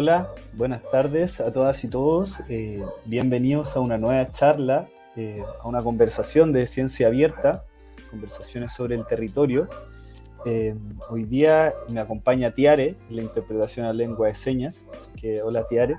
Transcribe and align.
Hola, 0.00 0.32
buenas 0.52 0.84
tardes 0.92 1.40
a 1.40 1.52
todas 1.52 1.82
y 1.82 1.88
todos. 1.88 2.38
Eh, 2.48 2.80
bienvenidos 3.04 3.74
a 3.74 3.80
una 3.80 3.98
nueva 3.98 4.30
charla, 4.30 4.88
eh, 5.16 5.42
a 5.60 5.66
una 5.66 5.82
conversación 5.82 6.52
de 6.52 6.68
ciencia 6.68 7.08
abierta, 7.08 7.64
conversaciones 8.08 8.70
sobre 8.70 8.94
el 8.94 9.04
territorio. 9.08 9.68
Eh, 10.46 10.76
hoy 11.10 11.24
día 11.24 11.72
me 11.88 11.98
acompaña 11.98 12.52
Tiare, 12.52 12.94
la 13.10 13.22
interpretación 13.22 13.86
a 13.86 13.92
lengua 13.92 14.28
de 14.28 14.36
señas. 14.36 14.86
Así 14.96 15.10
que 15.20 15.42
hola 15.42 15.64
Tiare. 15.68 15.96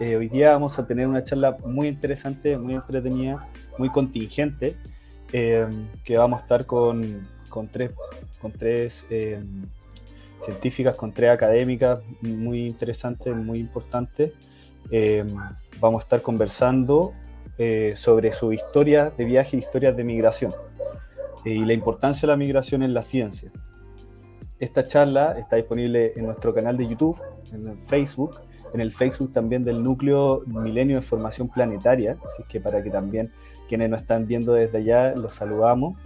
hoy 0.00 0.28
día 0.28 0.50
vamos 0.50 0.76
a 0.80 0.88
tener 0.88 1.06
una 1.06 1.22
charla 1.22 1.58
muy 1.64 1.86
interesante, 1.86 2.58
muy 2.58 2.74
entretenida, 2.74 3.48
muy 3.78 3.88
contingente, 3.90 4.74
que 5.30 6.16
vamos 6.16 6.40
a 6.40 6.42
estar 6.42 6.66
con, 6.66 7.28
con 7.48 7.68
tres, 7.68 7.92
con 8.40 8.50
tres 8.50 9.06
científicas 10.38 10.96
con 10.96 11.12
tres 11.12 11.30
académicas 11.30 12.00
muy 12.20 12.66
interesantes, 12.66 13.34
muy 13.34 13.58
importantes. 13.58 14.32
Eh, 14.90 15.24
vamos 15.80 16.02
a 16.02 16.04
estar 16.04 16.22
conversando 16.22 17.12
eh, 17.58 17.94
sobre 17.96 18.32
su 18.32 18.52
historia 18.52 19.10
de 19.10 19.24
viaje 19.24 19.56
y 19.56 19.60
historias 19.60 19.96
de 19.96 20.04
migración 20.04 20.54
eh, 21.44 21.50
y 21.50 21.64
la 21.64 21.72
importancia 21.72 22.22
de 22.22 22.28
la 22.28 22.36
migración 22.36 22.82
en 22.82 22.94
la 22.94 23.02
ciencia. 23.02 23.50
Esta 24.58 24.86
charla 24.86 25.38
está 25.38 25.56
disponible 25.56 26.12
en 26.16 26.26
nuestro 26.26 26.54
canal 26.54 26.76
de 26.76 26.88
YouTube, 26.88 27.20
en 27.52 27.68
el 27.68 27.78
Facebook, 27.78 28.40
en 28.74 28.80
el 28.80 28.92
Facebook 28.92 29.32
también 29.32 29.64
del 29.64 29.82
Núcleo 29.82 30.42
Milenio 30.46 30.96
de 30.96 31.02
Formación 31.02 31.48
Planetaria, 31.48 32.16
así 32.24 32.42
que 32.48 32.60
para 32.60 32.82
que 32.82 32.90
también 32.90 33.32
quienes 33.68 33.88
nos 33.90 34.02
están 34.02 34.26
viendo 34.26 34.52
desde 34.52 34.78
allá 34.78 35.14
los 35.14 35.34
saludamos. 35.34 35.96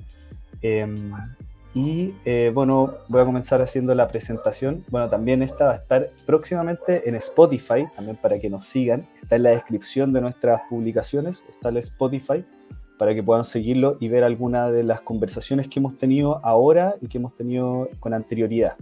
Y 1.75 2.15
eh, 2.27 2.51
bueno, 2.53 2.99
voy 3.09 3.23
a 3.23 3.25
comenzar 3.25 3.63
haciendo 3.63 3.95
la 3.95 4.07
presentación. 4.09 4.85
Bueno, 4.91 5.09
también 5.09 5.43
esta 5.43 5.67
va 5.67 5.73
a 5.73 5.77
estar 5.77 6.11
próximamente 6.27 7.09
en 7.09 7.15
Spotify, 7.15 7.87
también 7.97 8.17
para 8.17 8.39
que 8.39 8.51
nos 8.51 8.65
sigan. 8.65 9.09
Está 9.23 9.37
en 9.37 9.45
la 9.45 9.51
descripción 9.51 10.13
de 10.13 10.21
nuestras 10.21 10.61
publicaciones, 10.69 11.43
está 11.49 11.71
el 11.71 11.79
Spotify, 11.79 12.45
para 12.99 13.15
que 13.15 13.23
puedan 13.23 13.45
seguirlo 13.45 13.97
y 14.01 14.09
ver 14.09 14.23
algunas 14.23 14.71
de 14.71 14.83
las 14.83 15.01
conversaciones 15.01 15.67
que 15.69 15.81
hemos 15.81 15.97
tenido 15.97 16.45
ahora 16.45 16.97
y 17.01 17.09
que 17.09 17.17
hemos 17.17 17.35
tenido 17.35 17.89
con 18.01 18.13
anterioridad. 18.13 18.77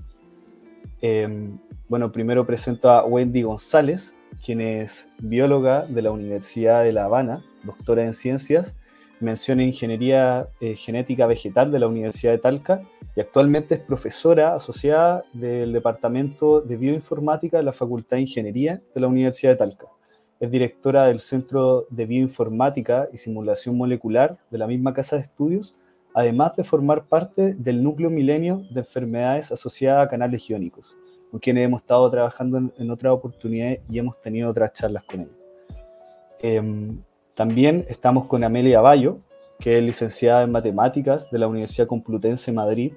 Em, 1.01 1.59
bueno, 1.89 2.11
primero 2.11 2.45
presento 2.45 2.91
a 2.91 3.05
Wendy 3.05 3.43
González, 3.43 4.15
quien 4.45 4.61
es 4.61 5.09
bióloga 5.19 5.87
de 5.87 6.03
la 6.03 6.11
Universidad 6.11 6.83
de 6.83 6.93
La 6.93 7.05
Habana, 7.05 7.45
doctora 7.63 8.05
en 8.05 8.15
ciencias 8.15 8.75
mención 9.21 9.61
en 9.61 9.69
Ingeniería 9.69 10.49
eh, 10.61 10.75
Genética 10.75 11.27
Vegetal 11.27 11.71
de 11.71 11.79
la 11.79 11.87
Universidad 11.87 12.33
de 12.33 12.39
Talca 12.39 12.81
y 13.15 13.21
actualmente 13.21 13.75
es 13.75 13.81
profesora 13.81 14.55
asociada 14.55 15.25
del 15.33 15.73
Departamento 15.73 16.61
de 16.61 16.77
Bioinformática 16.77 17.59
de 17.59 17.65
la 17.65 17.73
Facultad 17.73 18.17
de 18.17 18.23
Ingeniería 18.23 18.83
de 18.95 19.01
la 19.01 19.09
Universidad 19.09 19.53
de 19.53 19.57
Talca. 19.57 19.87
Es 20.39 20.51
directora 20.51 21.05
del 21.05 21.19
Centro 21.19 21.87
de 21.91 22.07
Bioinformática 22.07 23.09
y 23.13 23.19
Simulación 23.19 23.77
Molecular 23.77 24.39
de 24.51 24.59
la 24.59 24.67
misma 24.67 24.95
casa 24.95 25.17
de 25.17 25.23
estudios, 25.23 25.75
además 26.15 26.57
de 26.57 26.65
formar 26.65 27.05
parte 27.05 27.55
del 27.55 27.83
núcleo 27.83 28.09
milenio 28.09 28.63
de 28.71 28.81
enfermedades 28.81 29.53
asociadas 29.53 30.07
a 30.07 30.09
canales 30.09 30.49
iónicos, 30.49 30.97
con 31.31 31.41
quienes 31.41 31.67
hemos 31.67 31.83
estado 31.83 32.11
trabajando 32.11 32.57
en, 32.57 32.73
en 32.79 32.91
otras 32.91 33.13
oportunidades 33.13 33.81
y 33.89 33.99
hemos 33.99 34.19
tenido 34.21 34.49
otras 34.49 34.73
charlas 34.73 35.05
con 35.05 35.21
ellos. 35.21 35.41
Em, 36.43 36.97
también 37.41 37.87
estamos 37.89 38.27
con 38.27 38.45
Amelia 38.45 38.83
Bayo, 38.83 39.21
que 39.59 39.79
es 39.79 39.83
licenciada 39.83 40.43
en 40.43 40.53
Matemáticas 40.53 41.31
de 41.31 41.39
la 41.39 41.49
Universidad 41.49 41.87
Complutense 41.87 42.51
de 42.51 42.55
Madrid, 42.55 42.93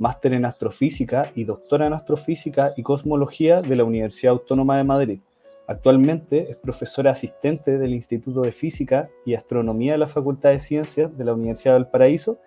máster 0.00 0.32
en 0.32 0.44
Astrofísica 0.44 1.30
y 1.36 1.44
doctora 1.44 1.86
en 1.86 1.92
Astrofísica 1.92 2.72
y 2.76 2.82
Cosmología 2.82 3.62
de 3.62 3.76
la 3.76 3.84
Universidad 3.84 4.32
Autónoma 4.32 4.76
de 4.78 4.82
Madrid. 4.82 5.20
Actualmente 5.68 6.50
es 6.50 6.56
profesora 6.56 7.12
asistente 7.12 7.78
del 7.78 7.94
Instituto 7.94 8.40
de 8.40 8.50
Física 8.50 9.10
y 9.24 9.34
Astronomía 9.34 9.92
de 9.92 9.98
la 9.98 10.08
Facultad 10.08 10.50
de 10.50 10.58
Ciencias 10.58 11.16
de 11.16 11.24
la 11.24 11.34
Universidad 11.34 11.74
del 11.74 11.86
Paraíso 11.86 12.40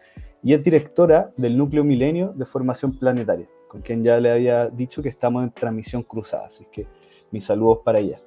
y 0.44 0.52
es 0.52 0.62
directora 0.62 1.31
del 1.38 1.57
Núcleo 1.57 1.86
Milenio 1.86 2.34
de 2.36 2.44
Formación 2.44 3.00
Planetaria, 3.00 3.47
con 3.69 3.81
quien 3.81 4.03
ya 4.03 4.19
le 4.19 4.31
había 4.31 4.68
dicho 4.68 5.02
que 5.02 5.07
estamos 5.07 5.46
en 5.46 5.52
transmisión 5.52 6.03
cruzada, 6.03 6.47
así 6.47 6.68
que 6.69 6.88
mis 7.31 7.46
saludos 7.46 7.80
para 7.86 8.00
ella. 8.00 8.19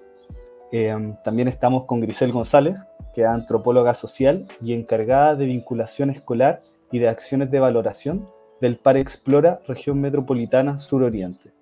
Eh, 0.73 1.15
también 1.25 1.49
estamos 1.49 1.85
con 1.85 2.01
Grisel 2.01 2.33
González, 2.33 2.87
que 3.13 3.23
es 3.23 3.27
antropóloga 3.27 3.95
social 3.95 4.47
y 4.63 4.73
encargada 4.73 5.35
de 5.35 5.47
vinculación 5.47 6.11
escolar 6.11 6.61
y 6.93 6.99
de 6.99 7.09
acciones 7.09 7.51
de 7.51 7.61
valoración 7.61 8.29
del 8.61 8.77
PAR 8.77 8.97
Explora 8.97 9.59
Región 9.67 10.01
Metropolitana 10.01 10.79
Suroriente. 10.79 11.53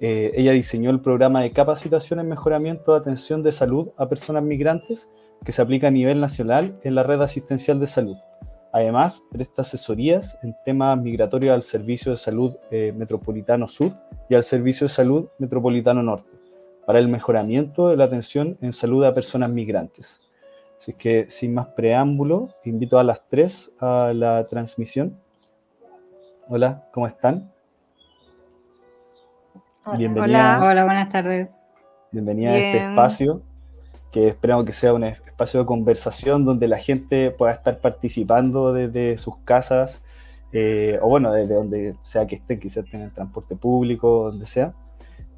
Eh, 0.00 0.32
ella 0.34 0.52
diseñó 0.52 0.90
el 0.90 1.00
programa 1.00 1.42
de 1.42 1.52
capacitación 1.52 2.18
en 2.18 2.28
mejoramiento 2.28 2.92
de 2.92 2.98
atención 2.98 3.44
de 3.44 3.52
salud 3.52 3.90
a 3.96 4.08
personas 4.08 4.42
migrantes 4.42 5.08
que 5.44 5.52
se 5.52 5.62
aplica 5.62 5.88
a 5.88 5.92
nivel 5.92 6.20
nacional 6.20 6.76
en 6.82 6.96
la 6.96 7.04
red 7.04 7.20
asistencial 7.20 7.78
de 7.78 7.86
salud. 7.86 8.16
Además, 8.72 9.22
presta 9.30 9.62
asesorías 9.62 10.38
en 10.42 10.54
temas 10.64 10.98
migratorios 10.98 11.54
al 11.54 11.62
Servicio 11.62 12.10
de 12.10 12.16
Salud 12.16 12.56
eh, 12.70 12.92
Metropolitano 12.96 13.68
Sur 13.68 13.92
y 14.28 14.34
al 14.34 14.42
Servicio 14.42 14.86
de 14.86 14.92
Salud 14.92 15.28
Metropolitano 15.38 16.02
Norte 16.02 16.31
para 16.86 16.98
el 16.98 17.08
mejoramiento 17.08 17.88
de 17.88 17.96
la 17.96 18.04
atención 18.04 18.58
en 18.60 18.72
salud 18.72 19.04
a 19.04 19.14
personas 19.14 19.50
migrantes. 19.50 20.28
Así 20.78 20.94
que 20.94 21.26
sin 21.28 21.54
más 21.54 21.68
preámbulo, 21.68 22.50
invito 22.64 22.98
a 22.98 23.04
las 23.04 23.28
tres 23.28 23.72
a 23.80 24.12
la 24.14 24.44
transmisión. 24.46 25.16
Hola, 26.48 26.88
¿cómo 26.92 27.06
están? 27.06 27.52
Hola, 29.84 30.60
Hola, 30.62 30.84
buenas 30.84 31.08
tardes. 31.10 31.48
Bienvenida 32.10 32.50
a 32.50 32.56
este 32.56 32.78
espacio, 32.78 33.42
que 34.10 34.28
esperamos 34.28 34.66
que 34.66 34.72
sea 34.72 34.92
un 34.92 35.04
espacio 35.04 35.60
de 35.60 35.66
conversación 35.66 36.44
donde 36.44 36.68
la 36.68 36.78
gente 36.78 37.30
pueda 37.30 37.52
estar 37.52 37.80
participando 37.80 38.72
desde 38.72 39.16
sus 39.18 39.38
casas, 39.38 40.02
eh, 40.52 40.98
o 41.00 41.08
bueno, 41.08 41.32
desde 41.32 41.54
donde 41.54 41.96
sea 42.02 42.26
que 42.26 42.34
estén, 42.36 42.58
quizás 42.60 42.84
en 42.92 43.02
el 43.02 43.12
transporte 43.12 43.56
público, 43.56 44.30
donde 44.30 44.46
sea 44.46 44.74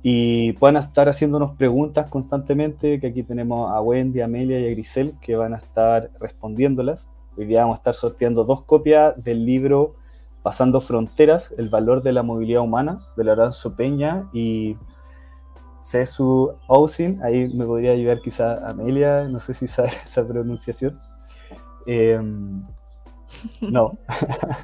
y 0.07 0.53
puedan 0.53 0.77
estar 0.77 1.09
haciéndonos 1.09 1.57
preguntas 1.57 2.09
constantemente, 2.09 3.01
que 3.01 3.07
aquí 3.07 3.23
tenemos 3.23 3.73
a 3.73 3.81
Wendy, 3.81 4.21
a 4.21 4.27
Amelia 4.27 4.61
y 4.61 4.67
a 4.67 4.71
Grisel 4.71 5.15
que 5.19 5.35
van 5.35 5.55
a 5.55 5.57
estar 5.57 6.11
respondiéndolas. 6.21 7.09
Hoy 7.39 7.47
día 7.47 7.63
vamos 7.63 7.77
a 7.77 7.81
estar 7.81 7.95
sorteando 7.95 8.45
dos 8.45 8.61
copias 8.65 9.15
del 9.25 9.47
libro 9.47 9.95
Pasando 10.43 10.83
Fronteras, 10.83 11.55
el 11.57 11.71
valor 11.71 12.03
de 12.03 12.13
la 12.13 12.23
movilidad 12.23 12.61
humana, 12.61 13.03
de 13.17 13.25
Lorenzo 13.25 13.77
Peña 13.77 14.29
y 14.35 14.77
Cesu 15.81 16.53
Ousin. 16.69 17.23
Ahí 17.23 17.49
me 17.55 17.65
podría 17.65 17.93
ayudar 17.93 18.21
quizá 18.21 18.69
Amelia, 18.69 19.27
no 19.27 19.39
sé 19.39 19.55
si 19.55 19.67
sabe 19.67 19.89
esa 20.05 20.23
pronunciación. 20.29 21.01
Em, 21.87 22.63
no. 23.63 23.97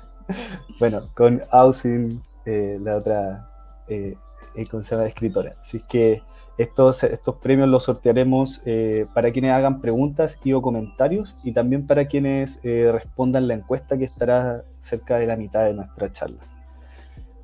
bueno, 0.79 1.09
con 1.15 1.43
Ousin, 1.51 2.21
eh, 2.45 2.79
la 2.79 2.97
otra... 2.97 3.51
Eh, 3.89 4.19
eh, 4.55 4.67
¿cómo 4.67 4.83
se 4.83 4.95
llama? 4.95 5.07
escritora. 5.07 5.57
Así 5.61 5.81
que 5.89 6.23
estos, 6.61 7.05
estos 7.05 7.37
premios 7.37 7.69
los 7.69 7.85
sortearemos 7.85 8.61
eh, 8.67 9.07
para 9.15 9.33
quienes 9.33 9.53
hagan 9.53 9.81
preguntas 9.81 10.39
y 10.45 10.53
o 10.53 10.61
comentarios 10.61 11.39
y 11.43 11.53
también 11.53 11.87
para 11.87 12.07
quienes 12.07 12.61
eh, 12.63 12.91
respondan 12.93 13.49
la 13.49 13.55
encuesta 13.55 13.97
que 13.97 14.05
estará 14.05 14.65
cerca 14.79 15.17
de 15.17 15.27
la 15.27 15.37
mitad 15.37 15.65
de 15.65 15.73
nuestra 15.73 16.13
charla. 16.13 16.41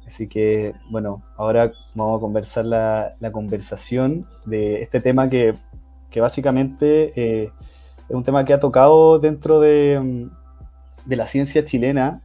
Así 0.07 0.29
que, 0.29 0.75
bueno, 0.91 1.23
ahora 1.37 1.73
vamos 1.95 2.19
a 2.19 2.21
conversar 2.21 2.67
la, 2.67 3.17
conversación 3.33 4.27
de 4.45 4.83
este 4.83 5.01
tema 5.01 5.31
que, 5.31 5.55
que 6.11 6.21
básicamente 6.21 7.13
eh, 7.17 7.51
es 8.09 8.15
un 8.15 8.23
tema 8.23 8.45
que 8.45 8.53
ha 8.53 8.61
tocado 8.61 9.19
dentro 9.19 9.61
de, 9.61 10.29
de 11.07 11.17
la 11.17 11.27
ciencia 11.27 11.65
chilena, 11.65 12.23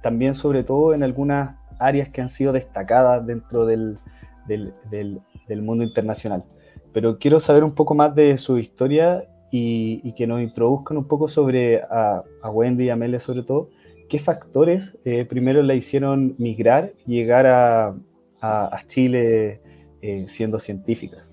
también 0.00 0.34
sobre 0.34 0.62
todo 0.62 0.94
en 0.94 1.02
algunas 1.02 1.56
áreas 1.78 2.08
que 2.08 2.20
han 2.20 2.28
sido 2.28 2.52
destacadas 2.52 3.26
dentro 3.26 3.66
del, 3.66 3.98
del, 4.46 5.62
mundo 5.62 5.84
internacional. 5.84 6.44
Pero 6.92 7.18
quiero 7.18 7.40
saber 7.40 7.64
un 7.64 7.74
poco 7.74 7.94
más 7.94 8.14
de 8.14 8.36
su 8.36 8.58
historia 8.58 9.26
y, 9.50 10.12
que 10.12 10.26
nos 10.26 10.42
introduzcan 10.42 10.96
un 10.96 11.06
poco 11.06 11.28
sobre 11.28 11.80
a, 11.82 12.24
Wendy 12.52 12.84
y 12.84 12.90
a 12.90 12.94
Amelia 12.94 13.20
sobre 13.20 13.42
todo, 13.42 13.70
qué 14.08 14.18
factores 14.18 14.98
eh, 15.04 15.24
primero 15.24 15.62
la 15.62 15.74
hicieron 15.74 16.34
migrar 16.38 16.92
y 17.06 17.14
llegar 17.14 17.46
a, 17.46 17.94
a, 18.40 18.78
Chile 18.86 19.60
eh, 20.02 20.26
siendo 20.28 20.58
científicas. 20.58 21.30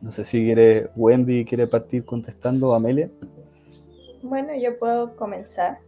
No 0.00 0.12
sé 0.12 0.24
si 0.24 0.44
quiere 0.44 0.90
Wendy 0.94 1.44
quiere 1.44 1.66
partir 1.66 2.04
contestando 2.04 2.74
a 2.74 2.76
Amelia. 2.76 3.10
Bueno, 4.22 4.48
yo 4.54 4.78
puedo 4.78 5.16
comenzar. 5.16 5.78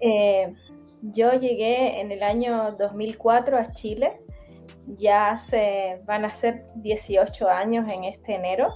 Eh, 0.00 0.54
yo 1.02 1.32
llegué 1.32 2.00
en 2.00 2.12
el 2.12 2.22
año 2.22 2.72
2004 2.78 3.58
a 3.58 3.72
Chile, 3.72 4.20
ya 4.86 5.36
se 5.36 6.00
van 6.06 6.24
a 6.24 6.32
ser 6.32 6.66
18 6.76 7.48
años 7.48 7.90
en 7.90 8.04
este 8.04 8.34
enero, 8.34 8.72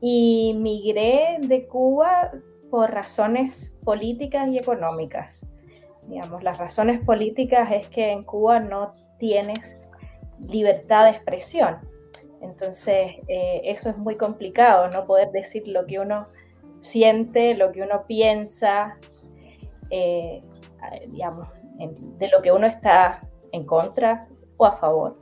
y 0.00 0.54
migré 0.58 1.38
de 1.40 1.66
Cuba 1.66 2.32
por 2.70 2.90
razones 2.90 3.78
políticas 3.84 4.48
y 4.48 4.58
económicas. 4.58 5.48
Digamos, 6.08 6.42
las 6.42 6.58
razones 6.58 7.00
políticas 7.04 7.70
es 7.70 7.88
que 7.88 8.10
en 8.10 8.24
Cuba 8.24 8.58
no 8.58 8.92
tienes 9.18 9.78
libertad 10.48 11.04
de 11.04 11.10
expresión. 11.12 11.78
Entonces, 12.40 13.12
eh, 13.28 13.60
eso 13.64 13.90
es 13.90 13.96
muy 13.96 14.16
complicado, 14.16 14.88
no 14.88 15.06
poder 15.06 15.30
decir 15.30 15.68
lo 15.68 15.86
que 15.86 16.00
uno 16.00 16.26
siente, 16.80 17.54
lo 17.54 17.70
que 17.70 17.82
uno 17.82 18.04
piensa, 18.08 18.98
eh, 19.90 20.40
digamos, 21.08 21.48
de 22.18 22.28
lo 22.28 22.42
que 22.42 22.52
uno 22.52 22.66
está 22.66 23.20
en 23.52 23.64
contra 23.64 24.28
o 24.56 24.66
a 24.66 24.76
favor. 24.76 25.18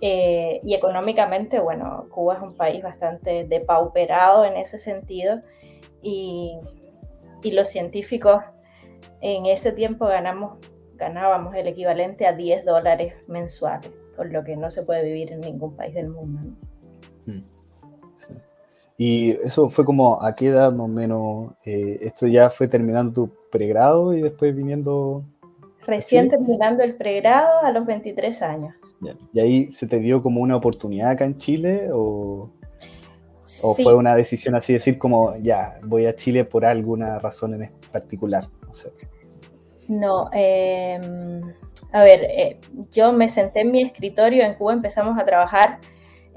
Eh, 0.00 0.60
y 0.64 0.74
económicamente, 0.74 1.60
bueno, 1.60 2.06
Cuba 2.10 2.34
es 2.34 2.42
un 2.42 2.54
país 2.54 2.82
bastante 2.82 3.46
depauperado 3.46 4.44
en 4.44 4.56
ese 4.56 4.78
sentido 4.78 5.38
y, 6.02 6.58
y 7.42 7.52
los 7.52 7.68
científicos 7.68 8.42
en 9.20 9.46
ese 9.46 9.70
tiempo 9.72 10.06
ganamos, 10.06 10.58
ganábamos 10.96 11.54
el 11.54 11.68
equivalente 11.68 12.26
a 12.26 12.32
10 12.32 12.64
dólares 12.64 13.14
mensuales, 13.28 13.92
por 14.16 14.30
lo 14.32 14.42
que 14.42 14.56
no 14.56 14.70
se 14.70 14.82
puede 14.82 15.04
vivir 15.04 15.30
en 15.32 15.40
ningún 15.40 15.76
país 15.76 15.94
del 15.94 16.08
mundo. 16.08 16.40
Mm. 17.26 17.42
Y 18.98 19.30
eso 19.30 19.70
fue 19.70 19.84
como 19.84 20.20
a 20.20 20.34
qué 20.34 20.48
edad 20.48 20.72
más 20.72 20.84
o 20.84 20.88
menos, 20.88 21.52
eh, 21.64 21.98
esto 22.02 22.26
ya 22.26 22.50
fue 22.50 22.66
terminando 22.66 23.12
tu 23.12 23.41
pregrado 23.52 24.14
y 24.14 24.22
después 24.22 24.56
viniendo 24.56 25.24
Recién 25.86 26.30
terminando 26.30 26.84
el 26.84 26.94
pregrado 26.94 27.64
a 27.64 27.72
los 27.72 27.84
23 27.84 28.42
años. 28.42 28.74
¿Y 29.32 29.40
ahí 29.40 29.70
se 29.70 29.86
te 29.86 29.98
dio 29.98 30.22
como 30.22 30.40
una 30.40 30.56
oportunidad 30.56 31.10
acá 31.10 31.24
en 31.24 31.38
Chile 31.38 31.88
o, 31.92 32.50
o 33.62 33.74
fue 33.74 33.94
una 33.94 34.14
decisión 34.14 34.54
así 34.54 34.72
decir 34.72 34.96
como 34.96 35.36
ya 35.38 35.80
voy 35.84 36.06
a 36.06 36.14
Chile 36.14 36.44
por 36.44 36.64
alguna 36.64 37.18
razón 37.18 37.60
en 37.60 37.72
particular? 37.90 38.48
No, 38.66 38.74
sé. 38.74 38.92
no 39.88 40.30
em, 40.32 41.40
a 41.92 42.04
ver, 42.04 42.22
eh, 42.24 42.60
yo 42.92 43.12
me 43.12 43.28
senté 43.28 43.62
en 43.62 43.72
mi 43.72 43.82
escritorio 43.82 44.44
en 44.44 44.54
Cuba, 44.54 44.74
empezamos 44.74 45.18
a 45.18 45.24
trabajar 45.24 45.80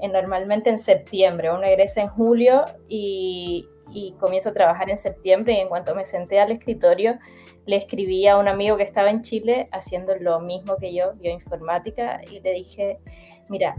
en, 0.00 0.10
normalmente 0.10 0.70
en 0.70 0.78
septiembre, 0.78 1.52
uno 1.52 1.62
egresa 1.62 2.02
en 2.02 2.08
julio 2.08 2.64
y, 2.88 3.68
y 3.90 4.12
comienzo 4.12 4.50
a 4.50 4.52
trabajar 4.52 4.90
en 4.90 4.98
septiembre 4.98 5.54
y 5.54 5.58
en 5.58 5.68
cuanto 5.68 5.94
me 5.94 6.04
senté 6.04 6.40
al 6.40 6.50
escritorio 6.50 7.18
le 7.66 7.76
escribí 7.76 8.26
a 8.26 8.38
un 8.38 8.48
amigo 8.48 8.76
que 8.76 8.84
estaba 8.84 9.10
en 9.10 9.22
Chile 9.22 9.68
haciendo 9.72 10.14
lo 10.16 10.40
mismo 10.40 10.76
que 10.76 10.94
yo, 10.94 11.14
bioinformática, 11.14 12.20
y 12.30 12.40
le 12.40 12.52
dije, 12.52 12.98
mira, 13.48 13.76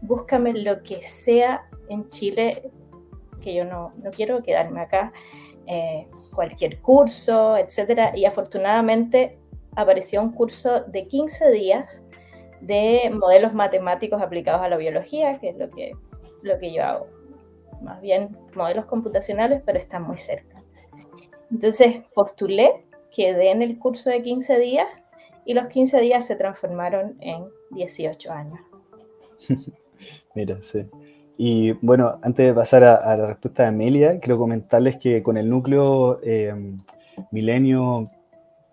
búscame 0.00 0.54
lo 0.54 0.82
que 0.82 1.02
sea 1.02 1.68
en 1.88 2.08
Chile, 2.08 2.70
que 3.42 3.54
yo 3.54 3.64
no, 3.64 3.90
no 4.02 4.10
quiero 4.10 4.42
quedarme 4.42 4.80
acá, 4.80 5.12
eh, 5.66 6.06
cualquier 6.34 6.80
curso, 6.80 7.56
etcétera. 7.58 8.12
Y 8.16 8.24
afortunadamente 8.24 9.38
apareció 9.76 10.22
un 10.22 10.32
curso 10.32 10.82
de 10.84 11.06
15 11.06 11.50
días 11.50 12.02
de 12.62 13.10
modelos 13.12 13.52
matemáticos 13.52 14.22
aplicados 14.22 14.62
a 14.62 14.68
la 14.68 14.78
biología, 14.78 15.38
que 15.38 15.50
es 15.50 15.56
lo 15.58 15.68
que, 15.70 15.92
lo 16.42 16.58
que 16.58 16.72
yo 16.72 16.82
hago. 16.82 17.21
Más 17.82 18.00
bien 18.00 18.36
modelos 18.54 18.86
computacionales, 18.86 19.62
pero 19.64 19.78
está 19.78 19.98
muy 19.98 20.16
cerca. 20.16 20.62
Entonces 21.50 21.98
postulé 22.14 22.84
quedé 23.14 23.50
en 23.50 23.62
el 23.62 23.78
curso 23.78 24.10
de 24.10 24.22
15 24.22 24.58
días 24.58 24.88
y 25.44 25.54
los 25.54 25.66
15 25.66 26.00
días 26.00 26.26
se 26.26 26.36
transformaron 26.36 27.16
en 27.20 27.44
18 27.70 28.32
años. 28.32 28.60
Mira, 30.34 30.58
sí. 30.62 30.86
Y 31.36 31.72
bueno, 31.84 32.18
antes 32.22 32.46
de 32.46 32.54
pasar 32.54 32.84
a, 32.84 33.16
la 33.16 33.26
respuesta 33.26 33.64
de 33.64 33.68
Amelia, 33.70 34.18
quiero 34.18 34.38
comentarles 34.38 34.96
que 34.96 35.22
con 35.22 35.36
el 35.36 35.48
núcleo 35.48 36.20
eh, 36.22 36.54
milenio 37.30 38.04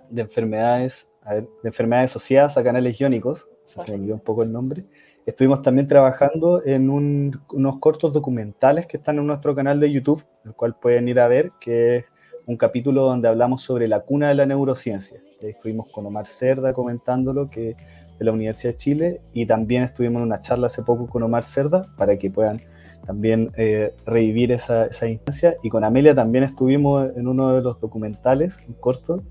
de 0.10 0.22
enfermedades, 0.22 1.10
de 1.28 1.48
enfermedades 1.64 2.12
asociadas 2.12 2.58
a 2.58 2.64
canales 2.64 3.00
iónicos, 3.00 3.48
se 3.64 3.80
me 3.88 3.96
olvidó 3.96 4.16
un 4.16 4.22
poco 4.22 4.44
el 4.44 4.52
nombre, 4.52 4.86
estuvimos 5.30 5.62
también 5.62 5.88
trabajando 5.88 6.62
en 6.66 6.90
unos 6.90 7.80
cortos 7.80 8.12
documentales 8.14 8.88
que 8.88 8.98
están 8.98 9.18
en 9.20 9.28
nuestro 9.28 9.56
canal 9.56 9.80
de 9.80 9.92
YouTube, 9.92 10.26
el 10.44 10.54
cual 10.54 10.76
pueden 10.76 11.08
ir 11.08 11.20
a 11.20 11.28
ver, 11.28 11.52
que 11.60 11.98
es 11.98 12.06
un 12.46 12.58
capítulo 12.58 13.04
donde 13.04 13.28
hablamos 13.28 13.62
sobre 13.62 13.88
la 13.88 14.02
cuna 14.02 14.30
de 14.30 14.36
la 14.36 14.46
neurociencia. 14.46 15.20
estuvimos 15.42 15.88
con 15.92 16.06
Omar 16.06 16.26
Cerda 16.26 16.74
comentándolo, 16.74 17.48
que 17.50 17.76
de 18.18 18.26
la 18.26 18.32
Universidad 18.32 18.74
de 18.74 18.78
Chile, 18.78 19.22
y 19.34 19.46
también 19.46 19.84
estuvimos 19.84 20.22
en 20.22 20.28
una 20.28 20.42
charla 20.42 20.68
hace 20.68 20.84
poco 20.84 21.08
con 21.08 21.24
Omar 21.24 21.44
Cerda 21.44 21.86
para 21.96 22.18
que 22.18 22.30
puedan 22.30 22.62
también 23.06 23.52
eh, 23.56 23.94
revivir 24.06 24.52
esa, 24.52 24.88
esa, 24.88 25.08
instancia. 25.08 25.56
Y 25.64 25.70
con 25.70 25.84
Amelia 25.84 26.14
también 26.14 26.44
estuvimos 26.44 27.16
en 27.16 27.28
uno 27.28 27.56
de 27.56 27.62
los 27.62 27.80
documentales, 27.80 28.60
un 28.68 28.74
corto, 28.74 29.24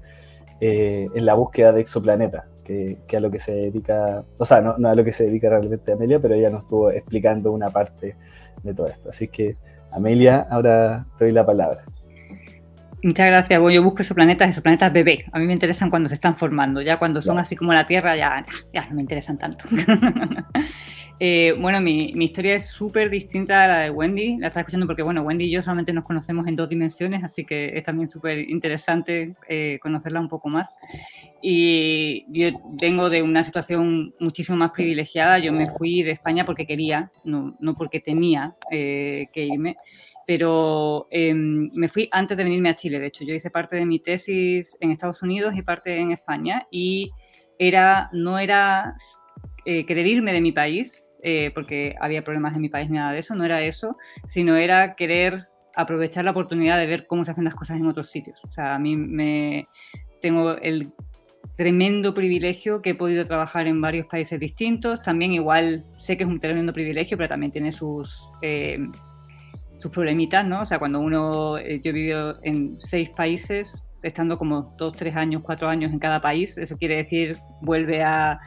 eh, 0.61 1.07
en 1.15 1.25
la 1.25 1.35
búsqueda 1.35 1.73
de 1.73 1.81
exoplaneta, 1.81 2.47
que, 2.69 3.17
a 3.17 3.21
lo 3.21 3.31
que 3.31 3.39
se 3.39 3.53
dedica, 3.53 4.25
o 4.37 4.45
sea, 4.45 4.61
no, 4.61 4.77
no 4.79 4.89
a 4.89 4.95
lo 4.95 5.05
que 5.05 5.13
se 5.13 5.25
dedica 5.25 5.49
realmente 5.49 5.93
Amelia, 5.93 6.21
pero 6.21 6.35
ella 6.35 6.51
nos 6.51 6.63
estuvo 6.63 6.91
explicando 6.91 7.51
una 7.53 7.71
parte 7.71 8.17
de 8.63 8.75
todo 8.75 8.89
esto. 8.89 9.09
Así 9.09 9.29
que, 9.29 9.57
Amelia, 9.91 10.47
ahora 10.51 11.07
te 11.17 11.25
doy 11.25 11.33
la 11.33 11.47
palabra. 11.47 11.85
Muchas 13.03 13.27
gracias. 13.27 13.61
yo 13.73 13.83
busco 13.83 14.03
esos 14.03 14.15
planetas, 14.15 14.51
esos 14.51 14.63
planetas 14.63 14.93
bebé. 14.93 15.19
A 15.33 15.39
mí 15.39 15.47
me 15.47 15.53
interesan 15.53 15.91
cuando 15.91 16.09
se 16.09 16.17
están 16.17 16.37
formando. 16.37 16.83
Ya 16.83 16.99
cuando 16.99 17.23
son 17.23 17.39
así 17.39 17.55
como 17.55 17.73
la 17.73 17.87
Tierra, 17.87 18.17
ya, 18.17 18.45
ya 18.73 18.87
no 18.89 18.97
me 18.97 19.03
interesan 19.03 19.39
tanto. 19.39 19.65
Eh, 21.21 21.57
bueno, 21.59 21.81
mi, 21.81 22.13
historia 22.25 22.55
es 22.55 22.69
súper 22.69 23.11
distinta 23.11 23.65
a 23.65 23.67
la 23.67 23.79
de 23.81 23.91
Wendy. 23.91 24.39
La 24.39 24.49
estaba 24.49 24.61
escuchando 24.61 24.87
porque, 24.87 25.03
bueno, 25.03 25.23
Wendy 25.23 25.47
y 25.47 25.51
yo 25.51 25.63
solamente 25.63 25.93
nos 25.93 26.05
conocemos 26.05 26.47
en 26.47 26.55
dos 26.55 26.69
dimensiones, 26.69 27.25
así 27.25 27.45
que 27.45 27.73
es 27.75 27.83
también 27.83 28.09
súper 28.09 28.49
interesante 28.49 29.35
eh, 29.49 29.81
conocerla 29.83 30.21
un 30.21 30.29
poco 30.29 30.49
más. 30.49 30.73
Y 31.43 32.25
yo 32.29 32.57
vengo 32.81 33.11
de 33.11 33.23
una 33.23 33.43
situación 33.43 34.15
muchísimo 34.21 34.59
más 34.59 34.71
privilegiada. 34.71 35.41
Yo 35.41 35.53
me 35.53 35.67
fui 35.67 36.05
de 36.05 36.13
España 36.13 36.47
porque 36.47 36.69
quería, 36.69 37.11
no, 37.25 37.57
no 37.59 37.75
porque 37.75 37.99
tenía 37.99 38.55
eh, 38.71 39.27
que 39.33 39.45
irme 39.45 39.77
pero 40.29 41.09
em, 41.11 41.71
me 41.73 41.89
fui 41.89 42.07
antes 42.13 42.37
de 42.37 42.45
venirme 42.45 42.69
a 42.69 42.77
Chile, 42.77 43.01
de 43.01 43.07
hecho. 43.07 43.25
Yo 43.25 43.33
hice 43.33 43.51
parte 43.51 43.77
de 43.77 43.87
mi 43.87 43.99
tesis 43.99 44.77
en 44.79 44.91
Estados 44.91 45.23
Unidos 45.23 45.55
y 45.57 45.63
parte 45.63 45.99
en 45.99 46.13
España 46.13 46.67
y 46.71 47.13
era, 47.59 48.11
no 48.13 48.39
era 48.39 48.95
eh, 49.65 49.87
querer 49.87 50.07
irme 50.07 50.35
de 50.35 50.43
mi 50.43 50.53
país, 50.53 51.07
eh, 51.23 51.51
porque 51.55 51.95
había 51.99 52.25
problemas 52.25 52.55
en 52.55 52.61
mi 52.61 52.69
país, 52.69 52.91
nada 52.91 53.13
de 53.13 53.21
eso, 53.21 53.35
no 53.35 53.45
era 53.47 53.63
eso, 53.63 53.97
sino 54.27 54.57
era 54.57 54.97
querer 54.97 55.47
aprovechar 55.75 56.27
la 56.27 56.33
oportunidad 56.33 56.77
de 56.77 56.87
ver 56.87 57.07
cómo 57.07 57.25
se 57.25 57.31
hacen 57.31 57.45
las 57.45 57.55
cosas 57.55 57.79
en 57.79 57.87
otros 57.87 58.11
sitios. 58.11 58.45
O 58.45 58.51
sea, 58.51 58.75
a 58.75 58.79
mí 58.79 58.99
me 58.99 59.65
tengo 60.21 60.59
el 60.59 60.93
tremendo 61.57 62.13
privilegio 62.13 62.83
que 62.83 62.91
he 62.91 62.95
podido 62.95 63.25
trabajar 63.25 63.67
en 63.67 63.81
varios 63.81 64.07
países 64.07 64.39
distintos. 64.39 65.01
También 65.01 65.33
igual 65.33 65.87
sé 65.99 66.19
que 66.19 66.25
es 66.25 66.29
un 66.29 66.39
tremendo 66.39 66.75
privilegio, 66.75 67.17
pero 67.17 67.31
también 67.31 67.51
tiene 67.51 67.73
sus... 67.73 68.29
Sus 69.79 69.91
problemitas, 69.91 70.47
¿no? 70.47 70.63
O 70.63 70.67
sea, 70.67 70.79
cuando 70.79 71.01
uno, 71.01 71.59
eh, 71.59 71.81
yo 71.83 71.91
he 71.91 71.93
vivido 71.93 72.39
en 72.43 72.79
seis 72.81 73.11
países, 73.11 73.83
estando 74.03 74.39
como 74.39 74.75
dos, 74.77 74.97
tres 74.97 75.17
años, 75.17 75.43
cuatro 75.45 75.69
años 75.69 75.93
en 75.93 75.99
cada 75.99 76.21
país, 76.21 76.57
eso 76.59 76.77
quiere 76.77 76.97
decir, 76.97 77.39
vuelve 77.61 78.03
a 78.03 78.41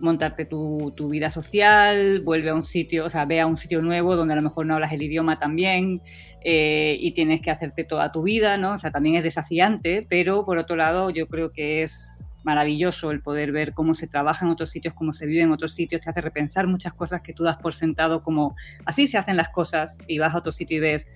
montarte 0.00 0.44
tu, 0.44 0.92
tu, 0.96 1.08
vida 1.08 1.30
social, 1.30 2.20
vuelve 2.20 2.50
a 2.50 2.54
un 2.54 2.62
sitio, 2.62 3.04
o 3.04 3.10
sea, 3.10 3.24
ve 3.24 3.40
a 3.40 3.46
un 3.46 3.56
sitio 3.56 3.80
nuevo 3.80 4.16
donde 4.16 4.34
a 4.34 4.36
lo 4.36 4.42
mejor 4.42 4.66
no 4.66 4.74
hablas 4.74 4.92
el 4.92 5.02
idioma 5.02 5.38
también 5.38 6.02
eh, 6.44 6.96
y 7.00 7.12
tienes 7.12 7.40
que 7.40 7.50
hacerte 7.50 7.84
toda 7.84 8.12
tu 8.12 8.22
vida, 8.22 8.58
¿no? 8.58 8.74
O 8.74 8.78
sea, 8.78 8.90
también 8.90 9.16
es 9.16 9.22
desafiante, 9.22 10.06
pero 10.08 10.44
por 10.44 10.58
otro 10.58 10.76
lado 10.76 11.10
yo 11.10 11.26
creo 11.26 11.52
que 11.52 11.82
es 11.82 12.10
maravilloso 12.44 13.10
el 13.10 13.20
poder 13.20 13.50
ver 13.52 13.72
cómo 13.72 13.94
se 13.94 14.06
trabaja 14.06 14.44
en 14.44 14.52
otros 14.52 14.70
sitios, 14.70 14.94
cómo 14.94 15.12
se 15.12 15.26
vive 15.26 15.42
en 15.42 15.52
otros 15.52 15.74
sitios, 15.74 16.02
te 16.02 16.10
hace 16.10 16.20
repensar 16.20 16.66
muchas 16.66 16.92
cosas 16.94 17.22
que 17.22 17.32
tú 17.32 17.42
das 17.42 17.56
por 17.56 17.74
sentado 17.74 18.22
como 18.22 18.54
así 18.84 19.06
se 19.06 19.18
hacen 19.18 19.36
las 19.36 19.48
cosas 19.48 19.98
y 20.06 20.18
vas 20.18 20.34
a 20.34 20.38
otro 20.38 20.52
sitio 20.52 20.76
y 20.76 20.80
ves, 20.80 21.08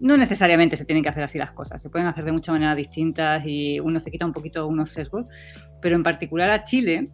no 0.00 0.16
necesariamente 0.16 0.76
se 0.76 0.84
tienen 0.84 1.02
que 1.02 1.10
hacer 1.10 1.22
así 1.22 1.38
las 1.38 1.52
cosas, 1.52 1.80
se 1.80 1.90
pueden 1.90 2.08
hacer 2.08 2.24
de 2.24 2.32
muchas 2.32 2.54
maneras 2.54 2.76
distintas 2.76 3.44
y 3.46 3.78
uno 3.80 4.00
se 4.00 4.10
quita 4.10 4.24
un 4.24 4.32
poquito 4.32 4.66
unos 4.66 4.90
sesgos, 4.90 5.26
pero 5.82 5.94
en 5.94 6.02
particular 6.02 6.50
a 6.50 6.64
Chile 6.64 7.10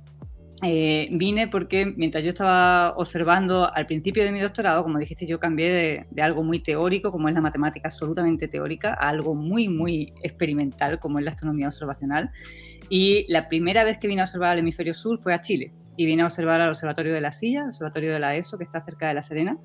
eh, 0.63 1.09
vine 1.13 1.49
porque 1.49 1.85
mientras 1.85 2.25
yo 2.25 2.31
estaba 2.31 2.95
observando 2.97 3.71
al 3.75 3.87
principio 3.87 4.25
de 4.25 4.33
mi 4.33 4.41
doctorado, 4.41 4.83
como 4.83 4.99
dijiste, 4.99 5.27
yo 5.27 5.39
cambié 5.39 5.71
de, 5.71 6.07
de, 6.11 6.23
algo 6.23 6.43
muy 6.43 6.61
teórico, 6.61 7.13
como 7.13 7.29
es 7.29 7.35
la 7.35 7.43
matemática 7.43 7.89
absolutamente 7.89 8.49
teórica, 8.49 8.95
a 8.95 9.11
algo 9.11 9.35
muy, 9.35 9.69
muy 9.69 10.15
experimental, 10.23 10.99
como 10.99 11.19
es 11.19 11.27
la 11.27 11.33
astronomía 11.33 11.67
observacional. 11.67 12.31
Y 12.89 13.27
la 13.29 13.49
primera 13.49 13.85
vez 13.85 13.99
que 13.99 14.09
vine 14.09 14.23
a 14.23 14.25
observar 14.25 14.53
al 14.53 14.59
hemisferio 14.59 14.95
sur 14.95 15.21
fue 15.23 15.35
a 15.35 15.41
Chile. 15.41 15.73
Y 15.97 16.07
vine 16.07 16.23
a 16.23 16.27
observar 16.27 16.61
al 16.61 16.69
Observatorio 16.69 17.13
de 17.13 17.21
la 17.21 17.33
Silla, 17.33 17.63
el 17.63 17.69
Observatorio 17.69 18.13
de 18.13 18.21
la 18.21 18.37
ESO, 18.37 18.59
que 18.59 18.65
está 18.65 18.85
cerca 18.85 19.09
de 19.09 19.15
La 19.15 19.23
Serena. 19.23 19.59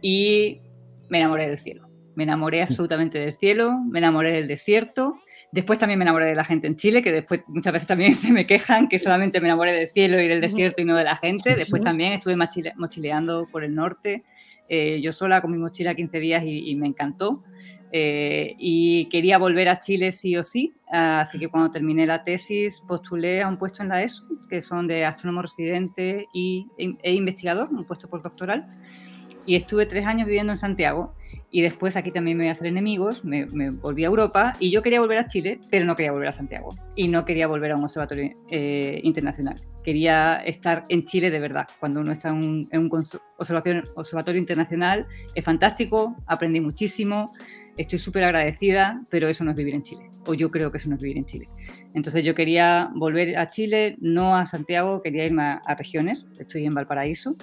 Y 0.00 0.60
me 1.08 1.18
enamoré 1.18 1.48
del 1.48 1.58
cielo. 1.58 1.88
Me 2.14 2.24
enamoré 2.24 2.62
absolutamente 2.62 3.18
del 3.18 3.34
cielo, 3.34 3.78
me 3.88 3.98
enamoré 3.98 4.32
del 4.32 4.48
desierto. 4.48 5.18
Después 5.50 5.78
también 5.78 5.98
me 5.98 6.04
enamoré 6.04 6.26
de 6.26 6.34
la 6.34 6.44
gente 6.44 6.66
en 6.66 6.76
Chile, 6.76 7.02
que 7.02 7.12
después 7.12 7.40
muchas 7.46 7.72
veces 7.72 7.88
también 7.88 8.14
se 8.16 8.32
me 8.32 8.46
quejan 8.46 8.88
que 8.88 8.98
solamente 8.98 9.40
me 9.40 9.48
enamoré 9.48 9.72
del 9.72 9.88
cielo 9.88 10.20
y 10.20 10.28
del 10.28 10.40
desierto 10.40 10.82
y 10.82 10.84
no 10.84 10.96
de 10.96 11.04
la 11.04 11.16
gente. 11.16 11.54
Después 11.56 11.82
también 11.82 12.12
estuve 12.12 12.36
mochileando 12.36 13.46
por 13.50 13.64
el 13.64 13.74
norte, 13.74 14.24
eh, 14.68 15.00
yo 15.02 15.12
sola 15.12 15.42
con 15.42 15.50
mi 15.50 15.58
mochila 15.58 15.94
15 15.94 16.18
días 16.18 16.44
y, 16.44 16.70
y 16.70 16.76
me 16.76 16.86
encantó. 16.86 17.42
Eh, 17.94 18.54
y 18.58 19.06
quería 19.10 19.36
volver 19.36 19.68
a 19.68 19.78
Chile 19.78 20.12
sí 20.12 20.34
o 20.38 20.42
sí, 20.42 20.72
así 20.90 21.38
que 21.38 21.48
cuando 21.48 21.70
terminé 21.70 22.06
la 22.06 22.24
tesis 22.24 22.80
postulé 22.88 23.42
a 23.42 23.48
un 23.48 23.58
puesto 23.58 23.82
en 23.82 23.90
la 23.90 24.02
ESO, 24.02 24.24
que 24.48 24.62
son 24.62 24.86
de 24.86 25.04
astrónomo 25.04 25.42
residente 25.42 26.26
y, 26.32 26.66
e 26.78 27.12
investigador, 27.12 27.68
un 27.70 27.84
puesto 27.84 28.08
postdoctoral. 28.08 28.66
y 29.44 29.56
estuve 29.56 29.84
tres 29.86 30.06
años 30.06 30.26
viviendo 30.26 30.52
en 30.52 30.58
Santiago 30.58 31.14
y 31.50 31.60
después 31.60 31.96
aquí 31.96 32.10
también 32.10 32.38
me 32.38 32.44
voy 32.44 32.48
a 32.48 32.52
hacer 32.52 32.66
enemigos, 32.66 33.24
me, 33.24 33.44
volví 33.70 34.04
a 34.04 34.06
Europa 34.06 34.56
y 34.58 34.70
yo 34.70 34.82
quería 34.82 35.00
volver 35.00 35.18
a 35.18 35.28
Chile, 35.28 35.60
pero 35.70 35.84
no 35.84 35.94
quería 35.94 36.12
volver 36.12 36.28
a 36.28 36.32
Santiago 36.32 36.74
y 36.96 37.08
no 37.08 37.26
quería 37.26 37.46
volver 37.46 37.72
a 37.72 37.76
un 37.76 37.82
observatorio 37.82 38.34
eh, 38.48 39.00
internacional. 39.04 39.60
Quería 39.84 40.36
estar 40.46 40.86
en 40.88 41.04
Chile 41.04 41.30
de 41.30 41.40
verdad. 41.40 41.68
Cuando 41.78 42.00
uno 42.00 42.12
está 42.12 42.30
en 42.30 42.68
un, 42.72 42.90
observatorio, 43.36 43.82
observatorio 43.96 44.40
internacional 44.40 45.06
es 45.34 45.44
fantástico, 45.44 46.16
aprendí 46.26 46.60
muchísimo, 46.60 47.32
estoy 47.76 47.98
súper 47.98 48.24
agradecida, 48.24 49.04
pero 49.10 49.28
eso 49.28 49.44
no 49.44 49.50
es 49.50 49.56
vivir 49.56 49.74
en 49.74 49.82
Chile, 49.82 50.10
o 50.26 50.34
yo 50.34 50.50
creo 50.50 50.70
que 50.70 50.78
eso 50.78 50.88
no 50.88 50.96
es 50.96 51.00
vivir 51.00 51.18
en 51.18 51.26
Chile. 51.26 51.48
Entonces 51.94 52.24
yo 52.24 52.34
quería 52.34 52.90
volver 52.94 53.36
a 53.38 53.50
Chile, 53.50 53.96
no 54.00 54.36
a 54.36 54.46
Santiago, 54.46 55.02
quería 55.02 55.24
irme 55.24 55.42
a, 55.42 55.74
regiones, 55.74 56.26
estoy 56.38 56.66
en 56.66 56.74
Valparaíso, 56.74 57.36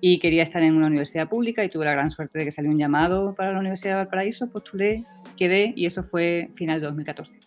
y 0.00 0.18
quería 0.18 0.42
estar 0.42 0.62
en 0.62 0.74
una 0.74 0.88
universidad 0.88 1.28
pública 1.28 1.64
y 1.64 1.68
tuve 1.68 1.86
la 1.86 1.92
gran 1.92 2.10
suerte 2.10 2.38
de 2.38 2.44
que 2.44 2.52
salió 2.52 2.70
un 2.70 2.78
llamado 2.78 3.34
para 3.34 3.52
la 3.52 3.60
Universidad 3.60 3.92
de 3.92 3.96
Valparaíso, 3.96 4.48
postulé, 4.50 5.04
quedé 5.36 5.72
y 5.74 5.86
eso 5.86 6.02
fue 6.02 6.50
final 6.54 6.80
de 6.80 6.86
2014. 6.86 7.38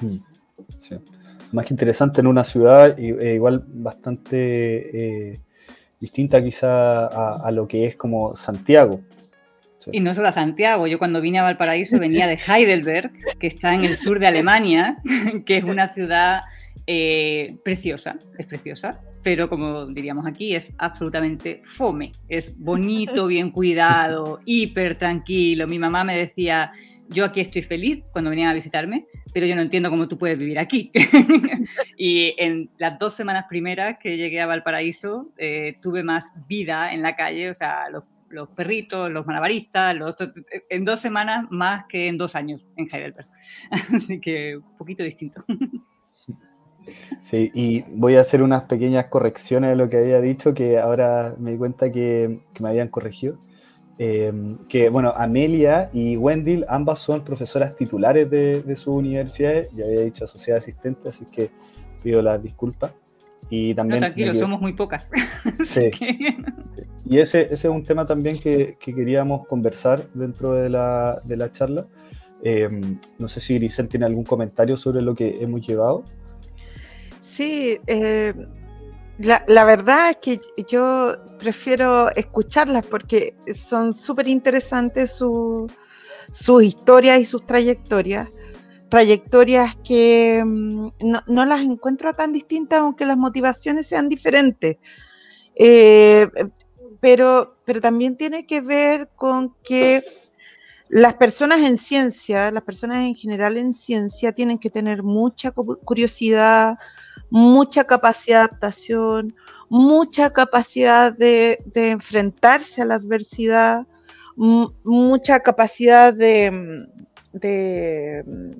Mm, 0.00 0.16
sí. 0.78 0.96
Más 1.52 1.66
que 1.66 1.74
interesante 1.74 2.20
en 2.20 2.28
una 2.28 2.44
ciudad 2.44 2.98
eh, 2.98 3.34
igual 3.34 3.64
bastante 3.66 5.32
eh, 5.32 5.40
distinta 6.00 6.42
quizá 6.42 7.06
a, 7.36 7.50
lo 7.52 7.68
que 7.68 7.86
es 7.86 7.94
como 7.94 8.34
Santiago. 8.34 9.00
Y 9.90 10.00
no 10.00 10.14
solo 10.14 10.28
a 10.28 10.32
Santiago, 10.32 10.86
yo 10.86 10.98
cuando 10.98 11.20
vine 11.20 11.38
a 11.38 11.42
Valparaíso 11.42 11.98
venía 11.98 12.26
de 12.26 12.38
Heidelberg, 12.46 13.12
que 13.38 13.46
está 13.46 13.74
en 13.74 13.84
el 13.84 13.96
sur 13.96 14.18
de 14.18 14.26
Alemania, 14.26 14.98
que 15.46 15.56
es 15.56 15.64
una 15.64 15.88
ciudad 15.88 16.42
eh, 16.86 17.56
preciosa, 17.64 18.18
es 18.38 18.46
preciosa, 18.46 19.00
pero 19.22 19.48
como 19.48 19.86
diríamos 19.86 20.26
aquí, 20.26 20.54
es 20.54 20.72
absolutamente 20.78 21.62
fome. 21.64 22.12
Es 22.28 22.58
bonito, 22.58 23.26
bien 23.26 23.50
cuidado, 23.50 24.40
hiper 24.44 24.98
tranquilo. 24.98 25.66
Mi 25.68 25.78
mamá 25.78 26.02
me 26.02 26.16
decía, 26.16 26.72
yo 27.08 27.24
aquí 27.24 27.40
estoy 27.40 27.62
feliz 27.62 28.02
cuando 28.10 28.30
venían 28.30 28.50
a 28.50 28.54
visitarme, 28.54 29.06
pero 29.32 29.46
yo 29.46 29.54
no 29.54 29.62
entiendo 29.62 29.90
cómo 29.90 30.08
tú 30.08 30.18
puedes 30.18 30.38
vivir 30.38 30.58
aquí. 30.58 30.90
y 31.96 32.34
en 32.38 32.70
las 32.78 32.98
dos 32.98 33.14
semanas 33.14 33.46
primeras 33.48 33.98
que 33.98 34.16
llegué 34.16 34.40
a 34.40 34.46
Valparaíso, 34.46 35.30
eh, 35.38 35.76
tuve 35.80 36.02
más 36.02 36.32
vida 36.48 36.92
en 36.92 37.02
la 37.02 37.14
calle, 37.14 37.50
o 37.50 37.54
sea, 37.54 37.88
los, 37.90 38.04
los 38.32 38.48
perritos, 38.48 39.10
los 39.10 39.26
malabaristas, 39.26 39.94
los, 39.94 40.16
en 40.68 40.84
dos 40.84 41.00
semanas 41.00 41.46
más 41.50 41.84
que 41.88 42.08
en 42.08 42.18
dos 42.18 42.34
años 42.34 42.66
en 42.76 42.86
Heidelberg. 42.90 43.28
Así 43.94 44.20
que 44.20 44.56
un 44.56 44.76
poquito 44.76 45.02
distinto. 45.02 45.44
Sí, 47.20 47.52
y 47.54 47.82
voy 47.94 48.16
a 48.16 48.22
hacer 48.22 48.42
unas 48.42 48.64
pequeñas 48.64 49.04
correcciones 49.04 49.70
de 49.70 49.76
lo 49.76 49.88
que 49.88 49.98
había 49.98 50.20
dicho, 50.20 50.52
que 50.52 50.80
ahora 50.80 51.36
me 51.38 51.52
di 51.52 51.56
cuenta 51.56 51.92
que, 51.92 52.40
me 52.58 52.68
habían 52.70 52.88
corregido. 52.88 53.38
Em, 53.98 54.58
que, 54.66 54.88
bueno, 54.88 55.12
Amelia 55.14 55.90
y 55.92 56.16
Wendell, 56.16 56.66
ambas 56.68 56.98
son 56.98 57.22
profesoras 57.22 57.76
titulares 57.76 58.28
de, 58.28 58.62
de 58.62 58.74
sus 58.74 58.94
universidades, 58.94 59.68
ya 59.76 59.84
había 59.84 60.00
dicho 60.00 60.24
asociada 60.24 60.58
asistente, 60.58 61.08
así 61.08 61.24
que 61.26 61.52
pido 62.02 62.20
las 62.20 62.42
disculpas. 62.42 62.92
Y 63.50 63.74
también, 63.74 64.00
no, 64.00 64.06
tranquilo, 64.06 64.34
somos 64.34 64.60
muy 64.60 64.72
pocas. 64.72 65.08
Sí. 65.62 65.90
Y 67.12 67.18
ese, 67.18 67.42
ese, 67.42 67.68
es 67.68 67.74
un 67.74 67.84
tema 67.84 68.06
también 68.06 68.40
que, 68.40 68.78
que 68.80 68.94
queríamos 68.94 69.46
conversar 69.46 70.08
dentro 70.14 70.54
de 70.54 70.70
la, 70.70 71.20
de 71.24 71.36
la 71.36 71.52
charla. 71.52 71.86
Em, 72.42 72.98
no 73.18 73.28
sé 73.28 73.38
si 73.38 73.56
Grisel 73.56 73.86
tiene 73.86 74.06
algún 74.06 74.24
comentario 74.24 74.78
sobre 74.78 75.02
lo 75.02 75.14
que 75.14 75.42
hemos 75.42 75.60
llevado. 75.60 76.04
Sí, 77.30 77.78
eh, 77.86 78.32
la, 79.18 79.64
verdad 79.66 80.08
es 80.12 80.16
que 80.22 80.40
yo 80.66 81.14
prefiero 81.38 82.08
escucharlas 82.16 82.86
porque 82.86 83.34
son 83.56 83.92
súper 83.92 84.26
interesantes 84.26 85.12
sus 85.12 86.64
historias 86.64 87.20
y 87.20 87.26
sus 87.26 87.46
trayectorias. 87.46 88.30
Trayectorias 88.88 89.76
que 89.84 90.42
mm, 90.42 90.88
no, 91.26 91.44
las 91.44 91.60
encuentro 91.60 92.14
tan 92.14 92.32
distintas, 92.32 92.78
aunque 92.78 93.04
las 93.04 93.18
motivaciones 93.18 93.86
sean 93.86 94.08
diferentes. 94.08 94.78
Eh, 95.54 96.26
pero, 97.02 97.56
pero 97.64 97.80
también 97.80 98.16
tiene 98.16 98.46
que 98.46 98.60
ver 98.60 99.08
con 99.16 99.56
que 99.64 100.04
las 100.88 101.14
personas 101.14 101.60
en 101.62 101.76
ciencia, 101.76 102.52
las 102.52 102.62
personas 102.62 102.98
en 102.98 103.16
general 103.16 103.56
en 103.56 103.74
ciencia, 103.74 104.30
tienen 104.30 104.56
que 104.56 104.70
tener 104.70 105.02
mucha 105.02 105.50
curiosidad, 105.50 106.78
mucha 107.28 107.84
capacidad 107.84 108.42
de 108.42 108.44
adaptación, 108.44 109.34
mucha 109.68 110.32
capacidad 110.32 111.12
de, 111.12 111.58
enfrentarse 111.74 112.82
a 112.82 112.84
la 112.84 112.94
adversidad, 112.94 113.84
mucha 114.36 115.40
capacidad 115.40 116.14
de, 116.14 116.86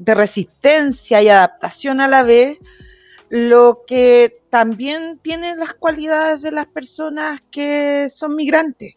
resistencia 0.04 1.22
y 1.22 1.28
adaptación 1.28 2.00
a 2.00 2.08
la 2.08 2.24
vez, 2.24 2.58
lo 3.32 3.84
que 3.86 4.42
también 4.50 5.18
tienen 5.22 5.58
las 5.58 5.72
cualidades 5.72 6.42
de 6.42 6.52
las 6.52 6.66
personas 6.66 7.40
que 7.50 8.10
son 8.10 8.36
migrantes. 8.36 8.96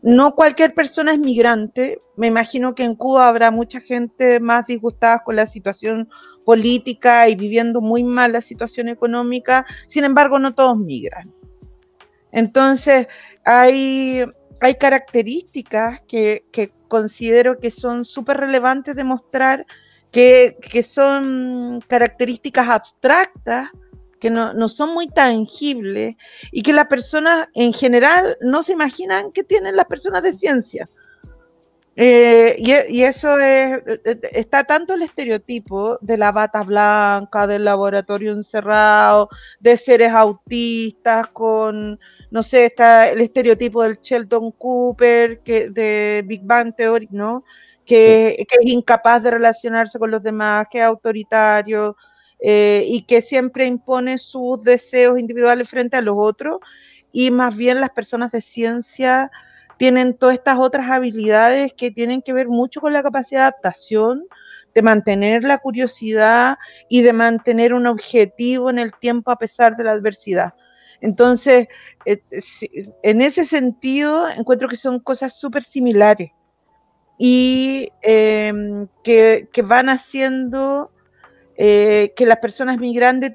No 0.00 0.34
cualquier 0.34 0.72
persona 0.72 1.12
es 1.12 1.18
migrante. 1.18 1.98
Me 2.16 2.28
imagino 2.28 2.74
que 2.74 2.84
en 2.84 2.94
Cuba 2.94 3.28
habrá 3.28 3.50
mucha 3.50 3.82
gente 3.82 4.40
más 4.40 4.66
disgustada 4.66 5.22
con 5.22 5.36
la 5.36 5.44
situación 5.44 6.08
política 6.46 7.28
y 7.28 7.34
viviendo 7.34 7.82
muy 7.82 8.04
mal 8.04 8.32
la 8.32 8.40
situación 8.40 8.88
económica. 8.88 9.66
Sin 9.86 10.04
embargo, 10.04 10.38
no 10.38 10.54
todos 10.54 10.78
migran. 10.78 11.30
Entonces, 12.32 13.06
hay, 13.44 14.24
hay 14.62 14.74
características 14.76 16.00
que, 16.08 16.72
considero 16.88 17.58
que 17.58 17.70
son 17.70 18.06
súper 18.06 18.38
relevantes 18.38 18.96
de 18.96 19.04
mostrar, 19.04 19.66
que, 20.10 20.82
son 20.82 21.82
características 21.86 22.68
abstractas 22.68 23.70
que 24.20 24.30
no, 24.30 24.68
son 24.68 24.94
muy 24.94 25.08
tangibles 25.08 26.16
y 26.50 26.62
que 26.62 26.72
las 26.72 26.86
personas 26.86 27.48
en 27.54 27.72
general 27.72 28.36
no 28.40 28.62
se 28.62 28.72
imaginan 28.72 29.30
que 29.30 29.44
tienen 29.44 29.76
las 29.76 29.86
personas 29.86 30.22
de 30.22 30.32
ciencia. 30.32 30.88
Eh, 32.00 32.54
y, 32.58 33.02
eso 33.02 33.40
es, 33.40 33.82
está 34.32 34.62
tanto 34.62 34.94
el 34.94 35.02
estereotipo 35.02 35.98
de 36.00 36.16
la 36.16 36.30
bata 36.30 36.62
blanca, 36.62 37.48
del 37.48 37.64
laboratorio 37.64 38.32
encerrado, 38.32 39.28
de 39.58 39.76
seres 39.76 40.12
autistas, 40.12 41.26
con, 41.28 41.98
no 42.30 42.42
sé, 42.44 42.66
está 42.66 43.08
el 43.08 43.20
estereotipo 43.20 43.82
del 43.82 43.98
Sheldon 43.98 44.52
Cooper, 44.52 45.40
que, 45.40 45.70
de 45.70 46.22
Big 46.24 46.42
Bang 46.44 46.72
Theory, 46.76 47.08
¿no? 47.10 47.42
Que, 47.88 48.46
que 48.48 48.56
es 48.60 48.66
incapaz 48.66 49.22
de 49.22 49.30
relacionarse 49.30 49.98
con 49.98 50.10
los 50.10 50.22
demás, 50.22 50.66
que 50.70 50.78
es 50.78 50.84
autoritario, 50.84 51.96
eh, 52.40 52.84
y 52.86 53.02
que 53.02 53.20
siempre 53.20 53.66
impone 53.66 54.16
sus 54.16 54.62
deseos 54.62 55.18
individuales 55.18 55.68
frente 55.68 55.96
a 55.96 56.02
los 56.02 56.14
otros 56.16 56.60
y 57.10 57.32
más 57.32 57.56
bien 57.56 57.80
las 57.80 57.90
personas 57.90 58.30
de 58.30 58.40
ciencia 58.40 59.32
tienen 59.76 60.16
todas 60.16 60.36
estas 60.36 60.58
otras 60.58 60.88
habilidades 60.88 61.72
que 61.72 61.90
tienen 61.90 62.22
que 62.22 62.32
ver 62.32 62.46
mucho 62.46 62.80
con 62.80 62.92
la 62.92 63.02
capacidad 63.02 63.40
de 63.40 63.46
adaptación, 63.46 64.24
de 64.72 64.82
mantener 64.82 65.42
la 65.42 65.58
curiosidad 65.58 66.58
y 66.88 67.02
de 67.02 67.12
mantener 67.12 67.74
un 67.74 67.88
objetivo 67.88 68.70
en 68.70 68.78
el 68.78 68.92
tiempo 68.94 69.32
a 69.32 69.38
pesar 69.38 69.76
de 69.76 69.82
la 69.82 69.92
adversidad. 69.92 70.54
Entonces, 71.00 71.66
eh, 72.04 72.20
en 73.02 73.20
ese 73.20 73.46
sentido, 73.46 74.28
encuentro 74.28 74.68
que 74.68 74.76
son 74.76 75.00
cosas 75.00 75.36
súper 75.36 75.64
similares 75.64 76.30
y 77.18 77.88
em, 78.02 78.86
que, 79.02 79.48
que, 79.52 79.62
van 79.62 79.88
haciendo 79.88 80.92
eh, 81.60 82.12
que 82.14 82.24
las 82.24 82.38
personas 82.38 82.78
migrantes 82.78 83.32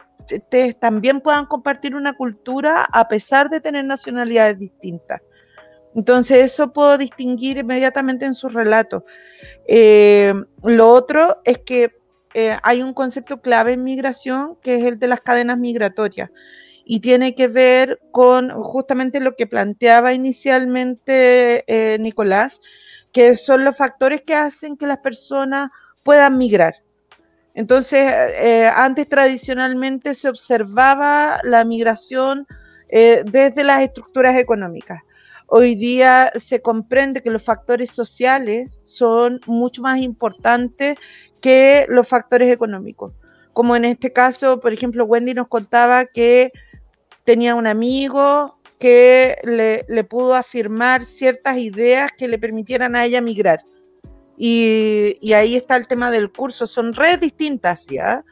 también 0.80 1.20
puedan 1.20 1.46
compartir 1.46 1.94
una 1.94 2.14
cultura 2.16 2.86
a 2.86 3.10
pesar 3.10 3.50
de 3.50 3.60
tener 3.60 3.84
nacionalidades 3.84 4.58
distintas. 4.58 5.22
Entonces 5.94 6.54
eso 6.54 6.72
puedo 6.72 6.98
distinguir 6.98 7.58
inmediatamente 7.58 8.24
en 8.24 8.34
sus 8.34 8.54
relatos. 8.54 9.04
Eh, 9.68 10.34
lo 10.64 10.90
otro 10.90 11.42
es 11.44 11.60
que 11.60 11.92
eh, 12.34 12.56
hay 12.64 12.82
un 12.82 12.94
concepto 12.94 13.42
clave 13.42 13.74
en 13.74 13.84
migración 13.84 14.56
que 14.62 14.76
es 14.76 14.84
el 14.86 15.00
de 15.00 15.10
las 15.10 15.20
cadenas 15.20 15.58
migratorias 15.58 16.32
y 16.86 17.02
tiene 17.02 17.36
que 17.36 17.50
ver 17.50 18.00
con 18.12 18.52
justamente 18.52 19.20
lo 19.20 19.36
que 19.36 19.48
planteaba 19.48 20.14
inicialmente 20.14 21.66
Nicolás, 22.00 22.62
que 23.14 23.38
son 23.38 23.64
los 23.64 23.78
factores 23.78 24.22
que 24.22 24.36
hacen 24.36 24.76
que 24.76 24.88
las 24.88 24.98
personas 24.98 25.70
puedan 26.04 26.38
migrar. 26.38 26.74
Entonces, 27.54 28.12
eh, 28.12 28.70
antes 28.76 29.08
tradicionalmente 29.08 30.16
se 30.16 30.28
observaba 30.28 31.40
la 31.44 31.64
migración 31.64 32.48
eh, 32.90 33.24
desde 33.26 33.64
las 33.64 33.84
estructuras 33.84 34.36
económicas. 34.36 35.02
Hoy 35.46 35.76
día 35.76 36.32
se 36.36 36.62
comprende 36.62 37.22
que 37.22 37.30
los 37.30 37.44
factores 37.44 37.92
sociales 37.92 38.72
son 38.84 39.40
mucho 39.46 39.84
más 39.84 40.00
importantes 40.00 40.98
que 41.42 41.86
los 41.90 42.08
factores 42.08 42.52
económicos. 42.52 43.14
Como 43.52 43.76
en 43.76 43.86
este 43.86 44.12
caso, 44.12 44.60
por 44.60 44.74
ejemplo, 44.74 45.06
Wendy 45.06 45.36
nos 45.36 45.48
contaba 45.48 46.06
que 46.06 46.52
tenía 47.24 47.54
un 47.54 47.68
amigo 47.68 48.58
que 48.84 49.38
le, 49.46 50.04
pudo 50.04 50.36
afirmar 50.36 51.06
ciertas 51.06 51.58
ideas 51.58 52.12
que 52.18 52.28
le 52.28 52.38
permitieran 52.38 52.98
a 52.98 53.06
ella 53.06 53.22
migrar. 53.22 53.62
Y, 54.38 55.18
y 55.22 55.32
ahí 55.32 55.56
está 55.56 55.78
el 55.78 55.88
tema 55.88 56.12
del 56.12 56.34
curso. 56.34 56.68
Son 56.68 56.92
redes 56.92 57.22
distintas, 57.22 57.88
¿ya? 57.88 58.26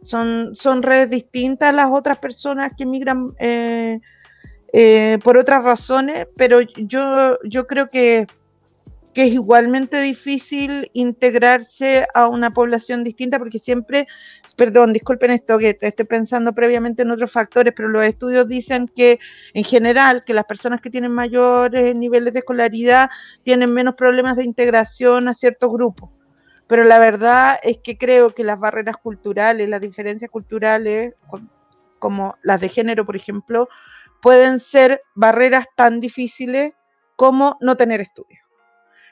Son, 0.00 0.56
son 0.56 0.82
redes 0.82 1.10
distintas 1.10 1.74
las 1.74 1.90
otras 1.90 2.16
personas 2.16 2.72
que 2.78 2.86
migran 2.86 3.34
eh, 3.38 4.00
eh, 4.72 5.18
por 5.22 5.36
otras 5.36 5.64
razones, 5.64 6.28
pero 6.34 6.62
yo, 6.62 7.38
yo 7.44 7.66
creo 7.66 7.90
que, 7.90 8.26
que, 9.14 9.24
es 9.24 9.32
igualmente 9.32 10.00
difícil 10.00 10.90
integrarse 10.92 12.06
a 12.14 12.28
una 12.28 12.52
población 12.52 13.04
distinta 13.04 13.38
porque 13.38 13.58
siempre, 13.58 14.06
perdón, 14.56 14.92
disculpen 14.92 15.30
esto 15.30 15.58
que 15.58 15.78
estoy 15.80 16.06
pensando 16.06 16.52
previamente 16.52 17.02
en 17.02 17.10
otros 17.10 17.32
factores, 17.32 17.74
pero 17.76 17.88
los 17.88 18.04
estudios 18.04 18.48
dicen 18.48 18.88
que 18.88 19.18
en 19.54 19.64
general 19.64 20.24
que 20.24 20.34
las 20.34 20.44
personas 20.44 20.80
que 20.80 20.90
tienen 20.90 21.12
mayores 21.12 21.94
niveles 21.94 22.32
de 22.32 22.40
escolaridad 22.40 23.10
tienen 23.42 23.72
menos 23.72 23.94
problemas 23.94 24.36
de 24.36 24.44
integración 24.44 25.28
a 25.28 25.34
ciertos 25.34 25.70
grupos 25.72 26.10
pero 26.70 26.84
la 26.84 27.00
verdad 27.00 27.58
es 27.64 27.78
que 27.82 27.98
creo 27.98 28.30
que 28.30 28.44
las 28.44 28.56
barreras 28.56 28.96
culturales, 28.96 29.68
las 29.68 29.80
diferencias 29.80 30.30
culturales, 30.30 31.16
como 31.98 32.36
las 32.44 32.60
de 32.60 32.68
género, 32.68 33.04
por 33.04 33.16
ejemplo, 33.16 33.68
pueden 34.22 34.60
ser 34.60 35.02
barreras 35.16 35.66
tan 35.74 35.98
difíciles 35.98 36.72
como 37.16 37.56
no 37.60 37.76
tener 37.76 38.00
estudios. 38.00 38.39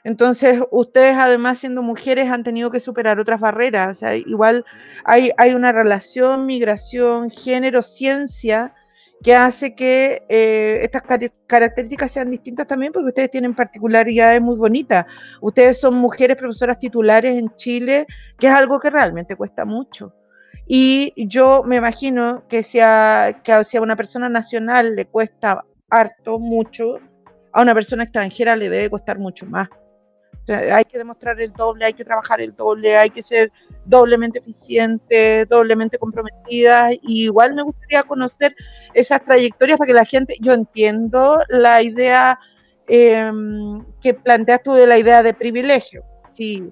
Entonces, 0.03 0.61
ustedes 0.71 1.15
además 1.17 1.59
siendo 1.59 1.81
mujeres 1.81 2.29
han 2.29 2.43
tenido 2.43 2.69
que 2.71 2.79
superar 2.79 3.19
otras 3.19 3.39
barreras. 3.39 3.97
O 3.97 3.99
sea, 3.99 4.15
igual 4.15 4.65
hay, 5.03 5.31
hay 5.37 5.53
una 5.53 5.71
relación, 5.71 6.45
migración, 6.45 7.29
género, 7.31 7.81
ciencia, 7.81 8.73
que 9.21 9.35
hace 9.35 9.75
que 9.75 10.23
eh, 10.29 10.79
estas 10.81 11.03
características 11.45 12.11
sean 12.11 12.31
distintas 12.31 12.67
también 12.67 12.93
porque 12.93 13.09
ustedes 13.09 13.31
tienen 13.31 13.53
particularidades 13.53 14.41
muy 14.41 14.55
bonitas. 14.55 15.05
Ustedes 15.41 15.79
son 15.79 15.95
mujeres 15.95 16.37
profesoras 16.37 16.79
titulares 16.79 17.37
en 17.37 17.53
Chile, 17.55 18.07
que 18.37 18.47
es 18.47 18.53
algo 18.53 18.79
que 18.79 18.89
realmente 18.89 19.35
cuesta 19.35 19.65
mucho. 19.65 20.13
Y 20.65 21.13
yo 21.27 21.63
me 21.65 21.77
imagino 21.77 22.43
que 22.47 22.63
si 22.63 22.79
a, 22.79 23.41
que 23.43 23.63
si 23.63 23.75
a 23.75 23.81
una 23.81 23.95
persona 23.95 24.29
nacional 24.29 24.95
le 24.95 25.05
cuesta 25.05 25.65
harto, 25.89 26.39
mucho, 26.39 26.99
a 27.51 27.61
una 27.61 27.73
persona 27.73 28.03
extranjera 28.03 28.55
le 28.55 28.69
debe 28.69 28.89
costar 28.89 29.17
mucho 29.17 29.45
más 29.47 29.67
hay 30.53 30.85
que 30.85 30.97
demostrar 30.97 31.39
el 31.39 31.51
doble, 31.53 31.85
hay 31.85 31.93
que 31.93 32.05
trabajar 32.05 32.41
el 32.41 32.55
doble, 32.55 32.97
hay 32.97 33.09
que 33.09 33.21
ser 33.21 33.51
doblemente 33.85 34.39
eficiente, 34.39 35.45
doblemente 35.45 35.97
comprometida. 35.97 36.93
Y 36.93 37.25
igual 37.25 37.55
me 37.55 37.63
gustaría 37.63 38.03
conocer 38.03 38.55
esas 38.93 39.23
trayectorias 39.23 39.77
para 39.77 39.87
que 39.87 39.93
la 39.93 40.05
gente, 40.05 40.35
yo 40.41 40.53
entiendo 40.53 41.41
la 41.49 41.81
idea 41.81 42.39
em, 42.87 43.83
que 44.01 44.13
planteas 44.13 44.63
tú 44.63 44.73
de 44.73 44.87
la 44.87 44.97
idea 44.97 45.23
de 45.23 45.33
privilegio, 45.33 46.03
sí, 46.31 46.71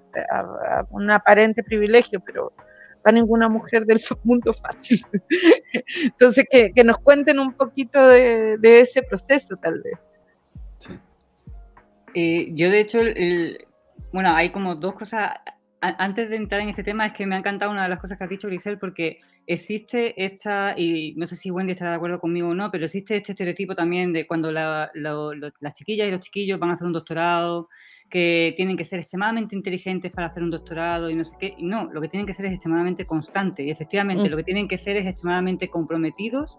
un 0.90 1.12
aparente 1.12 1.64
privilegio, 1.64 2.20
pero 2.26 2.54
para 3.04 3.16
ninguna 3.16 3.48
mujer 3.48 3.86
del 3.86 4.02
mundo 4.24 4.54
fácil. 4.54 5.02
Entonces, 6.04 6.46
que, 6.50 6.84
nos 6.84 6.98
cuenten 6.98 7.40
un 7.40 7.54
poquito 7.54 8.06
de, 8.08 8.58
ese 8.62 9.02
proceso, 9.02 9.56
tal 9.58 9.82
vez. 9.82 9.94
Eh, 12.14 12.50
yo, 12.54 12.70
de 12.70 12.80
hecho, 12.80 13.00
el, 13.00 13.67
bueno, 14.18 14.34
hay 14.34 14.50
como 14.50 14.74
dos 14.74 14.96
cosas. 14.96 15.30
Antes 15.80 16.28
de 16.32 16.38
entrar 16.38 16.60
en 16.62 16.70
este 16.70 16.84
tema, 16.84 17.06
es 17.06 17.14
que 17.14 17.28
me 17.28 17.36
ha 17.36 17.38
encantado 17.38 17.72
una 17.72 17.84
de 17.84 17.90
las 17.90 18.00
cosas 18.00 18.18
que 18.18 18.24
has 18.24 18.30
dicho, 18.32 18.48
Grisel, 18.48 18.80
porque 18.80 19.20
existe 19.46 20.26
esta, 20.26 20.74
y 20.76 21.14
no 21.18 21.28
sé 21.28 21.36
si 21.36 21.52
Wendy 21.52 21.74
estará 21.74 21.92
de 21.92 21.98
acuerdo 21.98 22.20
conmigo 22.20 22.50
o 22.50 22.56
no, 22.56 22.72
pero 22.72 22.86
existe 22.86 23.16
este 23.16 23.34
estereotipo 23.34 23.76
también 23.76 24.14
de 24.14 24.26
cuando 24.26 24.52
las 24.52 24.90
chiquillas 25.76 26.08
y 26.08 26.12
los 26.12 26.22
chiquillos 26.22 26.58
van 26.58 26.72
a 26.72 26.74
hacer 26.74 26.88
un 26.88 26.94
doctorado, 26.94 27.70
que 28.10 28.56
tienen 28.58 28.76
que 28.76 28.86
ser 28.86 29.02
extremadamente 29.02 29.56
inteligentes 29.56 30.12
para 30.12 30.26
hacer 30.26 30.42
un 30.42 30.50
doctorado 30.50 31.12
y 31.12 31.16
no 31.16 31.24
sé 31.24 31.36
qué. 31.40 31.56
No, 31.60 31.86
lo 31.94 32.02
que 32.02 32.08
tienen 32.08 32.26
que 32.26 32.34
ser 32.34 32.48
es 32.48 32.54
extremadamente 32.54 33.06
constante. 33.06 33.62
Y 33.62 33.70
efectivamente, 33.70 34.24
mm. 34.24 34.32
lo 34.32 34.38
que 34.38 34.44
tienen 34.44 34.68
que 34.68 34.80
ser 34.80 34.98
es 34.98 35.06
extremadamente 35.06 35.70
comprometidos 35.70 36.58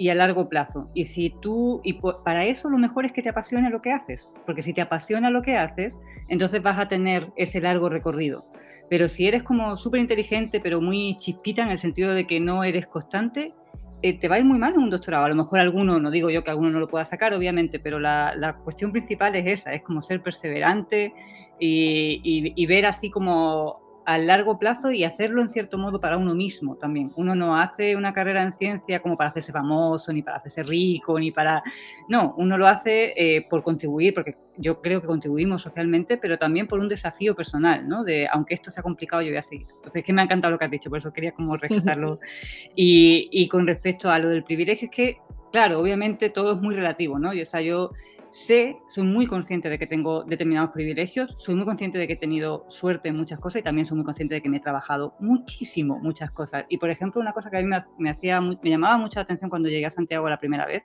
y 0.00 0.08
a 0.08 0.14
largo 0.14 0.48
plazo. 0.48 0.88
Y 0.94 1.04
si 1.04 1.28
tú, 1.28 1.82
y 1.84 2.00
para 2.24 2.46
eso 2.46 2.70
lo 2.70 2.78
mejor 2.78 3.04
es 3.04 3.12
que 3.12 3.22
te 3.22 3.28
apasione 3.28 3.68
lo 3.68 3.82
que 3.82 3.92
haces, 3.92 4.30
porque 4.46 4.62
si 4.62 4.72
te 4.72 4.80
apasiona 4.80 5.28
lo 5.28 5.42
que 5.42 5.58
haces, 5.58 5.94
entonces 6.28 6.62
vas 6.62 6.78
a 6.78 6.88
tener 6.88 7.30
ese 7.36 7.60
largo 7.60 7.90
recorrido. 7.90 8.46
Pero 8.88 9.10
si 9.10 9.28
eres 9.28 9.42
como 9.42 9.76
súper 9.76 10.00
inteligente, 10.00 10.58
pero 10.58 10.80
muy 10.80 11.18
chispita 11.18 11.64
en 11.64 11.68
el 11.68 11.78
sentido 11.78 12.14
de 12.14 12.26
que 12.26 12.40
no 12.40 12.64
eres 12.64 12.86
constante, 12.86 13.52
eh, 14.00 14.18
te 14.18 14.26
va 14.26 14.36
a 14.36 14.38
ir 14.38 14.46
muy 14.46 14.58
mal 14.58 14.72
un 14.78 14.88
doctorado. 14.88 15.26
A 15.26 15.28
lo 15.28 15.34
mejor 15.34 15.58
alguno, 15.58 16.00
no 16.00 16.10
digo 16.10 16.30
yo 16.30 16.42
que 16.44 16.50
alguno 16.50 16.70
no 16.70 16.80
lo 16.80 16.88
pueda 16.88 17.04
sacar, 17.04 17.34
obviamente, 17.34 17.78
pero 17.78 18.00
la, 18.00 18.34
la 18.34 18.56
cuestión 18.56 18.92
principal 18.92 19.36
es 19.36 19.60
esa, 19.60 19.74
es 19.74 19.82
como 19.82 20.00
ser 20.00 20.22
perseverante 20.22 21.12
y, 21.58 22.54
y 22.56 22.66
ver 22.66 22.86
así 22.86 23.10
como 23.10 23.89
a 24.10 24.18
largo 24.18 24.58
plazo 24.58 24.90
y 24.90 25.04
hacerlo 25.04 25.40
en 25.40 25.50
cierto 25.50 25.78
modo 25.78 26.00
para 26.00 26.16
uno 26.16 26.34
mismo 26.34 26.74
también. 26.76 27.12
Uno 27.14 27.36
no 27.36 27.56
hace 27.56 27.94
una 27.94 28.12
carrera 28.12 28.42
en 28.42 28.56
ciencia 28.58 29.00
como 29.00 29.16
para 29.16 29.30
hacerse 29.30 29.52
famoso, 29.52 30.12
ni 30.12 30.22
para 30.22 30.38
hacerse 30.38 30.64
rico, 30.64 31.18
ni 31.18 31.30
para... 31.30 31.62
No, 32.08 32.34
uno 32.36 32.58
lo 32.58 32.66
hace 32.66 33.14
eh, 33.16 33.46
por 33.48 33.62
contribuir, 33.62 34.12
porque 34.12 34.36
yo 34.56 34.82
creo 34.82 35.00
que 35.00 35.06
contribuimos 35.06 35.62
socialmente, 35.62 36.16
pero 36.16 36.38
también 36.38 36.66
por 36.66 36.80
un 36.80 36.88
desafío 36.88 37.36
personal, 37.36 37.86
¿no? 37.86 38.02
De, 38.02 38.26
aunque 38.32 38.54
esto 38.54 38.72
sea 38.72 38.82
complicado, 38.82 39.22
yo 39.22 39.28
voy 39.28 39.38
a 39.38 39.42
seguir. 39.42 39.68
Entonces, 39.70 40.00
es 40.00 40.04
que 40.04 40.12
me 40.12 40.22
ha 40.22 40.24
encantado 40.24 40.50
lo 40.50 40.58
que 40.58 40.64
has 40.64 40.70
dicho, 40.72 40.90
por 40.90 40.98
eso 40.98 41.12
quería 41.12 41.30
como 41.30 41.56
rescatarlo. 41.56 42.18
y, 42.74 43.28
y 43.30 43.46
con 43.46 43.64
respecto 43.64 44.10
a 44.10 44.18
lo 44.18 44.28
del 44.28 44.42
privilegio, 44.42 44.86
es 44.86 44.94
que, 44.94 45.18
claro, 45.52 45.78
obviamente 45.78 46.30
todo 46.30 46.54
es 46.54 46.60
muy 46.60 46.74
relativo, 46.74 47.18
¿no? 47.20 47.32
Y, 47.32 47.42
o 47.42 47.46
sea, 47.46 47.60
yo 47.60 47.92
sé, 48.30 48.78
soy 48.88 49.04
muy 49.04 49.26
consciente 49.26 49.68
de 49.68 49.78
que 49.78 49.86
tengo 49.86 50.24
determinados 50.24 50.70
privilegios, 50.70 51.34
soy 51.36 51.54
muy 51.54 51.64
consciente 51.64 51.98
de 51.98 52.06
que 52.06 52.14
he 52.14 52.16
tenido 52.16 52.64
suerte 52.68 53.08
en 53.08 53.16
muchas 53.16 53.38
cosas 53.38 53.60
y 53.60 53.62
también 53.62 53.86
soy 53.86 53.96
muy 53.96 54.04
consciente 54.04 54.34
de 54.34 54.42
que 54.42 54.48
me 54.48 54.58
he 54.58 54.60
trabajado 54.60 55.14
muchísimo, 55.20 55.98
muchas 55.98 56.30
cosas. 56.30 56.64
Y 56.68 56.78
por 56.78 56.90
ejemplo, 56.90 57.20
una 57.20 57.32
cosa 57.32 57.50
que 57.50 57.58
a 57.58 57.62
mí 57.62 57.68
me, 57.98 58.10
hacía, 58.10 58.40
me 58.40 58.58
llamaba 58.62 58.96
mucho 58.98 59.18
la 59.18 59.22
atención 59.22 59.50
cuando 59.50 59.68
llegué 59.68 59.86
a 59.86 59.90
Santiago 59.90 60.28
la 60.28 60.38
primera 60.38 60.66
vez, 60.66 60.84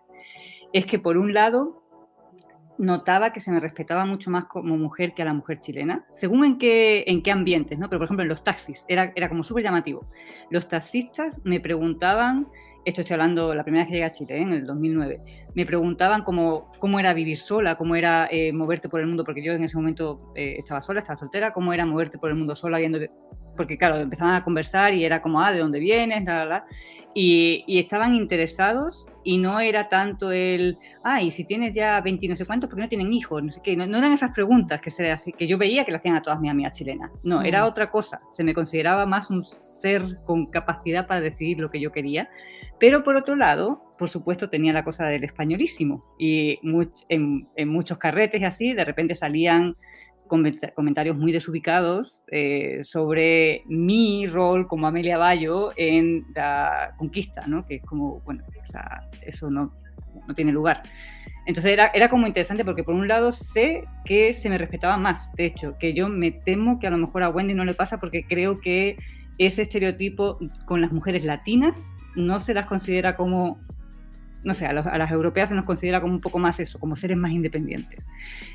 es 0.74 0.86
que 0.86 1.00
por 1.00 1.18
un 1.18 1.34
lado 1.34 1.84
notaba 2.78 3.32
que 3.32 3.40
se 3.40 3.52
me 3.52 3.60
respetaba 3.60 4.06
mucho 4.06 4.30
más 4.30 4.46
como 4.46 4.78
mujer 4.78 5.14
que 5.14 5.22
a 5.22 5.26
la 5.26 5.34
mujer 5.34 5.62
chilena, 5.62 6.06
según 6.12 6.44
en 6.44 6.58
qué, 6.58 7.06
en 7.08 7.24
qué 7.24 7.32
ambientes, 7.32 7.80
¿no? 7.80 7.90
Pero 7.90 8.00
por 8.00 8.06
ejemplo 8.06 8.24
en 8.24 8.30
los 8.30 8.44
taxis, 8.44 8.84
era, 8.88 9.14
era 9.16 9.30
como 9.30 9.44
súper 9.44 9.64
llamativo. 9.64 10.08
Los 10.50 10.68
taxistas 10.68 11.40
me 11.44 11.60
preguntaban 11.60 12.48
esto 12.86 13.02
estoy 13.02 13.16
hablando 13.16 13.54
la 13.56 13.64
primera 13.64 13.84
vez 13.84 13.90
que 13.90 13.94
llegué 13.96 14.06
a 14.06 14.12
Chile, 14.12 14.38
¿eh? 14.38 14.42
en 14.42 14.54
el 14.54 14.66
2009, 14.66 15.22
me 15.56 15.66
preguntaban 15.66 16.24
cómo, 16.24 16.72
cómo 16.80 17.00
era 17.00 17.14
vivir 17.14 17.38
sola, 17.38 17.76
cómo 17.76 17.96
era 17.96 18.30
eh, 18.32 18.54
moverte 18.54 18.90
por 18.90 19.02
el 19.02 19.08
mundo, 19.08 19.24
porque 19.24 19.44
yo 19.44 19.54
en 19.54 19.64
ese 19.64 19.76
momento 19.76 20.32
eh, 20.36 20.56
estaba 20.60 20.82
sola, 20.82 21.00
estaba 21.00 21.18
soltera, 21.18 21.52
cómo 21.52 21.74
era 21.74 21.86
moverte 21.86 22.20
por 22.20 22.30
el 22.30 22.36
mundo 22.36 22.56
sola, 22.56 22.78
viendo 22.78 23.00
porque 23.56 23.78
claro, 23.78 23.98
empezaban 23.98 24.36
a 24.36 24.44
conversar 24.44 24.94
y 24.94 25.06
era 25.06 25.22
como, 25.22 25.42
ah, 25.42 25.52
¿de 25.52 25.60
dónde 25.60 25.80
vienes? 25.80 26.24
Nada, 26.24 26.66
y, 27.18 27.64
y, 27.66 27.80
estaban 27.80 28.14
interesados 28.14 29.08
y 29.24 29.38
no 29.38 29.62
era 29.62 29.88
tanto 29.88 30.34
el, 30.34 30.78
ah, 31.02 31.22
y 31.22 31.32
si 31.32 31.46
tienes 31.46 31.74
ya 31.74 32.02
20 32.02 32.28
no 32.28 32.36
sé 32.36 32.46
cuántos, 32.46 32.70
¿por 32.70 32.76
qué 32.76 32.84
no 32.84 32.90
tienen 32.90 33.14
hijos? 33.14 33.42
No 33.42 33.54
sé 33.54 33.62
qué, 33.64 33.78
no, 33.78 33.86
eran 33.86 34.12
esas 34.12 34.32
preguntas 34.32 34.82
que, 34.82 34.92
se, 34.92 35.18
que 35.38 35.48
yo 35.48 35.58
veía 35.58 35.86
que 35.86 35.92
le 35.92 35.98
hacían 35.98 36.18
a 36.18 36.22
todas 36.22 36.42
mis 36.42 36.52
amigas 36.52 36.74
chilenas, 36.74 37.12
no, 37.24 37.42
era 37.42 37.64
mm. 37.64 37.68
otra 37.68 37.90
cosa, 37.90 38.20
se 38.32 38.44
me 38.44 38.54
consideraba 38.54 39.06
más 39.06 39.30
un 39.30 39.46
ser 39.46 40.20
con 40.26 40.48
capacidad 40.48 41.08
para 41.08 41.22
decidir 41.22 41.60
lo 41.60 41.72
que 41.72 41.80
yo 41.80 41.94
quería, 41.94 42.30
pero 42.82 43.06
por 43.06 43.16
otro 43.16 43.38
lado, 43.38 43.82
por 43.98 44.10
supuesto, 44.10 44.50
tenía 44.50 44.74
la 44.74 44.84
cosa 44.84 45.06
del 45.06 45.24
españolísimo 45.24 46.04
y 46.20 46.60
en, 47.08 47.48
en 47.56 47.70
muchos 47.70 47.98
carretes 47.98 48.42
y 48.42 48.46
así, 48.46 48.74
de 48.74 48.84
repente 48.84 49.16
salían 49.16 49.78
comentarios 50.28 51.18
muy 51.18 51.32
desubicados 51.32 52.22
eh, 52.32 52.82
sobre 52.84 53.64
mi 53.68 54.28
rol 54.28 54.68
como 54.68 54.88
Amelia 54.88 55.18
Bayo 55.18 55.72
en 55.78 56.26
la 56.36 56.94
conquista, 56.98 57.46
¿no? 57.48 57.66
que 57.66 57.76
es 57.76 57.84
como, 57.84 58.22
bueno, 58.22 58.44
o 58.48 58.72
sea, 58.72 59.10
eso 59.22 59.50
no, 59.50 59.74
no 60.28 60.36
tiene 60.36 60.52
lugar. 60.52 60.84
Entonces 61.46 61.74
era, 61.74 61.92
era 61.94 62.10
como 62.10 62.26
interesante 62.26 62.66
porque 62.66 62.84
por 62.84 62.96
un 62.96 63.08
lado 63.08 63.32
sé 63.32 63.86
que 64.04 64.34
se 64.34 64.50
me 64.50 64.58
respetaba 64.58 64.98
más, 64.98 65.32
de 65.34 65.46
hecho, 65.46 65.78
que 65.78 65.94
yo 65.94 66.10
me 66.10 66.32
temo 66.32 66.80
que 66.80 66.88
a 66.88 66.92
lo 66.92 66.98
mejor 66.98 67.24
a 67.24 67.30
Wendy 67.30 67.54
no 67.54 67.66
le 67.66 67.76
pasa 67.76 68.00
porque 68.00 68.26
creo 68.28 68.60
que 68.62 68.98
ese 69.38 69.64
estereotipo 69.64 70.40
con 70.66 70.82
las 70.82 70.92
mujeres 70.92 71.24
latinas 71.26 71.94
no 72.16 72.40
se 72.40 72.54
las 72.54 72.66
considera 72.66 73.16
como 73.16 73.60
no 74.46 74.54
sé, 74.54 74.68
a, 74.68 74.74
las 74.74 75.12
europeas 75.12 75.50
se 75.50 75.56
nos 75.56 75.66
considera 75.66 76.00
como 76.00 76.14
un 76.14 76.22
poco 76.22 76.38
más 76.38 76.60
eso, 76.60 76.80
como 76.80 76.96
seres 76.96 77.18
más 77.18 77.32
independientes. 77.32 78.00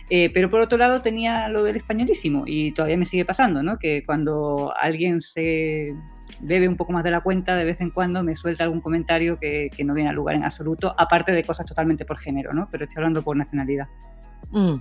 Eh, 0.08 0.30
pero 0.32 0.48
por 0.48 0.60
otro 0.60 0.78
lado 0.78 1.02
tenía 1.02 1.48
lo 1.48 1.64
del 1.64 1.76
españolísimo 1.76 2.44
y 2.46 2.72
todavía 2.72 2.96
me 2.96 3.04
sigue 3.04 3.24
pasando, 3.24 3.62
¿no? 3.62 3.76
Que 3.78 4.04
cuando 4.06 4.72
alguien 4.80 5.20
se 5.20 5.92
bebe 6.40 6.68
un 6.68 6.76
poco 6.76 6.92
más 6.92 7.02
de 7.02 7.10
la 7.10 7.22
cuenta, 7.22 7.56
de 7.56 7.64
vez 7.64 7.80
en 7.80 7.90
cuando 7.90 8.22
me 8.22 8.36
suelta 8.36 8.62
algún 8.62 8.80
comentario 8.80 9.38
que, 9.38 9.70
no 9.84 9.92
viene 9.92 10.10
a 10.10 10.12
lugar 10.12 10.36
en 10.36 10.44
absoluto, 10.44 10.94
aparte 10.96 11.32
de 11.32 11.42
cosas 11.42 11.66
totalmente 11.66 12.04
por 12.04 12.18
género, 12.18 12.54
¿no? 12.54 12.68
Pero 12.70 12.84
estoy 12.84 13.00
hablando 13.00 13.22
por 13.22 13.36
nacionalidad. 13.36 13.88
Mm. 14.50 14.76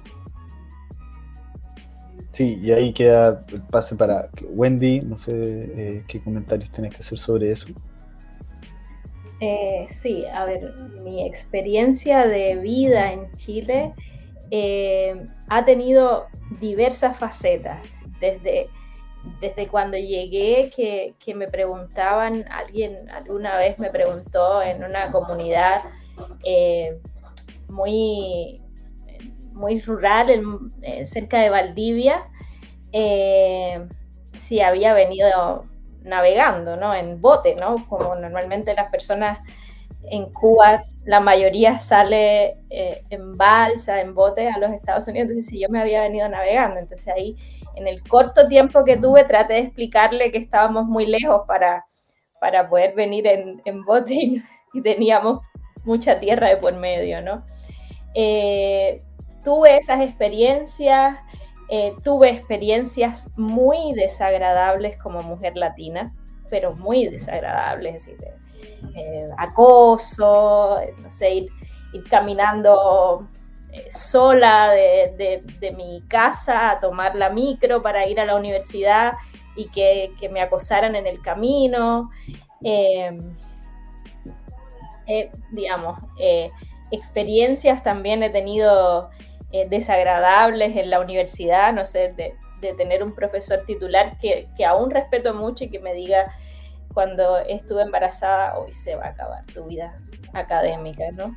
Sí, 2.31 2.59
y 2.61 2.71
ahí 2.71 2.93
queda 2.93 3.43
el 3.51 3.63
pase 3.63 3.95
para 3.95 4.29
Wendy, 4.47 5.01
no 5.01 5.15
sé 5.15 5.31
eh, 5.33 6.03
qué 6.07 6.19
comentarios 6.19 6.69
tienes 6.69 6.93
que 6.93 6.99
hacer 6.99 7.17
sobre 7.17 7.51
eso. 7.51 7.69
Eh, 9.41 9.87
sí, 9.89 10.25
a 10.25 10.45
ver, 10.45 10.73
mi 11.01 11.25
experiencia 11.25 12.27
de 12.27 12.55
vida 12.55 13.13
en 13.13 13.33
Chile 13.35 13.93
eh, 14.51 15.27
ha 15.47 15.63
tenido 15.63 16.27
diversas 16.59 17.17
facetas. 17.17 17.87
Desde, 18.19 18.69
desde 19.39 19.67
cuando 19.67 19.97
llegué, 19.97 20.69
que, 20.69 21.35
me 21.35 21.47
preguntaban, 21.47 22.45
alguien 22.51 23.09
alguna 23.09 23.57
vez 23.57 23.79
me 23.79 23.89
preguntó 23.89 24.61
en 24.61 24.83
una 24.83 25.09
comunidad 25.11 25.83
eh, 26.43 26.99
muy, 27.69 28.61
muy 29.53 29.79
rural, 29.79 30.71
cerca 31.05 31.39
de 31.39 31.49
Valdivia, 31.49 32.29
si 34.33 34.59
había 34.59 34.93
venido 34.93 35.68
navegando, 36.03 36.75
¿no? 36.75 36.93
En 36.93 37.21
bote, 37.21 37.55
¿no? 37.55 37.85
Como 37.87 38.15
normalmente 38.15 38.73
las 38.73 38.89
personas 38.89 39.39
en 40.03 40.31
Cuba, 40.31 40.83
la 41.05 41.19
mayoría 41.19 41.79
sale 41.79 42.57
eh, 42.69 43.03
en 43.09 43.37
balsa, 43.37 44.01
en 44.01 44.13
bote 44.13 44.47
a 44.49 44.57
los 44.57 44.71
Estados 44.71 45.07
Unidos, 45.07 45.29
entonces 45.29 45.47
si 45.47 45.59
yo 45.59 45.69
me 45.69 45.81
había 45.81 46.01
venido 46.01 46.27
navegando, 46.29 46.79
entonces 46.79 47.07
ahí 47.09 47.35
en 47.75 47.87
el 47.87 48.03
corto 48.03 48.47
tiempo 48.47 48.83
que 48.83 48.97
tuve 48.97 49.23
traté 49.23 49.53
de 49.53 49.59
explicarle 49.59 50.31
que 50.31 50.37
estábamos 50.37 50.85
muy 50.85 51.05
lejos 51.05 51.43
para, 51.47 51.85
para 52.39 52.69
poder 52.69 52.93
venir 52.95 53.27
en, 53.27 53.85
bote 53.85 54.13
y, 54.73 54.81
teníamos 54.81 55.41
mucha 55.83 56.19
tierra 56.19 56.49
de 56.49 56.57
por 56.57 56.73
medio, 56.75 57.21
¿no? 57.21 57.43
Eh, 58.13 59.01
tuve 59.43 59.77
esas 59.77 60.01
experiencias, 60.01 61.17
eh, 61.71 61.95
tuve 62.03 62.31
experiencias 62.31 63.31
muy 63.37 63.93
desagradables 63.93 64.97
como 64.97 65.21
mujer 65.21 65.55
latina, 65.55 66.11
pero 66.49 66.75
muy 66.75 67.07
desagradables, 67.07 68.07
es 68.07 68.17
decir, 68.17 68.33
eh, 68.95 69.29
acoso, 69.37 70.79
no 70.97 71.11
sé, 71.11 71.31
ir, 71.31 71.49
caminando 72.09 73.27
eh, 73.71 73.87
sola 73.91 74.71
de, 74.71 75.43
mi 75.77 76.01
casa 76.07 76.71
a 76.71 76.79
tomar 76.79 77.15
la 77.15 77.29
micro 77.29 77.83
para 77.83 78.07
ir 78.07 78.19
a 78.19 78.25
la 78.25 78.35
universidad 78.35 79.13
y 79.55 79.69
que, 79.69 80.11
me 80.31 80.41
acosaran 80.41 80.95
en 80.95 81.05
el 81.05 81.21
camino. 81.21 82.09
Em, 82.63 83.31
digamos, 85.51 85.99
experiencias 86.91 87.83
también 87.83 88.23
he 88.23 88.31
tenido 88.31 89.11
eh, 89.51 89.67
desagradables 89.67 90.77
en 90.77 90.91
la 90.91 90.99
universidad, 90.99 91.73
no 91.73 91.83
sé, 91.83 92.13
de, 92.13 92.35
tener 92.75 93.01
un 93.01 93.15
profesor 93.15 93.63
titular 93.65 94.17
que, 94.17 94.47
aún 94.65 94.91
respeto 94.91 95.33
mucho 95.33 95.63
y 95.63 95.69
que 95.69 95.79
me 95.79 95.93
diga 95.93 96.31
cuando 96.93 97.37
estuve 97.37 97.83
embarazada, 97.83 98.59
hoy 98.59 98.71
se 98.71 98.95
va 98.95 99.05
a 99.05 99.09
acabar 99.09 99.45
tu 99.47 99.63
vida 99.65 99.97
académica, 100.33 101.09
¿no? 101.13 101.33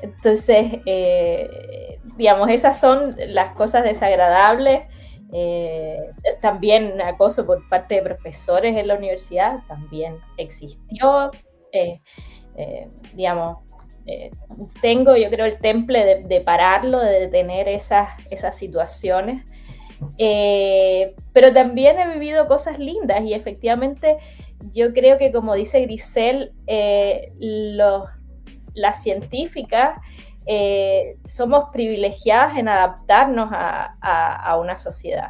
Entonces, 0.00 0.80
eh, 0.86 2.00
digamos, 2.16 2.48
esas 2.48 2.80
son 2.80 3.14
las 3.28 3.50
cosas 3.52 3.84
desagradables. 3.84 4.82
Eh, 5.32 6.10
también 6.40 7.00
acoso 7.00 7.46
por 7.46 7.68
parte 7.68 7.96
de 7.96 8.02
profesores 8.02 8.76
en 8.76 8.88
la 8.88 8.94
universidad 8.94 9.60
también 9.68 10.18
existió. 10.38 11.30
digamos, 13.14 13.58
eh, 14.06 14.30
tengo, 14.80 15.16
yo 15.16 15.30
creo, 15.30 15.46
el 15.46 15.58
temple 15.58 16.24
de, 16.26 16.40
pararlo, 16.40 17.00
de 17.00 17.20
detener 17.20 17.68
esas, 17.68 18.10
esas 18.30 18.56
situaciones. 18.56 19.44
Eh, 20.18 21.14
pero 21.32 21.52
también 21.52 21.98
he 22.00 22.12
vivido 22.14 22.48
cosas 22.48 22.78
lindas 22.80 23.22
y 23.22 23.34
efectivamente 23.34 24.16
yo 24.72 24.92
creo 24.92 25.16
que 25.16 25.30
como 25.30 25.54
dice 25.54 25.80
Grisel, 25.82 26.52
eh, 26.66 27.30
las 28.74 29.02
científicas 29.02 29.98
somos 31.24 31.66
privilegiadas 31.72 32.56
en 32.56 32.68
adaptarnos 32.68 33.50
a, 33.52 34.56
una 34.60 34.76
sociedad. 34.76 35.28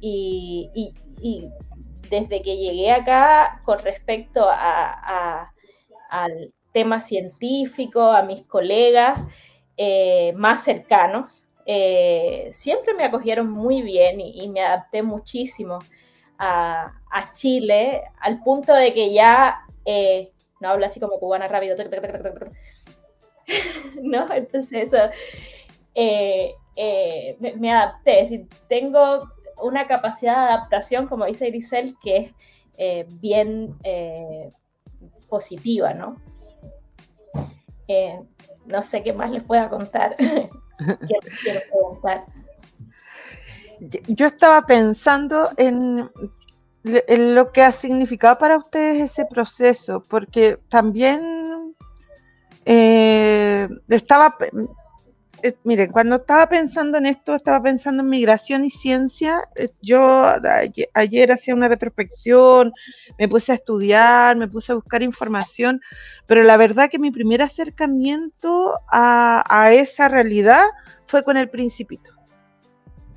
Y, 0.00 0.92
desde 2.08 2.42
que 2.42 2.56
llegué 2.56 2.90
acá 2.90 3.62
con 3.64 3.78
respecto 3.78 4.48
a, 4.50 5.52
al 6.10 6.52
tema 6.72 7.00
científico, 7.00 8.02
a 8.02 8.22
mis 8.22 8.42
colegas 8.42 9.18
eh, 9.76 10.32
más 10.36 10.64
cercanos. 10.64 11.48
Eh, 11.66 12.50
siempre 12.52 12.94
me 12.94 13.04
acogieron 13.04 13.50
muy 13.50 13.82
bien 13.82 14.20
y, 14.20 14.48
me 14.48 14.62
adapté 14.62 15.02
muchísimo 15.02 15.78
a, 16.38 16.92
Chile, 17.32 18.02
al 18.20 18.42
punto 18.42 18.74
de 18.74 18.92
que 18.92 19.12
ya, 19.12 19.60
eh, 19.84 20.32
no 20.60 20.70
hablo 20.70 20.86
así 20.86 21.00
como 21.00 21.18
cubana 21.18 21.48
rápido, 21.48 21.76
¿no? 24.02 24.32
Entonces 24.32 24.92
eso, 24.92 24.98
me, 27.58 27.72
adapté, 27.72 28.20
es 28.20 28.32
tengo 28.68 29.28
una 29.62 29.86
capacidad 29.86 30.46
de 30.46 30.54
adaptación, 30.54 31.06
como 31.06 31.26
dice 31.26 31.46
Grisel, 31.46 31.96
que 32.02 32.34
es 32.76 33.20
bien 33.20 33.76
positiva, 35.28 35.94
¿no? 35.94 36.16
No 38.66 38.82
sé 38.82 39.02
qué 39.02 39.12
más 39.12 39.30
les 39.30 39.42
pueda 39.42 39.68
contar. 39.68 40.16
Yo 44.08 44.26
estaba 44.26 44.66
pensando 44.66 45.50
en, 45.56 46.10
lo 46.82 47.52
que 47.52 47.62
ha 47.62 47.72
significado 47.72 48.38
para 48.38 48.56
ustedes 48.58 49.10
ese 49.10 49.26
proceso, 49.26 50.02
porque 50.08 50.58
también 50.68 51.74
eh, 52.64 53.68
estaba 53.88 54.36
eh, 55.42 55.56
miren, 55.64 55.90
cuando 55.92 56.16
estaba 56.16 56.48
pensando 56.48 56.98
en 56.98 57.06
esto, 57.06 57.34
estaba 57.34 57.62
pensando 57.62 58.02
en 58.02 58.08
migración 58.08 58.64
y 58.64 58.70
ciencia. 58.70 59.42
Eh, 59.56 59.68
yo 59.82 60.34
ayer, 60.94 61.32
hacía 61.32 61.54
una 61.54 61.68
retrospección, 61.68 62.72
me 63.18 63.28
puse 63.28 63.52
a 63.52 63.56
estudiar, 63.56 64.36
me 64.36 64.48
puse 64.48 64.72
a 64.72 64.76
buscar 64.76 65.02
información, 65.02 65.80
pero 66.26 66.42
la 66.42 66.56
verdad 66.56 66.90
que 66.90 66.98
mi 66.98 67.10
primer 67.10 67.42
acercamiento 67.42 68.78
a 68.90 69.72
esa 69.72 70.08
realidad 70.08 70.64
fue 71.06 71.24
con 71.24 71.36
el 71.36 71.50
principito 71.50 72.20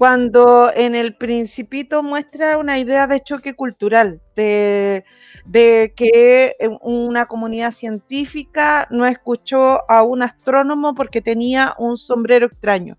cuando 0.03 0.71
en 0.75 0.95
el 0.95 1.15
principito 1.15 2.03
muestra 2.03 2.57
una 2.57 2.77
idea 2.77 3.07
de 3.07 3.21
choque 3.21 3.53
cultural, 3.53 4.19
de, 4.35 5.05
que 5.51 6.55
una 6.81 7.25
comunidad 7.25 7.73
científica 7.73 8.87
no 8.89 9.05
escuchó 9.05 9.89
a 9.89 10.03
un 10.03 10.23
astrónomo 10.23 10.95
porque 10.95 11.21
tenía 11.21 11.75
un 11.77 11.97
sombrero 11.97 12.47
extraño. 12.47 12.97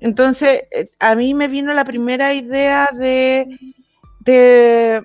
Entonces, 0.00 0.64
eh, 0.70 0.90
a 0.98 1.14
mí 1.14 1.34
me 1.34 1.48
vino 1.48 1.72
la 1.72 1.84
primera 1.84 2.32
idea 2.32 2.90
de, 2.92 3.46
de, 4.24 5.02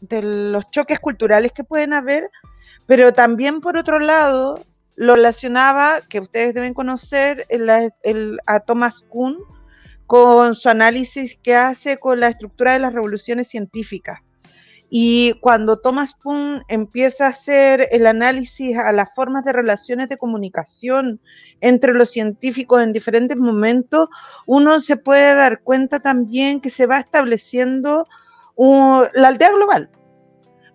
de 0.00 0.22
los 0.22 0.70
choques 0.70 1.00
culturales 1.00 1.52
que 1.52 1.64
pueden 1.64 1.92
haber, 1.92 2.30
pero 2.86 3.12
también 3.12 3.60
por 3.60 3.76
otro 3.76 3.98
lado, 3.98 4.60
lo 4.96 5.14
relacionaba, 5.14 6.00
que 6.08 6.20
ustedes 6.20 6.54
deben 6.54 6.74
conocer, 6.74 7.46
el, 7.48 8.40
a 8.46 8.60
Thomas 8.60 9.04
Kuhn 9.08 9.38
con 10.06 10.54
su 10.54 10.68
análisis 10.68 11.38
que 11.42 11.54
hace 11.54 11.98
con 11.98 12.20
la 12.20 12.28
estructura 12.28 12.72
de 12.72 12.78
las 12.78 12.92
revoluciones 12.92 13.48
científicas. 13.48 14.20
Y 14.88 15.34
cuando 15.40 15.80
Thomas 15.80 16.14
Kuhn 16.14 16.62
empieza 16.68 17.26
a 17.26 17.30
hacer 17.30 17.88
el 17.90 18.06
análisis 18.06 18.76
a 18.78 18.92
las 18.92 19.12
formas 19.14 19.44
de 19.44 19.52
relaciones 19.52 20.08
de 20.08 20.16
comunicación 20.16 21.20
entre 21.60 21.92
los 21.92 22.10
científicos 22.10 22.82
en 22.82 22.92
diferentes 22.92 23.36
momentos, 23.36 24.08
uno 24.46 24.78
se 24.78 24.96
puede 24.96 25.34
dar 25.34 25.62
cuenta 25.62 25.98
también 25.98 26.60
que 26.60 26.70
se 26.70 26.86
va 26.86 27.00
estableciendo 27.00 28.06
la 28.56 29.28
aldea 29.28 29.50
global. 29.50 29.90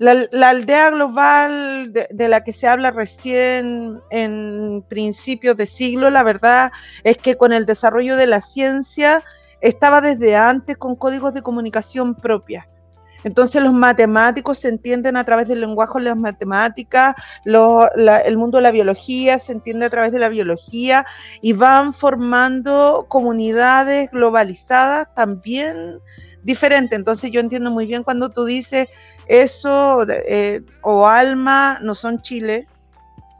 La, 0.02 0.50
aldea 0.50 0.90
global 0.90 1.94
de, 1.94 2.28
la 2.28 2.44
que 2.44 2.54
se 2.54 2.68
habla 2.68 2.90
recién 2.90 4.00
en 4.10 4.84
principios 4.88 5.56
de 5.56 5.68
siglo, 5.68 6.10
la 6.10 6.24
verdad 6.24 6.72
es 7.04 7.20
que 7.20 7.38
con 7.38 7.54
el 7.54 7.68
desarrollo 7.68 8.16
de 8.16 8.26
la 8.26 8.42
ciencia 8.42 9.24
estaba 9.62 10.02
desde 10.02 10.36
antes 10.36 10.76
con 10.76 10.96
códigos 10.96 11.36
de 11.36 11.44
comunicación 11.44 12.16
propios. 12.16 12.64
Entonces 13.24 13.62
los 13.62 13.74
matemáticos 13.74 14.58
se 14.58 14.70
entienden 14.70 15.18
a 15.18 15.24
través 15.24 15.48
del 15.48 15.62
lenguaje 15.62 16.00
de 16.00 16.06
las 16.06 16.18
matemáticas, 16.18 17.14
el 17.46 18.38
mundo 18.38 18.58
de 18.58 18.64
la 18.64 18.72
biología 18.72 19.38
se 19.38 19.52
entiende 19.52 19.86
a 19.86 19.92
través 19.92 20.12
de 20.12 20.18
la 20.18 20.30
biología 20.30 21.06
y 21.44 21.54
van 21.54 21.94
formando 21.94 23.06
comunidades 23.08 24.10
globalizadas 24.10 25.14
también 25.14 26.00
diferentes. 26.42 26.98
Entonces 26.98 27.32
yo 27.32 27.40
entiendo 27.40 27.70
muy 27.70 27.86
bien 27.86 28.04
cuando 28.04 28.30
tú 28.30 28.46
dices 28.46 28.88
eso 29.32 30.06
eh, 30.10 30.62
o 30.82 31.08
Alma 31.08 31.80
no 31.82 31.96
son 31.96 32.22
Chile, 32.22 32.68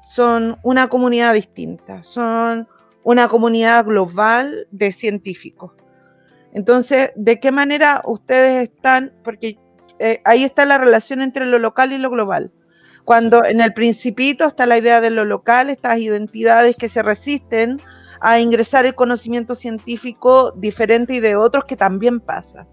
son 0.06 0.58
una 0.64 0.88
comunidad 0.88 1.34
distinta, 1.34 2.02
son 2.06 2.70
una 3.04 3.28
comunidad 3.28 3.84
global 3.84 4.68
de 4.72 4.94
científicos. 4.94 5.74
Entonces, 6.54 7.12
¿de 7.16 7.42
qué 7.42 7.52
manera 7.52 8.02
ustedes 8.06 8.70
están? 8.70 9.12
Porque 9.22 9.58
eh, 10.00 10.22
ahí 10.24 10.46
está 10.46 10.66
la 10.66 10.78
relación 10.78 11.22
entre 11.22 11.46
lo 11.46 11.60
local 11.60 11.92
y 11.92 11.98
lo 11.98 12.10
global. 12.10 12.52
Cuando 13.04 13.44
en 13.44 13.60
el 13.60 13.74
principito 13.74 14.46
está 14.46 14.66
la 14.66 14.78
idea 14.78 15.02
de 15.02 15.10
lo 15.10 15.26
local, 15.26 15.70
estas 15.70 16.00
identidades 16.00 16.78
que 16.78 16.88
se 16.88 17.04
resisten 17.04 17.82
a 18.22 18.40
ingresar 18.40 18.86
el 18.86 18.96
conocimiento 18.96 19.56
científico 19.56 20.54
diferente 20.54 21.16
y 21.16 21.20
de 21.20 21.36
otros 21.36 21.66
que 21.66 21.76
también 21.76 22.22
pasa. 22.22 22.66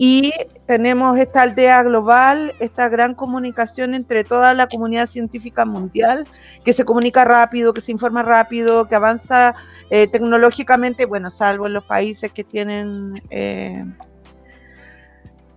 Y 0.00 0.32
tenemos 0.66 1.18
esta 1.18 1.42
aldea 1.42 1.82
global, 1.82 2.54
esta 2.60 2.88
gran 2.88 3.16
comunicación 3.16 3.94
entre 3.94 4.22
toda 4.22 4.54
la 4.54 4.68
comunidad 4.68 5.08
científica 5.08 5.64
mundial, 5.64 6.24
que 6.64 6.72
se 6.72 6.84
comunica 6.84 7.24
rápido, 7.24 7.74
que 7.74 7.80
se 7.80 7.90
informa 7.90 8.22
rápido, 8.22 8.88
que 8.88 8.94
avanza 8.94 9.56
eh, 9.90 10.06
tecnológicamente, 10.06 11.04
bueno, 11.04 11.30
salvo 11.30 11.66
en 11.66 11.72
los 11.72 11.84
países 11.84 12.30
que 12.32 12.44
tienen... 12.44 13.20
Eh, 13.30 13.84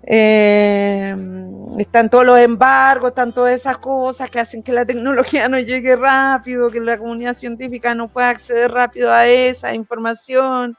eh, 0.04 1.16
están 1.78 2.10
todos 2.10 2.26
los 2.26 2.40
embargos, 2.40 3.10
están 3.10 3.34
todas 3.34 3.54
esas 3.54 3.78
cosas 3.78 4.32
que 4.32 4.40
hacen 4.40 4.64
que 4.64 4.74
la 4.74 4.88
tecnología 4.88 5.48
no 5.50 5.60
llegue 5.60 5.96
rápido, 5.96 6.72
que 6.72 6.80
la 6.80 6.98
comunidad 6.98 7.38
científica 7.38 7.94
no 7.94 8.08
pueda 8.08 8.30
acceder 8.30 8.72
rápido 8.72 9.12
a 9.12 9.28
esa 9.28 9.76
información. 9.76 10.76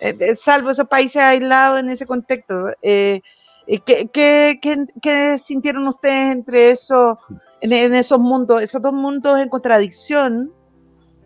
Eh, 0.00 0.36
salvo 0.36 0.70
esos 0.70 0.88
países 0.88 1.22
aislados 1.22 1.80
en 1.80 1.88
ese 1.88 2.06
contexto. 2.06 2.70
Eh, 2.82 3.20
eh, 3.66 4.08
¿qué, 4.12 5.40
sintieron 5.42 5.88
ustedes 5.88 6.34
entre 6.34 6.70
esos, 6.70 7.18
en, 7.60 7.94
esos 7.94 8.18
mundos, 8.18 8.62
esos 8.62 8.82
dos 8.82 8.92
mundos 8.92 9.40
en 9.40 9.48
contradicción, 9.48 10.52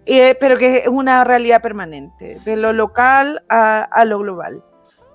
pero 0.06 0.58
que 0.58 0.78
es 0.78 0.88
una 0.88 1.22
realidad 1.24 1.60
permanente, 1.60 2.40
de 2.44 2.56
lo 2.56 2.72
local 2.72 3.42
a, 3.48 4.04
lo 4.06 4.20
global? 4.20 4.62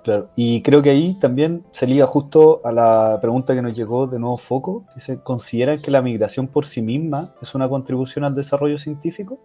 Claro, 0.04 0.30
y 0.36 0.62
creo 0.62 0.84
que 0.84 0.92
ahí 0.92 1.18
también 1.20 1.66
se 1.72 1.88
liga 1.88 2.06
justo 2.06 2.62
a 2.64 2.72
la 2.72 3.18
pregunta 3.20 3.56
que 3.56 3.62
nos 3.64 3.74
llegó 3.74 4.06
de 4.06 4.20
nuevo 4.20 4.38
Foco, 4.38 4.86
que 4.94 5.00
se 5.00 5.20
considera 5.24 5.82
que 5.82 5.90
la 5.90 6.04
migración 6.04 6.48
por 6.48 6.68
sí 6.68 6.84
misma 6.84 7.34
es 7.42 7.56
una 7.56 7.68
contribución 7.68 8.24
al 8.24 8.36
desarrollo 8.36 8.78
científico 8.78 9.40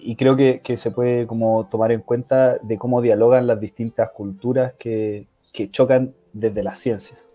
y 0.00 0.16
creo 0.16 0.36
que, 0.36 0.76
se 0.76 0.90
puede 0.90 1.26
como 1.26 1.66
tomar 1.66 1.92
en 1.92 2.00
cuenta 2.00 2.58
de 2.58 2.78
cómo 2.78 3.00
dialogan 3.00 3.46
las 3.46 3.60
distintas 3.60 4.10
culturas 4.10 4.74
que, 4.78 5.26
chocan 5.70 6.14
desde 6.32 6.62
las 6.62 6.78
ciencias. 6.78 7.30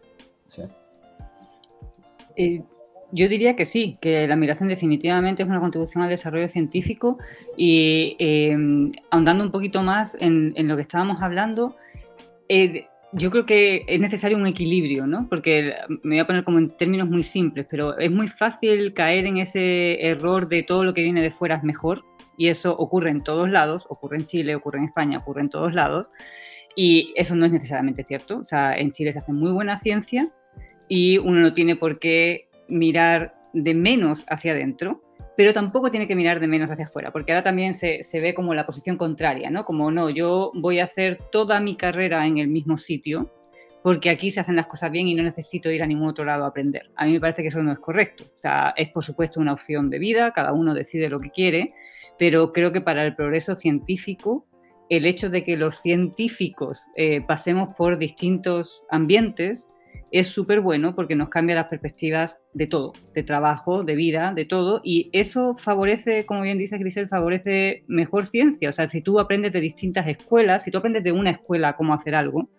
Eh, 2.35 2.61
yo 3.11 3.29
diría 3.29 3.55
que 3.55 3.65
sí, 3.65 3.97
que 4.01 4.27
la 4.27 4.35
migración 4.35 4.69
definitivamente 4.69 5.43
es 5.43 5.49
una 5.49 5.59
contribución 5.59 6.03
al 6.03 6.09
desarrollo 6.09 6.49
científico 6.49 7.17
y 7.55 8.15
em, 8.19 8.91
ahondando 9.09 9.43
un 9.43 9.51
poquito 9.51 9.81
más 9.81 10.17
en, 10.19 10.53
lo 10.67 10.75
que 10.75 10.81
estábamos 10.81 11.21
hablando, 11.21 11.75
eh, 12.49 12.87
yo 13.13 13.31
creo 13.31 13.45
que 13.45 13.85
es 13.87 13.99
necesario 13.99 14.37
un 14.37 14.47
equilibrio, 14.47 15.07
¿no? 15.07 15.27
Porque 15.29 15.73
me 16.03 16.15
voy 16.15 16.19
a 16.19 16.27
poner 16.27 16.43
como 16.43 16.57
en 16.57 16.69
términos 16.69 17.07
muy 17.07 17.23
simples, 17.23 17.65
pero 17.69 17.97
es 17.97 18.11
muy 18.11 18.27
fácil 18.27 18.93
caer 18.93 19.25
en 19.25 19.37
ese 19.37 20.05
error 20.05 20.49
de 20.49 20.63
todo 20.63 20.83
lo 20.83 20.93
que 20.93 21.03
viene 21.03 21.21
de 21.21 21.31
fuera 21.31 21.55
es 21.55 21.63
mejor 21.63 22.03
y 22.37 22.49
eso 22.49 22.77
ocurre 22.77 23.09
en 23.09 23.23
todos 23.23 23.49
lados, 23.49 23.85
ocurre 23.89 24.17
en 24.17 24.27
Chile, 24.27 24.55
ocurre 24.55 24.77
en 24.77 24.85
España, 24.85 25.17
ocurre 25.17 25.41
en 25.41 25.49
todos 25.49 25.73
lados. 25.73 26.11
Y 26.75 27.11
eso 27.15 27.35
no 27.35 27.45
es 27.45 27.51
necesariamente 27.51 28.03
cierto. 28.03 28.37
O 28.37 28.43
sea, 28.43 28.77
en 28.77 28.91
Chile 28.91 29.11
se 29.11 29.19
hace 29.19 29.33
muy 29.33 29.51
buena 29.51 29.79
ciencia 29.79 30.31
y 30.87 31.17
uno 31.17 31.39
no 31.39 31.53
tiene 31.53 31.75
por 31.75 31.99
qué 31.99 32.47
mirar 32.67 33.35
de 33.53 33.73
menos 33.73 34.23
hacia 34.29 34.51
adentro, 34.51 35.01
pero 35.35 35.53
tampoco 35.53 35.89
tiene 35.89 36.07
que 36.07 36.15
mirar 36.15 36.39
de 36.39 36.47
menos 36.47 36.69
hacia 36.69 36.85
afuera, 36.85 37.11
porque 37.11 37.31
ahora 37.31 37.43
también 37.43 37.73
se, 37.73 38.03
se, 38.03 38.19
ve 38.19 38.33
como 38.33 38.53
la 38.53 38.65
posición 38.65 38.97
contraria, 38.97 39.49
¿no? 39.49 39.65
Como 39.65 39.91
no, 39.91 40.09
yo 40.09 40.51
voy 40.55 40.79
a 40.79 40.85
hacer 40.85 41.19
toda 41.31 41.59
mi 41.59 41.75
carrera 41.75 42.25
en 42.25 42.37
el 42.37 42.47
mismo 42.47 42.77
sitio, 42.77 43.31
porque 43.83 44.09
aquí 44.09 44.31
se 44.31 44.39
hacen 44.39 44.55
las 44.55 44.65
cosas 44.67 44.91
bien 44.91 45.07
y 45.07 45.13
no 45.13 45.23
necesito 45.23 45.71
ir 45.71 45.81
a 45.83 45.87
ningún 45.87 46.09
otro 46.09 46.25
lado 46.25 46.43
a 46.43 46.47
aprender. 46.47 46.89
A 46.95 47.05
mí 47.05 47.13
me 47.13 47.19
parece 47.19 47.41
que 47.41 47.47
eso 47.49 47.63
no 47.63 47.71
es 47.71 47.79
correcto. 47.79 48.25
O 48.25 48.37
sea, 48.37 48.73
es 48.75 48.89
por 48.89 49.03
supuesto 49.03 49.39
una 49.39 49.53
opción 49.53 49.89
de 49.89 49.99
vida, 49.99 50.31
cada 50.33 50.53
uno 50.53 50.73
decide 50.73 51.09
lo 51.09 51.19
que 51.19 51.29
quiere, 51.29 51.73
pero 52.17 52.51
creo 52.53 52.71
que 52.71 52.81
para 52.81 53.05
el 53.05 53.15
progreso 53.15 53.55
científico, 53.55 54.45
el 54.89 55.05
hecho 55.05 55.29
de 55.29 55.43
que 55.43 55.57
los 55.57 55.79
científicos 55.81 56.85
eh, 56.95 57.21
pasemos 57.21 57.75
por 57.75 57.97
distintos 57.97 58.83
ambientes 58.89 59.67
es 60.11 60.27
súper 60.27 60.61
bueno 60.61 60.95
porque 60.95 61.15
nos 61.15 61.29
cambia 61.29 61.55
las 61.55 61.67
perspectivas 61.67 62.39
de 62.53 62.67
todo, 62.67 62.93
de 63.13 63.23
trabajo, 63.23 63.83
de 63.83 63.95
vida, 63.95 64.33
de 64.33 64.45
todo, 64.45 64.81
y 64.83 65.09
eso 65.11 65.57
favorece, 65.57 66.25
como 66.25 66.41
bien 66.41 66.57
dice 66.57 66.77
Grisel, 66.77 67.09
favorece 67.09 67.83
mejor 67.87 68.25
ciencia. 68.27 68.69
O 68.69 68.71
sea, 68.71 68.89
si 68.89 69.01
tú 69.01 69.19
aprendes 69.19 69.51
de 69.51 69.61
distintas 69.61 70.07
escuelas, 70.07 70.63
si 70.63 70.71
tú 70.71 70.77
aprendes 70.77 71.03
de 71.03 71.11
una 71.11 71.31
escuela 71.31 71.75
cómo 71.75 71.93
hacer 71.93 72.15
algo, 72.15 72.49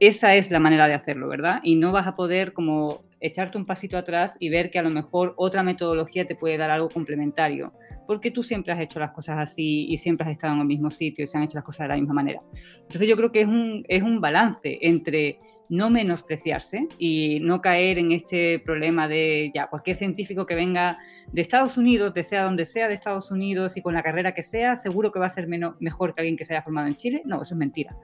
esa 0.00 0.36
es 0.36 0.50
la 0.50 0.60
manera 0.60 0.86
de 0.86 0.94
hacerlo, 0.94 1.28
¿verdad? 1.28 1.60
Y 1.64 1.76
no 1.76 1.92
vas 1.92 2.06
a 2.06 2.14
poder 2.14 2.52
como 2.52 3.02
echarte 3.20 3.58
un 3.58 3.66
pasito 3.66 3.96
atrás 3.96 4.36
y 4.38 4.48
ver 4.48 4.70
que 4.70 4.78
a 4.78 4.82
lo 4.82 4.90
mejor 4.90 5.34
otra 5.36 5.62
metodología 5.62 6.24
te 6.24 6.34
puede 6.34 6.56
dar 6.56 6.70
algo 6.70 6.88
complementario 6.88 7.72
porque 8.06 8.30
tú 8.30 8.42
siempre 8.42 8.72
has 8.72 8.80
hecho 8.80 8.98
las 8.98 9.10
cosas 9.10 9.38
así 9.38 9.86
y 9.88 9.98
siempre 9.98 10.26
has 10.26 10.32
estado 10.32 10.54
en 10.54 10.60
el 10.60 10.66
mismo 10.66 10.90
sitio 10.90 11.24
y 11.24 11.26
se 11.26 11.36
han 11.36 11.44
hecho 11.44 11.58
las 11.58 11.64
cosas 11.64 11.84
de 11.84 11.88
la 11.88 11.96
misma 11.96 12.14
manera. 12.14 12.40
Entonces 12.80 13.06
yo 13.06 13.16
creo 13.16 13.30
que 13.30 13.42
es 13.42 13.46
un, 13.46 13.84
es 13.86 14.02
un 14.02 14.20
balance 14.22 14.78
entre 14.80 15.38
no 15.68 15.90
menospreciarse 15.90 16.88
y 16.98 17.38
no 17.42 17.60
caer 17.60 17.98
en 17.98 18.12
este 18.12 18.58
problema 18.60 19.08
de 19.08 19.50
ya 19.54 19.66
cualquier 19.66 19.98
científico 19.98 20.46
que 20.46 20.54
venga 20.54 20.98
de 21.30 21.42
Estados 21.42 21.76
Unidos, 21.76 22.14
de 22.14 22.24
sea 22.24 22.44
donde 22.44 22.64
sea 22.64 22.88
de 22.88 22.94
Estados 22.94 23.30
Unidos 23.30 23.76
y 23.76 23.82
con 23.82 23.92
la 23.92 24.02
carrera 24.02 24.32
que 24.32 24.42
sea, 24.42 24.76
seguro 24.76 25.12
que 25.12 25.18
va 25.18 25.26
a 25.26 25.30
ser 25.30 25.46
menos, 25.46 25.74
mejor 25.80 26.14
que 26.14 26.22
alguien 26.22 26.36
que 26.36 26.46
se 26.46 26.54
haya 26.54 26.62
formado 26.62 26.88
en 26.88 26.96
Chile. 26.96 27.22
No, 27.26 27.42
eso 27.42 27.54
es 27.54 27.58
mentira. 27.58 27.94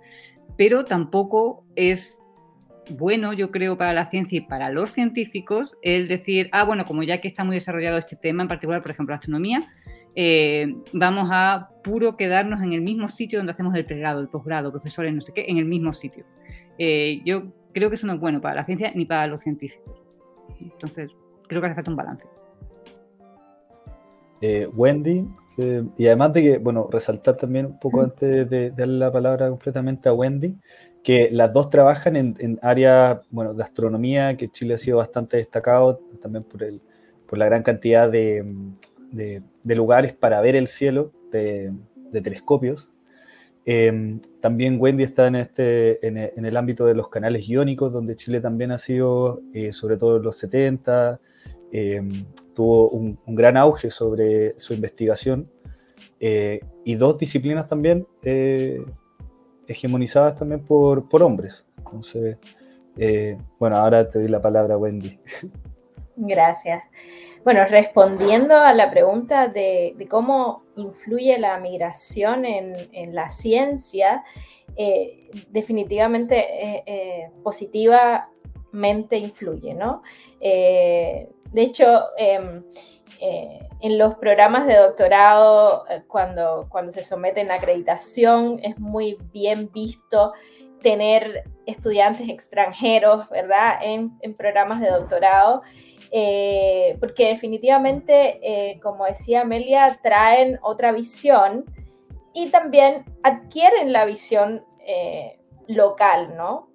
Pero 0.59 0.85
tampoco 0.85 1.64
es 1.77 2.18
bueno, 2.90 3.33
yo 3.33 3.51
creo, 3.51 3.77
para 3.79 3.92
la 3.92 4.07
ciencia 4.07 4.38
y 4.38 4.40
para 4.42 4.70
los 4.70 4.92
científicos 4.92 5.77
el 5.83 6.09
decir, 6.09 6.49
ah, 6.53 6.64
bueno, 6.64 6.85
como 6.85 7.03
ya 7.03 7.20
que 7.20 7.29
está 7.29 7.44
muy 7.44 7.57
desarrollado 7.57 7.99
este 7.99 8.16
tema, 8.16 8.42
en 8.42 8.49
particular, 8.49 8.83
por 8.83 8.90
ejemplo, 8.90 9.12
la 9.12 9.18
astronomía, 9.18 9.62
eh, 10.16 10.77
vamos 10.92 11.29
a 11.33 11.70
puro 11.83 12.16
quedarnos 12.16 12.62
en 12.62 12.73
el 12.73 12.81
mismo 12.81 13.09
sitio 13.09 13.38
donde 13.38 13.53
hacemos 13.53 13.75
el 13.75 13.85
pregrado, 13.85 14.20
el 14.20 14.29
posgrado, 14.29 14.70
profesores, 14.70 15.12
no 15.12 15.20
sé 15.20 15.33
qué, 15.33 15.47
en 15.49 15.59
el 15.59 15.64
mismo 15.64 15.92
sitio. 15.92 16.25
Eh, 16.79 17.20
yo 17.25 17.53
creo 17.73 17.88
que 17.88 17.97
eso 17.97 18.07
no 18.07 18.14
es 18.14 18.20
bueno 18.20 18.40
para 18.40 18.57
la 18.57 18.64
ciencia 18.64 18.92
ni 18.94 19.05
para 19.05 19.27
los 19.27 19.40
científicos. 19.40 20.03
Entonces, 20.61 21.11
creo 21.49 21.61
que 21.61 21.66
hace 21.66 21.75
falta 21.75 21.90
un 21.90 21.97
balance. 21.97 22.29
Eh, 24.40 24.68
Wendy, 24.73 25.27
y 25.97 26.07
además 26.07 26.33
de 26.33 26.42
que, 26.42 26.59
bueno, 26.59 26.88
resaltar 26.90 27.37
también 27.37 27.66
un 27.66 27.79
poco 27.79 28.03
antes 28.03 28.49
de, 28.51 28.70
darle 28.70 28.99
la 28.99 29.12
palabra 29.12 29.49
completamente 29.49 30.09
a 30.09 30.12
Wendy, 30.12 30.57
que 31.04 31.28
las 31.30 31.52
dos 31.52 31.68
trabajan 31.68 32.16
en, 32.16 32.58
áreas, 32.62 33.20
bueno, 33.30 33.52
de 33.52 33.62
astronomía, 33.62 34.38
que 34.38 34.48
Chile 34.48 34.74
ha 34.74 34.78
sido 34.78 34.96
bastante 34.96 35.36
destacado 35.36 36.00
también 36.20 36.44
por, 36.44 36.62
el, 36.62 36.80
por 37.26 37.38
la 37.38 37.44
gran 37.44 37.62
cantidad 37.62 38.08
de, 38.08 38.42
de, 39.12 39.74
lugares 39.76 40.14
para 40.14 40.40
ver 40.40 40.56
el 40.56 40.66
cielo, 40.66 41.12
de, 41.30 41.72
telescopios. 42.22 42.88
Em, 43.66 44.20
también 44.40 44.78
Wendy 44.80 45.04
está 45.04 45.26
en, 45.26 45.36
este, 45.36 46.06
en, 46.06 46.44
el 46.44 46.56
ámbito 46.56 46.86
de 46.86 46.94
los 46.94 47.10
canales 47.10 47.46
iónicos, 47.48 47.92
donde 47.92 48.16
Chile 48.16 48.40
también 48.40 48.72
ha 48.72 48.78
sido, 48.78 49.42
eh, 49.52 49.72
sobre 49.72 49.98
todo 49.98 50.16
en 50.16 50.22
los 50.22 50.36
70, 50.38 51.20
em, 51.70 52.24
tuvo 52.54 52.88
un, 52.88 53.18
gran 53.26 53.58
auge 53.58 53.90
sobre 53.90 54.58
su 54.58 54.72
investigación. 54.72 55.50
Eh, 56.18 56.60
y 56.84 56.94
dos 56.94 57.18
disciplinas 57.18 57.66
también 57.66 58.06
eh, 58.22 58.82
hegemonizadas 59.66 60.37
también 60.37 60.64
por, 60.64 61.09
por 61.09 61.22
hombres. 61.22 61.64
Entonces, 61.79 62.37
bueno, 63.59 63.77
ahora 63.77 64.09
te 64.09 64.18
doy 64.18 64.29
la 64.29 64.40
palabra, 64.40 64.77
Wendy. 64.77 65.18
Gracias. 66.16 66.85
Bueno, 67.44 67.66
respondiendo 67.68 68.57
a 68.57 68.72
la 68.72 68.90
pregunta 68.90 69.48
de, 69.48 69.94
cómo 70.09 70.62
influye 70.77 71.38
la 71.38 71.59
migración 71.59 72.46
en, 72.46 73.14
la 73.14 73.29
ciencia, 73.29 74.24
eh, 74.77 75.31
definitivamente 75.50 76.38
eh, 76.38 76.83
eh, 76.87 77.31
positivamente 77.42 79.18
influye, 79.18 79.74
¿no? 79.74 80.03
de 80.40 81.62
hecho, 81.62 82.07
em, 83.20 83.59
en 83.81 83.98
los 83.98 84.14
programas 84.16 84.66
de 84.66 84.77
doctorado, 84.77 85.85
cuando, 86.09 86.66
cuando 86.70 86.92
se 86.92 87.03
someten 87.03 87.50
a 87.50 87.55
acreditación, 87.55 88.61
es 88.62 88.79
muy 88.79 89.18
bien 89.33 89.70
visto 89.72 90.33
tener 90.83 91.44
estudiantes 91.66 92.29
extranjeros, 92.29 93.29
¿verdad?, 93.31 93.79
en, 93.83 94.12
en 94.20 94.35
programas 94.35 94.81
de 94.81 94.90
doctorado. 94.90 95.62
Eh, 96.16 96.96
porque 97.00 97.27
definitivamente, 97.27 98.38
eh, 98.40 98.79
como 98.81 99.05
decía 99.05 99.40
Amelia, 99.40 99.98
traen 100.00 100.61
otra 100.62 100.92
visión 100.92 101.64
y 102.33 102.50
también 102.50 103.05
adquieren 103.24 103.92
la 103.92 104.05
visión 104.05 104.64
eh, 104.87 105.40
local, 105.66 106.37
¿no? 106.37 106.68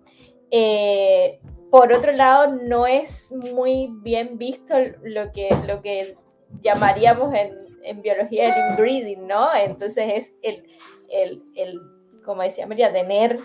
por 1.71 1.93
otro 1.93 2.12
lado, 2.12 2.47
no 2.47 2.88
es 2.88 3.32
muy 3.32 3.93
bien 4.02 4.39
visto 4.39 4.73
lo 5.04 5.32
que, 5.32 5.49
lo 5.67 5.84
que 5.84 6.17
llamaríamos 6.62 7.33
en, 7.33 8.01
biología 8.01 8.49
el 8.49 8.71
inbreeding, 8.71 9.25
¿no? 9.25 9.55
Entonces 9.55 10.12
es 10.13 10.38
el, 10.43 10.63
el, 11.09 11.43
el 11.55 11.79
como 12.23 12.43
decía 12.43 12.65
Amelia, 12.65 12.91
tener 12.93 13.39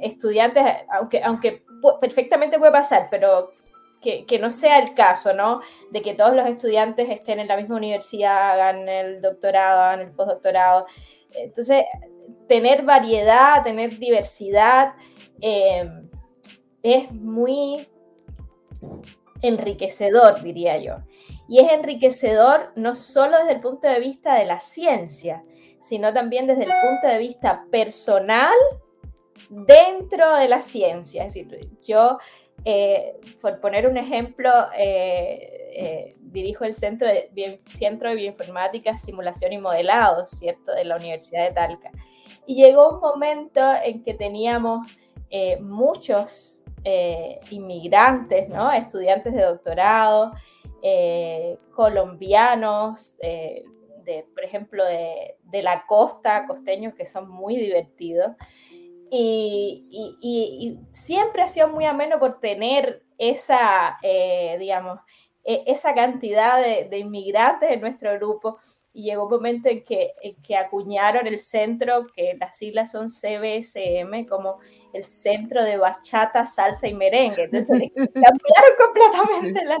estudiantes, 0.00 0.64
aunque, 0.92 1.22
aunque 1.22 1.64
perfectamente 2.00 2.58
puede 2.58 2.72
pasar, 2.72 3.08
pero 3.10 3.50
que, 4.00 4.26
que, 4.26 4.38
no 4.38 4.50
sea 4.50 4.78
el 4.78 4.94
caso, 4.94 5.32
¿no? 5.32 5.60
De 5.90 6.02
que 6.02 6.14
todos 6.14 6.34
los 6.34 6.46
estudiantes 6.46 7.08
estén 7.08 7.40
en 7.40 7.48
la 7.48 7.56
misma 7.56 7.76
universidad, 7.76 8.52
hagan 8.52 8.88
el 8.88 9.20
doctorado, 9.20 9.80
hagan 9.80 10.00
el 10.00 10.12
postdoctorado. 10.12 10.86
Entonces, 11.32 11.84
tener 12.48 12.82
variedad, 12.82 13.62
tener 13.64 13.98
diversidad 13.98 14.94
eh, 15.40 15.88
es 16.82 17.10
muy 17.12 17.88
enriquecedor, 19.46 20.42
diría 20.42 20.78
yo. 20.78 20.96
Y 21.48 21.60
es 21.60 21.72
enriquecedor 21.72 22.72
no 22.76 22.94
solo 22.94 23.38
desde 23.38 23.52
el 23.52 23.60
punto 23.60 23.88
de 23.88 24.00
vista 24.00 24.34
de 24.34 24.44
la 24.44 24.60
ciencia, 24.60 25.44
sino 25.80 26.12
también 26.12 26.46
desde 26.46 26.64
el 26.64 26.72
punto 26.82 27.08
de 27.08 27.18
vista 27.18 27.64
personal 27.70 28.54
dentro 29.50 30.36
de 30.36 30.48
la 30.48 30.60
ciencia. 30.60 31.24
Es 31.24 31.34
decir, 31.34 31.70
yo, 31.86 32.18
eh, 32.64 33.20
por 33.40 33.60
poner 33.60 33.86
un 33.86 33.98
ejemplo, 33.98 34.50
eh, 34.76 36.14
dirijo 36.34 36.64
el 36.64 36.74
Centro 36.74 37.08
de, 37.08 37.60
Centro 37.68 38.10
de 38.10 38.16
Bioinformática, 38.16 38.98
Simulación 38.98 39.52
y 39.52 39.58
Modelado, 39.58 40.26
¿cierto?, 40.26 40.72
de 40.74 40.84
la 40.84 40.96
Universidad 40.96 41.48
de 41.48 41.54
Talca. 41.54 41.90
Y 42.46 42.56
llegó 42.56 42.90
un 42.90 43.00
momento 43.00 43.60
en 43.82 44.02
que 44.02 44.14
teníamos 44.14 44.86
eh, 45.30 45.58
muchos 45.60 46.62
eh, 46.84 47.40
inmigrantes, 47.50 48.48
¿no? 48.48 48.70
estudiantes 48.72 49.34
de 49.34 49.42
doctorado, 49.42 50.32
eh, 50.82 51.58
colombianos, 51.72 53.16
de, 53.18 54.26
por 54.34 54.44
ejemplo, 54.44 54.84
de, 54.84 55.62
la 55.62 55.86
costa, 55.86 56.46
costeños 56.46 56.94
que 56.94 57.06
son 57.06 57.28
muy 57.30 57.56
divertidos. 57.56 58.32
Y, 59.10 60.78
siempre 60.90 61.42
ha 61.42 61.48
sido 61.48 61.68
muy 61.68 61.84
ameno 61.84 62.18
por 62.18 62.40
tener 62.40 63.02
esa, 63.16 63.98
digamos, 64.58 65.00
e, 65.44 65.64
esa 65.66 65.94
cantidad 65.94 66.62
de, 66.62 66.88
de, 66.88 66.98
inmigrantes 66.98 67.70
en 67.70 67.80
nuestro 67.80 68.14
grupo 68.14 68.58
y 68.94 69.02
llegó 69.02 69.24
un 69.24 69.30
momento 69.30 69.68
en 69.68 69.82
que, 69.82 70.14
que 70.46 70.56
acuñaron 70.56 71.26
el 71.26 71.40
centro, 71.40 72.06
que 72.14 72.36
las 72.38 72.56
siglas 72.56 72.92
son 72.92 73.08
CBSM, 73.08 74.24
como 74.28 74.58
el 74.92 75.02
centro 75.02 75.64
de 75.64 75.76
bachata, 75.76 76.46
salsa 76.46 76.86
y 76.86 76.94
merengue. 76.94 77.42
Entonces 77.42 77.90
cambiaron 77.96 78.72
completamente 78.78 79.64
las 79.64 79.80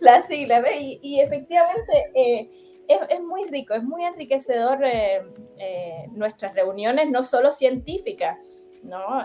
la 0.00 0.20
siglas. 0.22 0.64
Y, 0.80 0.98
y, 1.00 1.20
efectivamente 1.20 1.92
eh, 2.16 2.50
es, 2.88 3.00
es, 3.08 3.20
muy 3.20 3.44
rico, 3.44 3.74
es 3.74 3.84
muy 3.84 4.02
enriquecedor 4.02 4.84
eh, 4.84 5.22
eh, 5.58 6.06
nuestras 6.10 6.54
reuniones, 6.54 7.08
no 7.08 7.22
solo 7.22 7.52
científicas, 7.52 8.66
¿no? 8.82 9.22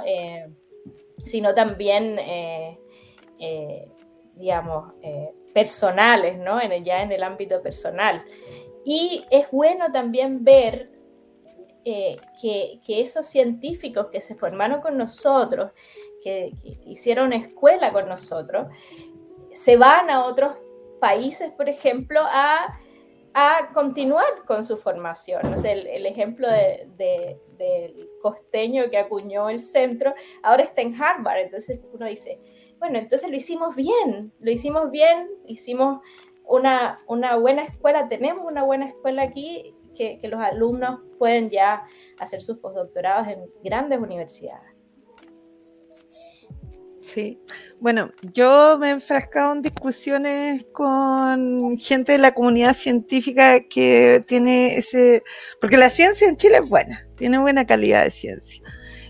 sino 1.26 1.56
también, 1.56 2.20
digamos, 4.38 4.94
personales, 5.54 6.38
¿no? 6.38 6.60
Ya 6.84 7.02
en 7.02 7.12
el 7.12 7.24
ámbito 7.24 7.62
personal. 7.62 8.24
Y 8.86 9.26
es 9.32 9.52
bueno 9.52 9.92
también 9.92 10.44
ver 10.44 10.90
eh, 11.84 12.18
que, 12.42 12.82
esos 12.88 13.28
científicos 13.28 14.08
que 14.12 14.20
se 14.20 14.36
formaron 14.36 14.82
con 14.82 14.98
nosotros, 14.98 15.72
que, 16.22 16.52
hicieron 16.86 17.32
escuela 17.32 17.94
con 17.94 18.10
nosotros, 18.10 18.68
se 19.54 19.78
van 19.78 20.10
a 20.10 20.26
otros 20.26 20.56
países, 21.00 21.50
por 21.52 21.70
ejemplo, 21.70 22.22
a, 22.24 22.78
continuar 23.74 24.46
con 24.46 24.64
su 24.64 24.78
formación. 24.78 25.42
el, 25.64 26.06
ejemplo 26.06 26.48
del 26.50 28.10
costeño 28.22 28.90
que 28.90 28.98
acuñó 28.98 29.50
el 29.50 29.60
centro, 29.60 30.14
ahora 30.44 30.64
está 30.64 30.82
en 30.82 31.02
Harvard. 31.02 31.40
Entonces 31.40 31.80
uno 31.94 32.06
dice, 32.06 32.40
bueno, 32.80 33.00
entonces 33.00 33.30
lo 33.30 33.36
hicimos 33.36 33.76
bien, 33.76 34.32
lo 34.40 34.52
hicimos 34.52 34.92
bien, 34.92 35.30
hicimos 35.46 36.02
una, 36.48 37.00
buena 37.40 37.64
escuela, 37.64 38.08
tenemos 38.08 38.46
una 38.46 38.64
buena 38.64 38.88
escuela 38.88 39.24
aquí 39.24 39.76
que, 39.96 40.20
los 40.24 40.40
alumnos 40.40 41.02
pueden 41.18 41.50
ya 41.50 41.84
hacer 42.20 42.42
sus 42.42 42.60
postdoctorados 42.60 43.28
en 43.28 43.40
grandes 43.64 44.00
universidades. 44.00 44.74
Sí, 47.02 47.40
bueno, 47.80 48.12
yo 48.34 48.78
me 48.78 48.90
he 48.90 48.92
enfrascado 48.92 49.54
en 49.54 49.62
discusiones 49.62 50.66
con 50.74 51.78
gente 51.78 52.12
de 52.12 52.18
la 52.18 52.34
comunidad 52.34 52.76
científica 52.76 53.62
que 53.62 54.20
tiene 54.28 54.78
ese, 54.78 55.24
porque 55.62 55.78
la 55.78 55.90
ciencia 55.90 56.28
en 56.28 56.36
Chile 56.36 56.58
es 56.58 56.70
buena, 56.70 57.08
tiene 57.16 57.40
buena 57.40 57.66
calidad 57.66 58.04
de 58.04 58.12
ciencia. 58.12 58.62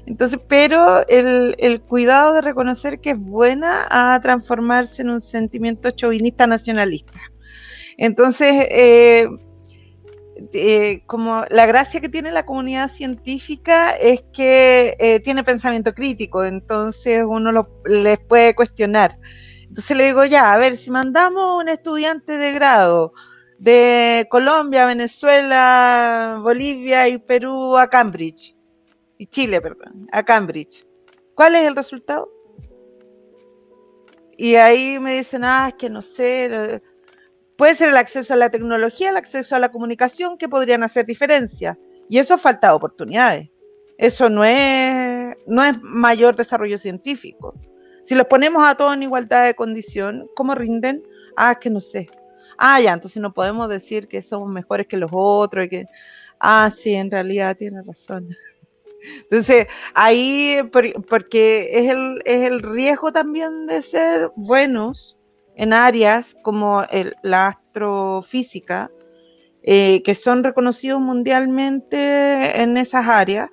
Entonces, 0.08 0.40
pero 0.48 1.06
el, 1.10 1.56
el, 1.60 1.82
cuidado 1.82 2.34
de 2.34 2.42
reconocer 2.42 3.02
que 3.02 3.12
es 3.12 3.20
buena 3.20 3.86
a 3.90 4.20
transformarse 4.22 5.02
en 5.02 5.10
un 5.10 5.20
sentimiento 5.20 5.92
chauvinista 5.92 6.48
nacionalista. 6.48 7.20
Entonces, 7.98 8.68
eh, 8.70 9.28
eh, 10.54 11.02
como 11.08 11.44
la 11.50 11.66
gracia 11.66 12.00
que 12.00 12.08
tiene 12.08 12.32
la 12.32 12.46
comunidad 12.46 12.90
científica 12.92 13.92
es 13.92 14.24
que 14.32 14.96
eh, 15.00 15.20
tiene 15.20 15.44
pensamiento 15.44 15.94
crítico, 15.94 16.46
entonces 16.46 17.26
uno 17.28 17.52
lo, 17.52 17.82
les 17.86 18.18
puede 18.20 18.56
cuestionar. 18.56 19.18
Entonces 19.64 19.98
le 19.98 20.06
digo, 20.06 20.24
ya, 20.24 20.54
a 20.54 20.58
ver, 20.58 20.78
si 20.78 20.90
mandamos 20.90 21.62
un 21.62 21.68
estudiante 21.68 22.38
de 22.38 22.54
grado 22.54 23.12
de 23.60 24.26
Colombia, 24.30 24.86
Venezuela, 24.86 26.40
Bolivia 26.42 27.10
y 27.10 27.18
Perú 27.18 27.76
a 27.78 27.90
Cambridge, 27.90 28.57
y 29.18 29.28
Chile, 29.28 29.62
perdón, 29.62 30.08
a 30.12 30.24
Cambridge. 30.24 30.86
¿Cuál 31.36 31.56
es 31.56 31.68
el 31.68 31.76
resultado? 31.76 32.30
Y 34.38 34.56
ahí 34.56 35.00
me 35.00 35.18
dicen, 35.18 35.44
ah, 35.44 35.68
es 35.70 35.74
que 35.76 35.90
no 35.90 36.02
sé, 36.02 36.82
puede 37.58 37.76
ser 37.76 37.90
el 37.90 37.98
acceso 37.98 38.34
a 38.34 38.38
la 38.38 38.52
tecnología, 38.52 39.10
el 39.10 39.18
acceso 39.18 39.56
a 39.56 39.60
la 39.60 39.72
comunicación 39.72 40.38
que 40.38 40.48
podrían 40.48 40.84
hacer 40.84 41.06
diferencia. 41.06 41.78
Y 42.08 42.20
eso 42.20 42.38
falta 42.38 42.76
oportunidades. 42.76 43.50
Eso 43.98 44.30
no 44.30 44.46
es, 44.46 45.36
no 45.48 45.64
es 45.64 45.82
mayor 45.82 46.36
desarrollo 46.36 46.78
científico. 46.78 47.56
Si 48.04 48.16
los 48.16 48.28
ponemos 48.28 48.64
a 48.66 48.76
todos 48.76 48.94
en 48.94 49.04
igualdad 49.04 49.46
de 49.46 49.56
condición, 49.56 50.30
¿cómo 50.36 50.56
rinden? 50.56 51.04
Ah, 51.36 51.54
es 51.54 51.58
que 51.58 51.70
no 51.70 51.82
sé. 51.82 52.08
Ah, 52.58 52.80
ya, 52.80 52.94
entonces 52.94 53.22
no 53.22 53.34
podemos 53.34 53.68
decir 53.70 54.08
que 54.08 54.22
somos 54.22 54.50
mejores 54.50 54.88
que 54.88 54.98
los 54.98 55.10
otros. 55.12 55.66
Y 55.66 55.70
que... 55.70 55.86
Ah, 56.40 56.72
sí, 56.76 56.94
en 56.94 57.10
realidad 57.10 57.58
tiene 57.58 57.82
razón. 57.82 58.30
Entonces, 59.24 59.68
ahí, 59.94 60.60
porque 61.10 61.70
es 61.80 61.90
el, 61.90 62.22
es 62.26 62.46
el 62.46 62.62
riesgo 62.62 63.12
también 63.12 63.68
de 63.68 63.82
ser 63.82 64.32
buenos 64.36 65.18
en 65.56 65.74
áreas 65.74 66.36
como 66.44 66.84
la 67.24 67.48
astrofísica, 67.48 68.90
eh, 69.64 70.02
que 70.04 70.16
son 70.16 70.44
reconocidos 70.44 71.02
mundialmente 71.02 72.62
en 72.62 72.78
esas 72.78 73.08
áreas. 73.08 73.50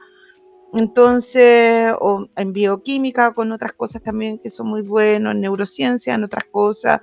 Entonces, 0.75 1.93
o 2.01 2.27
en 2.37 2.53
bioquímica, 2.53 3.33
con 3.33 3.53
otras 3.53 3.73
cosas 3.75 4.03
también 4.03 4.39
que 4.39 4.51
son 4.51 4.67
muy 4.67 4.83
buenos, 4.83 5.33
en 5.33 5.41
neurociencia, 5.41 6.15
en 6.15 6.25
otras 6.25 6.45
cosas, 6.51 7.01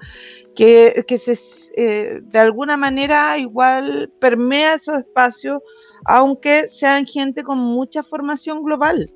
que, 0.55 1.05
que 1.07 1.17
se, 1.17 1.37
eh, 1.75 2.19
de 2.21 2.39
alguna 2.39 2.75
manera 2.75 3.37
igual 3.37 4.11
permea 4.19 4.73
esos 4.73 4.97
espacios 4.99 5.61
aunque 6.05 6.67
sean 6.67 7.05
gente 7.05 7.43
con 7.43 7.59
mucha 7.59 8.03
formación 8.03 8.63
global. 8.63 9.11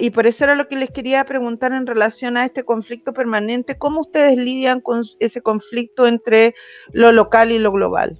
y 0.00 0.10
por 0.10 0.26
eso 0.26 0.42
era 0.44 0.56
lo 0.56 0.66
que 0.66 0.74
les 0.74 0.90
quería 0.90 1.24
preguntar 1.24 1.72
en 1.72 1.86
relación 1.86 2.36
a 2.36 2.44
este 2.44 2.64
conflicto 2.64 3.12
permanente, 3.12 3.78
¿cómo 3.78 4.00
ustedes 4.00 4.36
lidian 4.36 4.80
con 4.80 5.04
ese 5.20 5.42
conflicto 5.42 6.08
entre 6.08 6.56
lo 6.92 7.12
local 7.12 7.52
y 7.52 7.58
lo 7.58 7.70
global? 7.70 8.18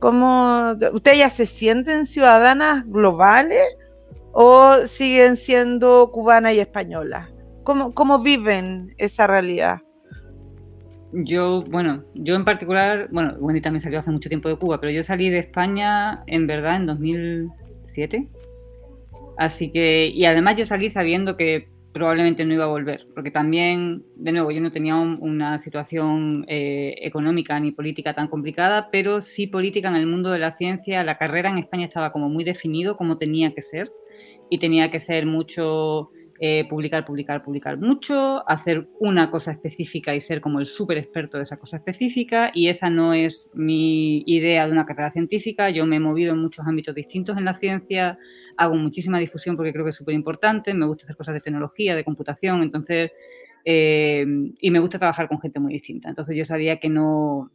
¿Cómo, 0.00 0.74
¿Ustedes 0.92 1.18
ya 1.18 1.30
se 1.30 1.46
sienten 1.46 2.04
ciudadanas 2.04 2.84
globales 2.86 3.64
o 4.32 4.86
siguen 4.86 5.36
siendo 5.36 6.10
cubanas 6.12 6.54
y 6.54 6.60
españolas? 6.60 7.28
¿Cómo, 7.64 7.94
cómo 7.94 8.20
viven 8.20 8.94
esa 8.98 9.26
realidad? 9.26 9.80
Yo, 11.12 11.62
bueno, 11.62 12.04
yo 12.14 12.36
en 12.36 12.44
particular, 12.44 13.08
bueno, 13.10 13.34
Wendy 13.40 13.60
también 13.60 13.80
salió 13.80 13.98
hace 13.98 14.12
mucho 14.12 14.28
tiempo 14.28 14.48
de 14.48 14.56
Cuba, 14.56 14.80
pero 14.80 14.92
yo 14.92 15.02
salí 15.02 15.28
de 15.28 15.40
España 15.40 16.22
en 16.26 16.46
verdad 16.46 16.76
en 16.76 16.86
2007. 16.86 18.28
Así 19.36 19.72
que, 19.72 20.06
y 20.06 20.24
además 20.24 20.56
yo 20.56 20.66
salí 20.66 20.90
sabiendo 20.90 21.36
que 21.36 21.68
probablemente 21.92 22.44
no 22.44 22.54
iba 22.54 22.64
a 22.64 22.68
volver, 22.68 23.08
porque 23.14 23.32
también, 23.32 24.04
de 24.14 24.30
nuevo, 24.32 24.52
yo 24.52 24.60
no 24.60 24.70
tenía 24.70 24.94
una 24.96 25.58
situación 25.58 26.44
eh, 26.46 26.94
económica 27.02 27.58
ni 27.58 27.72
política 27.72 28.14
tan 28.14 28.28
complicada, 28.28 28.90
pero 28.92 29.22
sí 29.22 29.48
política 29.48 29.88
en 29.88 29.96
el 29.96 30.06
mundo 30.06 30.30
de 30.30 30.38
la 30.38 30.56
ciencia. 30.56 31.02
La 31.02 31.18
carrera 31.18 31.50
en 31.50 31.58
España 31.58 31.86
estaba 31.86 32.12
como 32.12 32.28
muy 32.28 32.44
definido 32.44 32.96
como 32.96 33.18
tenía 33.18 33.52
que 33.52 33.62
ser, 33.62 33.90
y 34.50 34.58
tenía 34.58 34.90
que 34.90 35.00
ser 35.00 35.24
mucho 35.26 36.10
eh, 36.42 36.66
publicar, 36.70 37.04
publicar, 37.04 37.42
publicar 37.42 37.76
mucho, 37.76 38.48
hacer 38.48 38.88
una 38.98 39.30
cosa 39.30 39.52
específica 39.52 40.14
y 40.14 40.22
ser 40.22 40.40
como 40.40 40.58
el 40.58 40.64
súper 40.64 40.96
experto 40.96 41.36
de 41.36 41.42
esa 41.42 41.58
cosa 41.58 41.76
específica. 41.76 42.50
Y 42.54 42.68
esa 42.68 42.88
no 42.88 43.12
es 43.12 43.50
mi 43.52 44.22
idea 44.24 44.64
de 44.64 44.72
una 44.72 44.86
carrera 44.86 45.10
científica. 45.10 45.68
Yo 45.68 45.84
me 45.84 45.96
he 45.96 46.00
movido 46.00 46.32
en 46.32 46.40
muchos 46.40 46.66
ámbitos 46.66 46.94
distintos 46.94 47.36
en 47.36 47.44
la 47.44 47.58
ciencia, 47.58 48.18
hago 48.56 48.74
muchísima 48.74 49.18
difusión 49.18 49.54
porque 49.54 49.70
creo 49.70 49.84
que 49.84 49.90
es 49.90 49.96
súper 49.96 50.14
importante, 50.14 50.72
me 50.72 50.86
gusta 50.86 51.04
hacer 51.04 51.16
cosas 51.16 51.34
de 51.34 51.42
tecnología, 51.42 51.94
de 51.94 52.04
computación, 52.04 52.62
entonces, 52.62 53.12
eh, 53.66 54.24
y 54.60 54.70
me 54.70 54.78
gusta 54.78 54.98
trabajar 54.98 55.28
con 55.28 55.42
gente 55.42 55.60
muy 55.60 55.74
distinta. 55.74 56.08
Entonces 56.08 56.34
yo 56.34 56.46
sabía 56.46 56.78
que 56.78 56.88
no, 56.88 57.50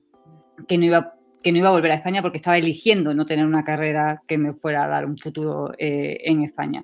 que 0.67 0.77
no 0.77 0.85
iba 0.85 1.15
que 1.45 1.51
no 1.51 1.59
iba 1.59 1.69
a 1.69 1.73
volver 1.73 1.91
a 1.91 1.95
España 1.95 2.23
porque 2.23 2.39
estaba 2.39 2.57
eligiendo 2.57 3.13
no 3.13 3.27
tener 3.27 3.45
una 3.45 3.63
carrera 3.63 4.23
que 4.27 4.35
me 4.39 4.53
fuera 4.53 4.83
a 4.83 4.87
dar 4.87 5.05
un 5.05 5.15
futuro 5.15 5.73
eh, 5.77 6.17
en 6.25 6.41
España. 6.41 6.83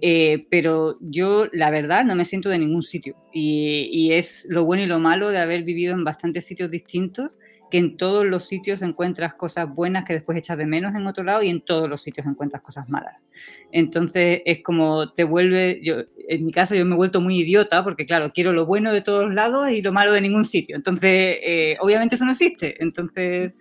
Eh, 0.00 0.46
pero 0.50 0.96
yo, 1.02 1.44
la 1.52 1.70
verdad, 1.70 2.02
no 2.02 2.14
me 2.14 2.24
siento 2.24 2.48
de 2.48 2.58
ningún 2.58 2.82
sitio. 2.82 3.16
Y, 3.34 4.12
es 4.12 4.46
lo 4.48 4.64
bueno 4.64 4.82
y 4.82 4.86
lo 4.86 4.98
malo 4.98 5.28
de 5.28 5.40
haber 5.40 5.62
vivido 5.64 5.92
en 5.92 6.04
bastantes 6.04 6.46
sitios 6.46 6.70
distintos, 6.70 7.32
que 7.70 7.76
en 7.76 7.98
todos 7.98 8.24
los 8.24 8.46
sitios 8.46 8.80
encuentras 8.80 9.34
cosas 9.34 9.68
buenas 9.68 10.06
que 10.06 10.14
después 10.14 10.38
echas 10.38 10.56
de 10.56 10.64
menos 10.64 10.94
en 10.94 11.06
otro 11.06 11.22
lado 11.22 11.42
y 11.42 11.50
en 11.50 11.60
todos 11.60 11.86
los 11.86 12.00
sitios 12.00 12.26
encuentras 12.26 12.62
cosas 12.62 12.88
malas. 12.88 13.16
Entonces 13.72 14.40
es 14.46 14.62
como 14.62 15.12
te 15.12 15.24
vuelve, 15.24 15.80
yo, 15.82 15.96
en 16.28 16.46
mi 16.46 16.52
caso 16.52 16.74
yo 16.74 16.86
me 16.86 16.94
he 16.94 16.96
vuelto 16.96 17.20
muy 17.20 17.38
idiota 17.38 17.84
porque 17.84 18.06
claro, 18.06 18.32
quiero 18.32 18.54
lo 18.54 18.64
bueno 18.64 18.90
de 18.90 19.02
todos 19.02 19.34
lados 19.34 19.70
y 19.70 19.82
lo 19.82 19.92
malo 19.92 20.12
de 20.12 20.22
ningún 20.22 20.46
sitio. 20.46 20.76
Entonces, 20.76 21.36
eh, 21.42 21.76
obviamente 21.80 22.14
eso 22.14 22.24
no 22.24 22.32
existe. 22.32 22.82
Entonces, 22.82 23.54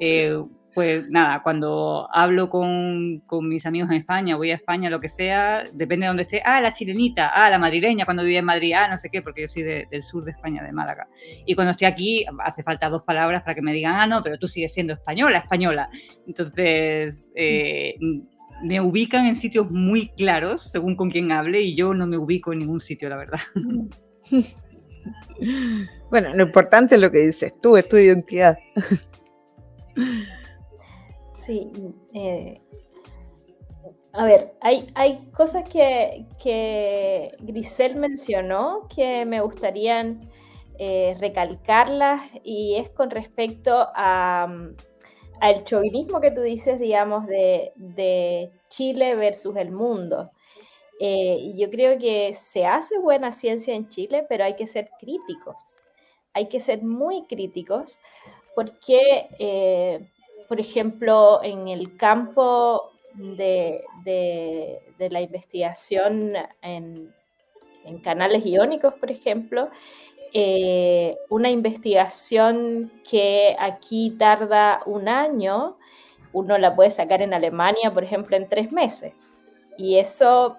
eh, 0.00 0.42
pues 0.74 1.08
nada, 1.08 1.42
cuando 1.42 2.08
hablo 2.12 2.48
con, 2.48 3.22
mis 3.42 3.66
amigos 3.66 3.90
en 3.90 3.96
España, 3.96 4.36
voy 4.36 4.50
a 4.50 4.54
España, 4.54 4.88
lo 4.88 5.00
que 5.00 5.08
sea, 5.08 5.64
depende 5.72 6.04
de 6.04 6.08
dónde 6.08 6.22
esté, 6.22 6.42
ah, 6.44 6.60
la 6.60 6.72
chilenita, 6.72 7.30
ah, 7.34 7.50
la 7.50 7.58
madrileña, 7.58 8.04
cuando 8.04 8.22
vivía 8.22 8.38
en 8.38 8.44
Madrid, 8.44 8.72
ah, 8.76 8.88
no 8.88 8.96
sé 8.96 9.10
qué, 9.10 9.20
porque 9.20 9.42
yo 9.42 9.48
soy 9.48 9.62
del 9.62 10.02
sur 10.02 10.24
de 10.24 10.30
España, 10.30 10.62
de 10.62 10.72
Málaga. 10.72 11.08
Y 11.44 11.54
cuando 11.54 11.72
estoy 11.72 11.86
aquí, 11.86 12.24
hace 12.38 12.62
falta 12.62 12.88
dos 12.88 13.02
palabras 13.02 13.42
para 13.42 13.54
que 13.54 13.62
me 13.62 13.72
digan, 13.72 13.94
ah, 13.94 14.06
no, 14.06 14.22
pero 14.22 14.38
tú 14.38 14.46
sigues 14.46 14.72
siendo 14.72 14.92
española, 14.92 15.38
española. 15.38 15.90
Entonces, 16.26 17.30
eh, 17.34 17.96
me 18.62 18.80
ubican 18.80 19.26
en 19.26 19.36
sitios 19.36 19.70
muy 19.70 20.08
claros, 20.10 20.70
según 20.70 20.94
con 20.94 21.10
quién 21.10 21.32
hable, 21.32 21.60
y 21.62 21.74
yo 21.74 21.94
no 21.94 22.06
me 22.06 22.16
ubico 22.16 22.52
en 22.52 22.60
ningún 22.60 22.80
sitio, 22.80 23.08
la 23.08 23.16
verdad. 23.16 23.40
Bueno, 26.10 26.34
lo 26.34 26.42
importante 26.42 26.96
es 26.96 27.00
lo 27.00 27.10
que 27.10 27.20
dices 27.20 27.54
tú, 27.62 27.74
es 27.76 27.88
tu 27.88 27.96
identidad. 27.96 28.58
Sí, 31.34 31.72
eh, 32.12 32.60
a 34.12 34.24
ver, 34.24 34.54
hay, 34.60 34.86
hay 34.94 35.30
cosas 35.30 35.68
que, 35.68 36.26
que, 36.42 37.34
Grisel 37.40 37.96
mencionó 37.96 38.86
que 38.94 39.24
me 39.24 39.40
gustaría 39.40 40.16
eh, 40.78 41.16
recalcarlas 41.18 42.20
y 42.42 42.76
es 42.76 42.90
con 42.90 43.10
respecto 43.10 43.88
a, 43.94 44.52
al 45.40 45.64
chauvinismo 45.64 46.20
que 46.20 46.30
tú 46.30 46.42
dices, 46.42 46.78
digamos, 46.78 47.26
de, 47.26 48.50
Chile 48.68 49.14
versus 49.16 49.56
el 49.56 49.72
mundo. 49.72 50.30
Eh, 51.00 51.54
yo 51.56 51.70
creo 51.70 51.98
que 51.98 52.34
se 52.34 52.66
hace 52.66 52.98
buena 52.98 53.32
ciencia 53.32 53.74
en 53.74 53.88
Chile, 53.88 54.24
pero 54.28 54.44
hay 54.44 54.54
que 54.54 54.66
ser 54.66 54.90
críticos. 54.98 55.78
Hay 56.34 56.48
que 56.48 56.60
ser 56.60 56.82
muy 56.82 57.26
críticos 57.26 57.98
porque 58.60 60.08
por 60.50 60.58
ejemplo, 60.58 61.44
en 61.44 61.68
el 61.68 61.96
campo 61.96 62.90
de, 63.14 63.84
la 64.98 65.20
investigación 65.20 66.32
en, 66.60 67.14
canales 68.02 68.44
iónicos, 68.44 68.94
por 68.94 69.12
ejemplo, 69.12 69.70
eh, 70.32 71.16
una 71.28 71.50
investigación 71.50 72.90
que 73.08 73.54
aquí 73.60 74.16
tarda 74.18 74.80
un 74.86 75.08
año, 75.08 75.76
uno 76.32 76.58
la 76.58 76.74
puede 76.74 76.90
sacar 76.90 77.22
en 77.22 77.32
Alemania, 77.32 77.94
por 77.94 78.02
ejemplo, 78.02 78.36
en 78.36 78.48
tres 78.48 78.72
meses. 78.72 79.12
Y 79.78 79.98
eso 79.98 80.56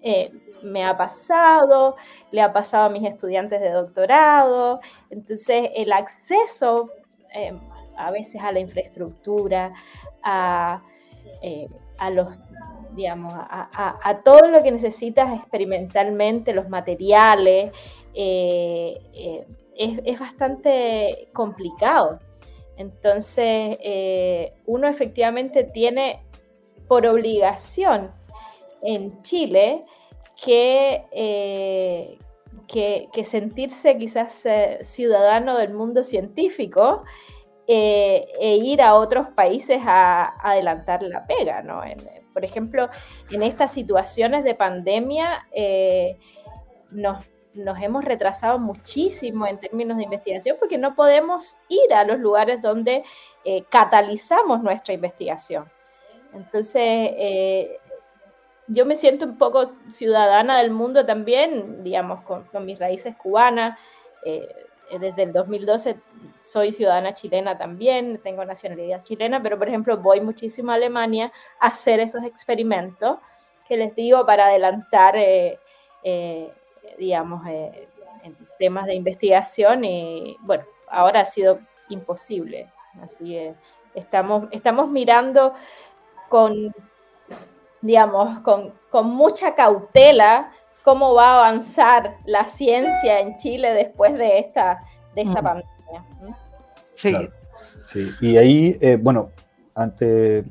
eh, 0.00 0.32
me 0.62 0.86
ha 0.86 0.96
pasado, 0.96 1.96
le 2.30 2.40
ha 2.40 2.50
pasado 2.50 2.86
a 2.86 2.88
mis 2.88 3.06
estudiantes 3.06 3.60
de 3.60 3.72
doctorado. 3.72 4.80
Entonces, 5.10 5.68
el 5.74 5.92
acceso 5.92 6.88
eh, 7.34 7.52
a 7.96 8.10
veces 8.10 8.42
a 8.42 8.52
la 8.52 8.60
infraestructura, 8.60 9.72
a, 10.22 10.82
eh, 11.42 11.68
los 12.12 12.38
digamos, 12.92 13.32
a, 13.34 14.20
todo 14.24 14.46
lo 14.46 14.62
que 14.62 14.70
necesitas 14.70 15.36
experimentalmente, 15.36 16.54
los 16.54 16.68
materiales, 16.68 17.72
eh, 18.14 19.00
eh, 19.12 19.46
es, 19.76 20.20
bastante 20.20 21.26
complicado. 21.32 22.20
Entonces, 22.76 23.78
uno 24.66 24.86
efectivamente 24.86 25.64
tiene 25.64 26.22
por 26.86 27.04
obligación 27.04 28.12
en 28.80 29.20
Chile 29.22 29.84
que, 30.44 32.16
que 32.66 33.24
sentirse 33.24 33.96
quizás 33.96 34.46
ciudadano 34.82 35.56
del 35.58 35.72
mundo 35.72 36.04
científico 36.04 37.04
eh, 37.66 38.26
e 38.40 38.56
ir 38.56 38.82
a 38.82 38.94
otros 38.94 39.28
países 39.30 39.80
a, 39.86 40.34
adelantar 40.42 41.02
la 41.02 41.26
pega, 41.26 41.62
¿no? 41.62 41.80
por 42.34 42.44
ejemplo, 42.44 42.90
en 43.30 43.42
estas 43.42 43.72
situaciones 43.72 44.44
de 44.44 44.54
pandemia 44.54 45.48
eh, 45.50 46.18
nos, 46.90 47.24
hemos 47.80 48.04
retrasado 48.04 48.58
muchísimo 48.58 49.46
en 49.46 49.58
términos 49.58 49.96
de 49.96 50.02
investigación 50.02 50.58
porque 50.60 50.76
no 50.76 50.94
podemos 50.94 51.56
ir 51.70 51.94
a 51.94 52.04
los 52.04 52.18
lugares 52.18 52.60
donde 52.60 53.02
eh, 53.46 53.64
catalizamos 53.70 54.62
nuestra 54.62 54.92
investigación. 54.92 55.64
Entonces, 56.34 57.12
yo 58.68 58.86
me 58.86 58.94
siento 58.94 59.26
un 59.26 59.38
poco 59.38 59.64
ciudadana 59.88 60.58
del 60.58 60.70
mundo 60.70 61.04
también, 61.04 61.82
digamos, 61.84 62.22
con, 62.22 62.46
mis 62.64 62.78
raíces 62.78 63.14
cubanas. 63.16 63.78
desde 64.90 65.22
el 65.22 65.32
2012 65.32 65.96
soy 66.40 66.72
ciudadana 66.72 67.14
chilena 67.14 67.56
también, 67.56 68.20
tengo 68.22 68.44
nacionalidad 68.44 69.02
chilena, 69.02 69.42
pero 69.42 69.58
por 69.58 69.68
ejemplo 69.68 69.96
voy 69.96 70.20
muchísimo 70.20 70.72
a 70.72 70.74
Alemania 70.74 71.32
a 71.58 71.68
hacer 71.68 72.00
esos 72.00 72.22
experimentos 72.24 73.18
que 73.66 73.76
les 73.76 73.94
digo 73.94 74.24
para 74.26 74.46
adelantar, 74.46 75.16
eh, 75.16 75.58
eh, 76.02 76.52
digamos, 76.98 77.46
eh, 77.48 77.88
temas 78.58 78.86
de 78.86 78.94
investigación 78.94 79.84
y 79.84 80.36
bueno, 80.40 80.64
ahora 80.88 81.20
ha 81.20 81.24
sido 81.24 81.60
imposible. 81.88 82.70
Así 83.02 83.38
estamos, 83.94 84.48
estamos 84.50 84.90
mirando 84.90 85.54
con, 86.28 86.74
digamos, 87.84 88.40
con, 88.40 88.72
con 88.90 89.10
mucha 89.10 89.54
cautela 89.54 90.50
cómo 90.82 91.14
va 91.14 91.32
a 91.32 91.48
avanzar 91.48 92.16
la 92.24 92.46
ciencia 92.46 93.20
en 93.20 93.36
Chile 93.36 93.74
después 93.74 94.16
de 94.16 94.38
esta, 94.38 94.80
de 95.14 95.22
esta 95.22 95.42
pandemia. 95.42 96.04
Sí. 96.96 97.14
sí. 97.84 98.10
Y 98.22 98.36
ahí, 98.38 98.78
eh, 98.80 98.96
bueno, 99.00 99.30
antes, 99.74 100.44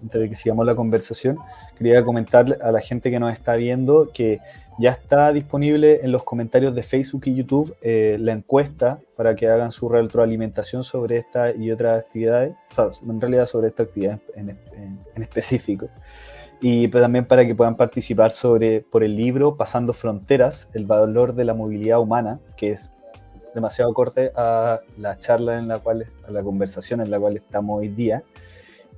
de 0.00 0.28
que 0.28 0.34
sigamos 0.34 0.66
la 0.66 0.74
conversación, 0.74 1.38
quería 1.78 2.04
comentar 2.04 2.58
a 2.60 2.72
la 2.72 2.80
gente 2.80 3.10
que 3.12 3.20
nos 3.20 3.32
está 3.32 3.54
viendo 3.54 4.10
que 4.12 4.40
ya 4.78 4.90
está 4.90 5.32
disponible 5.32 6.00
en 6.02 6.10
los 6.10 6.24
comentarios 6.24 6.74
de 6.74 6.82
Facebook 6.82 7.22
y 7.26 7.34
YouTube 7.34 7.76
eh, 7.80 8.16
la 8.18 8.32
encuesta 8.32 8.98
para 9.16 9.36
que 9.36 9.46
hagan 9.46 9.70
su 9.70 9.88
retroalimentación 9.88 10.82
sobre 10.82 11.18
esta 11.18 11.54
y 11.54 11.70
otras 11.70 12.00
actividades, 12.00 12.54
o 12.70 12.74
sea, 12.74 12.90
en 13.08 13.20
realidad 13.20 13.46
sobre 13.46 13.68
esta 13.68 13.84
actividad 13.84 14.18
en, 14.34 14.58
en 15.14 15.22
específico. 15.22 15.88
Y 16.64 16.86
también 16.86 17.24
para 17.24 17.44
que 17.44 17.56
puedan 17.56 17.76
participar 17.76 18.30
sobre, 18.30 18.82
por 18.82 19.02
el 19.02 19.16
libro 19.16 19.56
Pasando 19.56 19.92
Fronteras, 19.92 20.70
el 20.74 20.86
valor 20.86 21.34
de 21.34 21.44
la 21.44 21.54
movilidad 21.54 21.98
humana, 21.98 22.38
que 22.56 22.70
es 22.70 22.92
demasiado 23.52 23.90
acorde 23.90 24.30
a 24.36 24.78
la 24.96 25.18
charla 25.18 25.58
en 25.58 25.66
la 25.66 25.80
cual, 25.80 26.06
a 26.24 26.30
la 26.30 26.40
conversación 26.40 27.00
en 27.00 27.10
la 27.10 27.18
cual 27.18 27.36
estamos 27.36 27.80
hoy 27.80 27.88
día. 27.88 28.22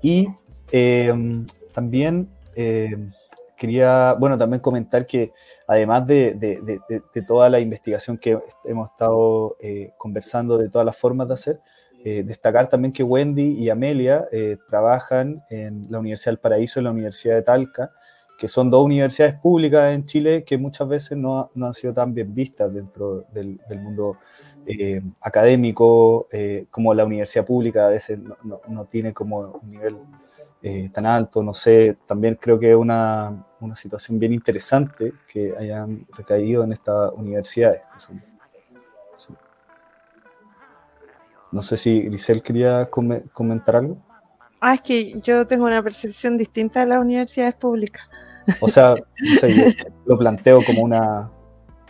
Y 0.03 0.29
em, 0.73 1.47
también 1.73 2.29
em, 2.55 3.11
quería, 3.57 4.13
bueno, 4.13 4.37
también 4.37 4.61
comentar 4.61 5.07
que 5.07 5.33
además 5.67 6.07
de, 6.07 6.35
de, 6.35 6.81
de, 7.15 7.23
toda 7.23 7.49
la 7.49 7.61
investigación 7.61 8.19
que 8.19 8.39
hemos 8.67 8.91
estado 8.91 9.57
eh, 9.59 9.93
conversando, 9.97 10.59
de 10.59 10.69
todas 10.69 10.85
las 10.85 10.99
formas 10.99 11.29
de 11.29 11.35
hacer, 11.35 11.61
eh, 12.07 12.23
destacar 12.23 12.69
también 12.69 12.93
que 12.93 13.03
Wendy 13.03 13.53
y 13.53 13.71
Amelia 13.71 14.29
eh, 14.31 14.59
trabajan 14.69 15.43
en 15.49 15.87
la 15.89 15.99
Universidad 15.99 16.33
del 16.33 16.39
Paraíso 16.39 16.79
y 16.79 16.83
la 16.83 16.91
Universidad 16.91 17.37
de 17.37 17.43
Talca, 17.43 17.93
que 18.37 18.47
son 18.47 18.71
dos 18.71 18.85
universidades 18.85 19.37
públicas 19.37 19.95
en 19.95 20.05
Chile 20.05 20.45
que 20.45 20.59
muchas 20.59 20.87
veces 20.87 21.17
no, 21.17 21.51
no 21.55 21.67
han 21.67 21.73
sido 21.73 21.95
tan 21.95 22.13
bien 22.13 22.35
vistas 22.35 22.75
dentro 22.75 23.25
del, 23.33 23.59
mundo 23.83 24.19
eh, 24.67 25.01
académico, 25.23 26.29
como 26.71 26.93
la 26.93 27.07
universidad 27.07 27.47
pública 27.47 27.87
a 27.87 27.91
veces 27.91 28.19
no, 28.19 28.61
no, 28.69 28.85
tiene 28.85 29.15
como 29.15 29.59
un 29.63 29.71
nivel 29.71 29.97
tan 30.93 31.07
alto, 31.07 31.43
no 31.43 31.55
sé, 31.55 31.97
también 32.07 32.39
creo 32.41 32.59
que 32.59 32.71
es 32.71 32.77
una, 32.77 33.47
una 33.61 33.77
situación 33.77 34.19
bien 34.19 34.35
interesante 34.35 35.13
que 35.27 35.55
hayan 35.59 36.07
recaído 36.15 36.65
en 36.65 36.73
estas 36.73 37.13
universidades. 37.13 37.83
No 41.55 41.63
sé 41.63 41.77
si 41.77 42.03
Grisel 42.03 42.43
quería 42.43 42.89
comentar 42.91 43.77
algo. 43.77 43.97
Ah, 44.61 44.75
es 44.75 44.81
que 44.81 45.21
yo 45.21 45.47
tengo 45.47 45.65
una 45.65 45.83
percepción 45.83 46.37
distinta 46.37 46.81
de 46.81 46.87
las 46.87 46.99
universidades 46.99 47.55
públicas. 47.55 48.09
O 48.61 48.69
sea, 48.69 48.95
no 49.21 49.37
sé, 49.37 49.77
lo 50.05 50.19
planteo 50.19 50.65
como 50.65 50.83
una, 50.83 51.31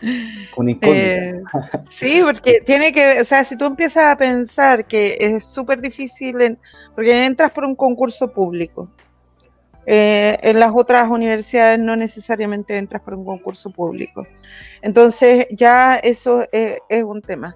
eh, 0.01 1.41
sí, 1.89 2.21
porque 2.23 2.61
tiene 2.65 2.91
que, 2.91 3.21
o 3.21 3.25
sea, 3.25 3.43
si 3.43 3.57
tú 3.57 3.65
empiezas 3.65 4.05
a 4.05 4.17
pensar 4.17 4.85
que 4.85 5.17
es 5.19 5.45
súper 5.45 5.81
difícil, 5.81 6.57
porque 6.93 7.25
entras 7.25 7.51
por 7.51 7.65
un 7.65 7.75
concurso 7.75 8.31
público, 8.31 8.89
eh, 9.87 10.37
en 10.41 10.59
las 10.59 10.71
otras 10.73 11.09
universidades 11.09 11.79
no 11.79 11.95
necesariamente 11.95 12.77
entras 12.77 13.01
por 13.01 13.13
un 13.13 13.25
concurso 13.25 13.69
público. 13.69 14.27
Entonces 14.81 15.47
ya 15.51 15.95
eso 15.95 16.45
es, 16.51 17.03
un 17.03 17.21
tema. 17.21 17.55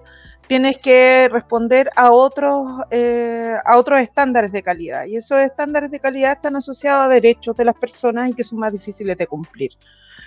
Tienes 0.50 0.78
que 0.78 1.28
responder 1.30 1.92
a 1.94 2.10
otros, 2.10 2.82
eh, 2.90 3.54
a 3.64 3.78
otros 3.78 4.00
estándares 4.00 4.50
de 4.50 4.64
calidad 4.64 5.04
y 5.04 5.14
esos 5.14 5.38
estándares 5.38 5.92
de 5.92 6.00
calidad 6.00 6.32
están 6.32 6.56
asociados 6.56 7.06
a 7.06 7.08
derechos 7.08 7.56
de 7.56 7.64
las 7.64 7.76
personas 7.76 8.28
y 8.28 8.34
que 8.34 8.42
son 8.42 8.58
más 8.58 8.72
difíciles 8.72 9.16
de 9.16 9.28
cumplir. 9.28 9.70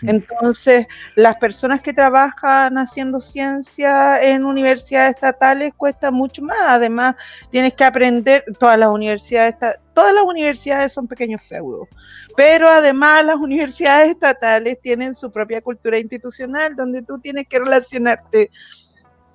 Mm. 0.02 0.08
Entonces, 0.08 0.88
las 1.16 1.36
personas 1.36 1.82
que 1.82 1.92
trabajan 1.92 2.78
haciendo 2.78 3.20
ciencia 3.20 4.24
en 4.24 4.46
universidades 4.46 5.16
estatales 5.16 5.74
cuesta 5.76 6.10
mucho 6.10 6.42
más. 6.42 6.58
Además, 6.62 7.18
tienes 7.52 7.74
que 7.74 7.84
aprender, 7.84 8.46
todas 8.58 8.80
las 8.80 8.88
universidades, 8.88 9.56
todas 9.94 10.14
las 10.14 10.24
universidades 10.24 10.94
son 10.94 11.06
pequeños 11.06 11.42
feudos, 11.50 11.90
pero 12.38 12.70
además 12.70 13.26
las 13.26 13.36
universidades 13.36 14.12
estatales 14.12 14.80
tienen 14.80 15.16
su 15.16 15.30
propia 15.34 15.60
cultura 15.60 16.00
institucional 16.00 16.78
donde 16.78 17.02
tú 17.02 17.20
tienes 17.20 17.46
que 17.46 17.60
relacionarte 17.60 18.52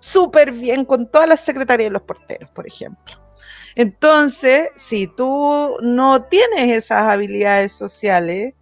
súper 0.00 0.52
bien 0.52 0.84
con 0.84 1.10
todas 1.10 1.28
las 1.28 1.40
secretarías 1.40 1.88
de 1.88 1.92
los 1.92 2.02
porteros, 2.02 2.50
por 2.50 2.66
ejemplo. 2.66 3.16
Entonces, 3.74 4.70
si 4.76 5.06
tú 5.06 5.76
no 5.80 6.24
tienes 6.24 6.70
esas 6.70 7.12
habilidades 7.12 7.72
sociales, 7.72 8.54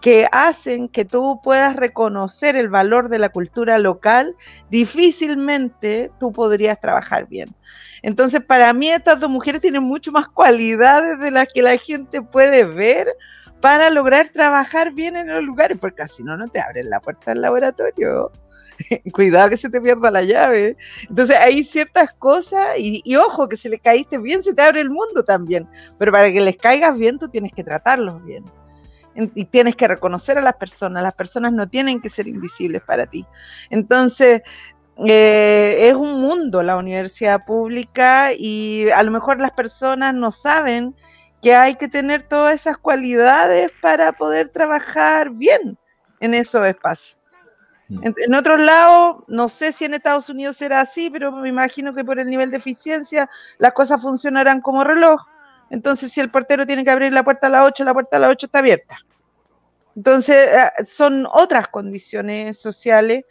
que 0.00 0.28
hacen 0.30 0.88
que 0.88 1.04
tú 1.04 1.40
puedas 1.42 1.76
reconocer 1.76 2.56
el 2.56 2.68
valor 2.68 3.08
de 3.08 3.18
la 3.18 3.30
cultura 3.30 3.78
local, 3.78 4.36
difícilmente 4.70 6.10
tú 6.20 6.32
podrías 6.32 6.80
trabajar 6.80 7.26
bien. 7.26 7.54
Entonces, 8.02 8.42
para 8.44 8.72
mí 8.72 8.90
estas 8.90 9.18
dos 9.18 9.30
mujeres 9.30 9.60
tienen 9.60 9.82
mucho 9.82 10.12
más 10.12 10.28
cualidades 10.28 11.18
de 11.18 11.30
las 11.30 11.48
que 11.52 11.62
la 11.62 11.76
gente 11.78 12.22
puede 12.22 12.64
ver 12.64 13.08
para 13.60 13.90
lograr 13.90 14.28
trabajar 14.28 14.92
bien 14.92 15.16
en 15.16 15.28
los 15.28 15.42
lugares, 15.42 15.78
porque 15.80 16.02
así 16.02 16.22
no, 16.22 16.36
no 16.36 16.46
te 16.46 16.60
abren 16.60 16.88
la 16.90 17.00
puerta 17.00 17.32
del 17.32 17.42
laboratorio. 17.42 18.30
Cuidado 19.12 19.50
que 19.50 19.56
se 19.56 19.70
te 19.70 19.80
pierda 19.80 20.10
la 20.10 20.22
llave. 20.22 20.76
Entonces 21.08 21.36
hay 21.36 21.64
ciertas 21.64 22.12
cosas 22.14 22.78
y, 22.78 23.02
y, 23.04 23.16
ojo 23.16 23.48
que 23.48 23.56
si 23.56 23.68
le 23.68 23.78
caíste 23.78 24.18
bien 24.18 24.42
se 24.42 24.54
te 24.54 24.62
abre 24.62 24.80
el 24.80 24.90
mundo 24.90 25.24
también. 25.24 25.68
Pero 25.98 26.12
para 26.12 26.32
que 26.32 26.40
les 26.40 26.56
caigas 26.56 26.98
bien 26.98 27.18
tú 27.18 27.28
tienes 27.28 27.52
que 27.52 27.64
tratarlos 27.64 28.24
bien 28.24 28.44
y 29.34 29.44
tienes 29.46 29.74
que 29.74 29.88
reconocer 29.88 30.38
a 30.38 30.42
las 30.42 30.54
personas, 30.54 31.02
las 31.02 31.14
personas 31.14 31.52
no 31.52 31.68
tienen 31.68 32.00
que 32.00 32.10
ser 32.10 32.28
invisibles 32.28 32.82
para 32.84 33.06
ti. 33.06 33.26
Entonces, 33.70 34.42
eh, 35.06 35.88
es 35.88 35.94
un 35.94 36.20
mundo 36.20 36.62
la 36.62 36.76
universidad 36.76 37.44
pública 37.44 38.32
y 38.32 38.88
a 38.90 39.02
lo 39.02 39.10
mejor 39.10 39.40
las 39.40 39.52
personas 39.52 40.14
no 40.14 40.30
saben 40.30 40.94
que 41.42 41.54
hay 41.54 41.76
que 41.76 41.88
tener 41.88 42.24
todas 42.24 42.54
esas 42.54 42.76
cualidades 42.78 43.70
para 43.80 44.12
poder 44.12 44.48
trabajar 44.48 45.30
bien 45.30 45.78
en 46.20 46.34
esos 46.34 46.66
espacios. 46.66 47.17
Mm. 47.88 48.06
En, 48.06 48.14
en, 48.16 48.34
otros 48.34 48.60
lados, 48.60 49.24
no 49.28 49.48
sé 49.48 49.72
si 49.72 49.84
en 49.84 49.94
Estados 49.94 50.28
Unidos 50.28 50.56
será 50.56 50.80
así, 50.80 51.10
pero 51.10 51.32
me 51.32 51.48
imagino 51.48 51.94
que 51.94 52.04
por 52.04 52.18
el 52.18 52.28
nivel 52.28 52.50
de 52.50 52.58
eficiencia 52.58 53.28
las 53.58 53.72
cosas 53.72 54.00
funcionarán 54.02 54.60
como 54.60 54.84
reloj. 54.84 55.22
Entonces, 55.70 56.12
si 56.12 56.20
el 56.20 56.30
portero 56.30 56.66
tiene 56.66 56.84
que 56.84 56.90
abrir 56.90 57.12
la 57.12 57.24
puerta 57.24 57.48
a 57.48 57.50
las 57.50 57.66
8, 57.66 57.84
la 57.84 57.92
puerta 57.92 58.16
a 58.16 58.20
las 58.20 58.30
8 58.30 58.46
está 58.46 58.58
abierta. 58.60 58.96
Entonces, 59.96 60.48
eh, 60.48 60.84
son 60.84 61.26
otras 61.30 61.68
condiciones 61.68 62.58
sociales 62.58 63.24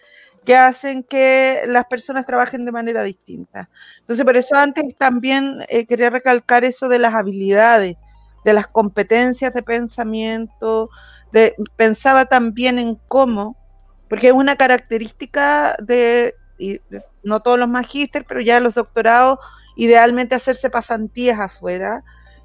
que 0.43 0.55
hacen 0.55 1.03
que 1.03 1.63
las 1.67 1.85
personas 1.85 2.25
trabajen 2.25 2.65
de 2.65 2.71
manera 2.71 3.03
distinta. 3.03 3.69
Entonces, 3.99 4.25
por 4.25 4.37
eso 4.37 4.55
antes 4.55 4.95
también 4.97 5.65
eh, 5.67 5.85
quería 5.85 6.09
recalcar 6.09 6.63
eso 6.63 6.87
de 6.87 6.99
las 6.99 7.13
habilidades, 7.13 7.97
de 8.45 8.53
las 8.53 8.67
competencias 8.67 9.53
de 9.53 9.63
pensamiento, 9.63 10.89
de, 11.33 11.55
pensaba 11.75 12.25
también 12.25 12.79
en 12.79 12.95
cómo, 13.09 13.57
porque 14.09 14.27
es 14.27 14.33
una 14.33 14.55
característica 14.55 15.75
de, 15.79 16.35
no 17.23 17.41
todos 17.41 17.59
los 17.59 17.69
magísteres, 17.69 18.27
pero 18.27 18.41
ya 18.41 18.59
los 18.59 18.75
doctorados, 18.75 19.39
idealmente 19.75 20.35
hacerse 20.35 20.69
pasantías 20.69 21.39
afuera, 21.39 22.03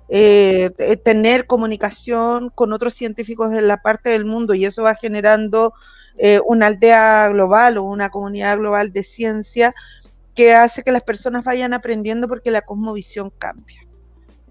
eh, 0.08 0.70
tener 1.04 1.46
comunicación 1.46 2.50
con 2.50 2.72
otros 2.72 2.94
científicos 2.94 3.52
en 3.54 3.66
la 3.66 3.78
parte 3.78 4.10
del 4.10 4.24
mundo 4.24 4.54
y 4.54 4.64
eso 4.64 4.82
va 4.82 4.94
generando 4.94 5.72
eh, 6.18 6.40
una 6.44 6.66
aldea 6.66 7.28
global 7.28 7.78
o 7.78 7.84
una 7.84 8.10
comunidad 8.10 8.58
global 8.58 8.92
de 8.92 9.02
ciencia 9.02 9.74
que 10.34 10.54
hace 10.54 10.82
que 10.82 10.92
las 10.92 11.02
personas 11.02 11.44
vayan 11.44 11.72
aprendiendo 11.72 12.28
porque 12.28 12.50
la 12.50 12.62
cosmovisión 12.62 13.30
cambia. 13.38 13.80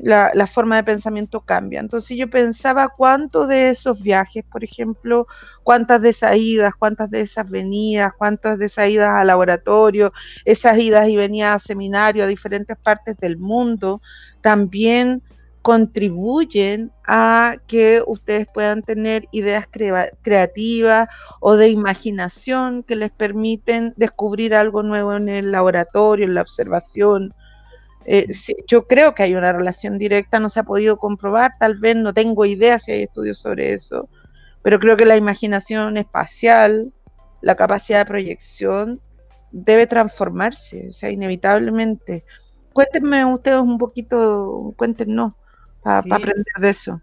La, 0.03 0.47
forma 0.47 0.77
de 0.77 0.83
pensamiento 0.83 1.41
cambia. 1.41 1.79
Entonces 1.79 2.17
yo 2.17 2.29
pensaba 2.29 2.89
cuántos 2.89 3.47
de 3.47 3.69
esos 3.69 4.01
viajes, 4.01 4.43
por 4.51 4.63
ejemplo, 4.63 5.27
cuántas 5.63 6.01
de 6.01 6.09
esas 6.09 6.37
idas, 6.37 6.73
cuántas 6.75 7.11
de 7.11 7.21
esas 7.21 7.49
venidas, 7.49 8.11
cuántas 8.17 8.57
de 8.57 8.65
esas 8.65 8.89
idas 8.89 9.13
al 9.13 9.27
laboratorio, 9.27 10.11
esas 10.43 10.79
idas 10.79 11.07
y 11.07 11.17
venidas 11.17 11.55
a 11.55 11.67
seminario 11.67 12.23
a 12.23 12.27
diferentes 12.27 12.77
partes 12.77 13.17
del 13.17 13.37
mundo, 13.37 14.01
también 14.41 15.21
contribuyen 15.61 16.91
a 17.05 17.57
que 17.67 18.01
ustedes 18.05 18.47
puedan 18.51 18.81
tener 18.81 19.27
ideas 19.31 19.67
creativas 20.21 21.09
o 21.39 21.55
de 21.55 21.69
imaginación 21.69 22.83
que 22.83 22.95
les 22.95 23.11
permiten 23.11 23.93
descubrir 23.95 24.55
algo 24.55 24.81
nuevo 24.81 25.15
en 25.15 25.29
el 25.29 25.51
laboratorio, 25.51 26.25
en 26.25 26.33
la 26.33 26.41
observación. 26.41 27.33
Eh, 28.05 28.27
yo 28.67 28.87
creo 28.87 29.13
que 29.13 29.23
hay 29.23 29.35
una 29.35 29.53
relación 29.53 29.97
directa, 29.97 30.39
no 30.39 30.49
se 30.49 30.59
ha 30.59 30.63
podido 30.63 30.97
comprobar, 30.97 31.51
tal 31.59 31.77
vez 31.77 31.95
no 31.95 32.13
tengo 32.13 32.45
idea 32.45 32.79
si 32.79 32.91
hay 32.91 33.03
estudios 33.03 33.39
sobre 33.39 33.73
eso, 33.73 34.09
pero 34.63 34.79
creo 34.79 34.97
que 34.97 35.05
la 35.05 35.17
imaginación 35.17 35.97
espacial, 35.97 36.91
la 37.41 37.55
capacidad 37.55 37.99
de 37.99 38.05
proyección, 38.05 39.01
debe 39.51 39.87
transformarse, 39.87 40.89
o 40.89 40.93
sea, 40.93 41.09
inevitablemente. 41.11 42.23
Cuéntenme 42.73 43.25
ustedes 43.25 43.59
un 43.59 43.77
poquito, 43.77 44.73
cuéntenos 44.77 45.33
para 45.83 45.99
aprender 45.99 46.45
de 46.59 46.69
eso. 46.69 47.01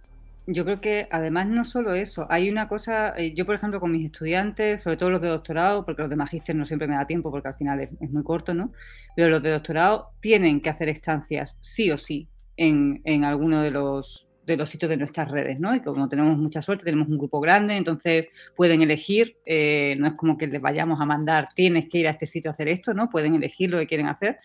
Yo 0.51 0.65
creo 0.65 0.81
que 0.81 1.09
además 1.11 1.47
no 1.47 1.67
solo 1.67 1.93
eso, 1.93 2.27
hay 2.31 2.49
una 2.49 2.69
cosa, 2.69 3.13
eh, 3.19 3.35
yo 3.35 3.45
por 3.45 3.55
ejemplo 3.55 3.81
con 3.81 3.93
mis 3.93 4.07
estudiantes, 4.07 4.81
sobre 4.81 4.97
todo 4.97 5.11
los 5.11 5.21
de 5.21 5.29
doctorado, 5.29 5.85
porque 5.85 6.01
los 6.01 6.09
de 6.09 6.17
magíster 6.17 6.57
no 6.57 6.65
siempre 6.65 6.89
me 6.89 6.95
da 6.95 7.07
tiempo 7.07 7.31
porque 7.31 7.49
al 7.49 7.57
final 7.57 7.81
es, 7.81 8.11
muy 8.11 8.23
corto, 8.23 8.55
¿no? 8.55 8.73
Pero 9.15 9.29
los 9.29 9.43
de 9.43 9.51
doctorado 9.51 10.13
tienen 10.21 10.63
que 10.63 10.71
hacer 10.71 10.89
estancias 10.89 11.59
sí 11.61 11.91
o 11.91 11.99
sí 11.99 12.29
en, 12.57 13.03
en 13.05 13.25
alguno 13.25 13.61
de 13.61 13.73
los, 13.73 14.27
de 14.47 14.57
los 14.57 14.71
sitios 14.71 14.89
de 14.89 14.97
nuestras 14.97 15.31
redes, 15.31 15.61
¿no? 15.61 15.75
Y 15.75 15.81
como 15.81 16.09
tenemos 16.09 16.39
mucha 16.39 16.63
suerte, 16.63 16.83
tenemos 16.83 17.09
un 17.09 17.19
grupo 17.19 17.41
grande, 17.43 17.77
entonces 17.77 18.29
pueden 18.57 18.81
elegir, 18.81 19.37
eh, 19.45 19.97
no 19.99 20.07
es 20.07 20.15
como 20.15 20.39
que 20.39 20.47
les 20.47 20.63
vayamos 20.63 20.99
a 20.99 21.05
mandar, 21.05 21.49
tienes 21.55 21.91
que 21.91 21.99
ir 21.99 22.09
a 22.09 22.13
este 22.13 22.27
sitio 22.27 22.51
a 22.51 22.55
hacer 22.55 22.69
esto, 22.69 22.95
¿no? 22.95 23.11
Pueden 23.11 23.35
elegir 23.35 23.69
lo 23.69 23.79
que 23.81 23.87
quieren 23.87 24.07
hacer, 24.07 24.39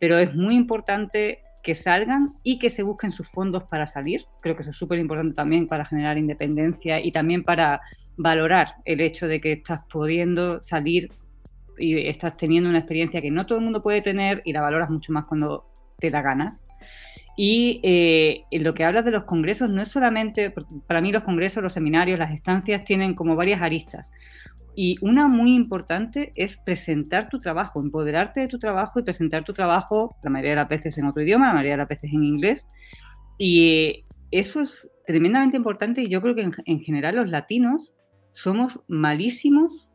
pero 0.00 0.18
es 0.18 0.34
muy 0.34 0.56
importante 0.56 1.44
que 1.64 1.74
salgan 1.74 2.34
y 2.44 2.58
que 2.58 2.70
se 2.70 2.84
busquen 2.84 3.10
sus 3.10 3.28
fondos 3.28 3.64
para 3.64 3.86
salir. 3.88 4.26
Creo 4.40 4.54
que 4.54 4.62
eso 4.62 4.70
es 4.70 4.76
súper 4.76 4.98
importante 4.98 5.34
también 5.34 5.66
para 5.66 5.84
generar 5.84 6.18
independencia 6.18 7.04
y 7.04 7.10
también 7.10 7.42
para 7.42 7.80
valorar 8.16 8.76
el 8.84 9.00
hecho 9.00 9.26
de 9.26 9.40
que 9.40 9.52
estás 9.52 9.80
pudiendo 9.90 10.62
salir 10.62 11.10
y 11.76 12.06
estás 12.06 12.36
teniendo 12.36 12.68
una 12.68 12.78
experiencia 12.78 13.20
que 13.20 13.30
no 13.30 13.46
todo 13.46 13.58
el 13.58 13.64
mundo 13.64 13.82
puede 13.82 14.02
tener 14.02 14.42
y 14.44 14.52
la 14.52 14.60
valoras 14.60 14.90
mucho 14.90 15.12
más 15.12 15.24
cuando 15.24 15.64
te 15.98 16.10
da 16.10 16.22
ganas. 16.22 16.62
Y 17.36 17.80
eh, 17.82 18.44
lo 18.60 18.74
que 18.74 18.84
hablas 18.84 19.04
de 19.04 19.10
los 19.10 19.24
congresos 19.24 19.68
no 19.68 19.82
es 19.82 19.88
solamente, 19.88 20.54
para 20.86 21.00
mí 21.00 21.10
los 21.10 21.24
congresos, 21.24 21.62
los 21.62 21.72
seminarios, 21.72 22.18
las 22.18 22.32
estancias 22.32 22.84
tienen 22.84 23.14
como 23.14 23.34
varias 23.34 23.60
aristas. 23.60 24.12
Y 24.76 24.96
una 25.00 25.28
muy 25.28 25.54
importante 25.54 26.32
es 26.34 26.56
presentar 26.56 27.28
tu 27.28 27.40
trabajo, 27.40 27.80
empoderarte 27.80 28.40
de 28.40 28.48
tu 28.48 28.58
trabajo 28.58 28.98
y 28.98 29.04
presentar 29.04 29.44
tu 29.44 29.52
trabajo, 29.52 30.16
la 30.22 30.30
mayoría 30.30 30.50
de 30.50 30.56
las 30.56 30.68
veces 30.68 30.98
en 30.98 31.06
otro 31.06 31.22
idioma, 31.22 31.48
la 31.48 31.54
mayoría 31.54 31.72
de 31.72 31.78
las 31.78 31.88
veces 31.88 32.12
en 32.12 32.24
inglés. 32.24 32.66
Y 33.38 34.04
eso 34.30 34.60
es 34.62 34.90
tremendamente 35.06 35.56
importante 35.56 36.02
y 36.02 36.08
yo 36.08 36.20
creo 36.20 36.34
que 36.34 36.50
en, 36.66 36.80
general 36.80 37.16
los 37.16 37.28
latinos 37.28 37.92
somos 38.32 38.80
malísimos, 38.88 39.88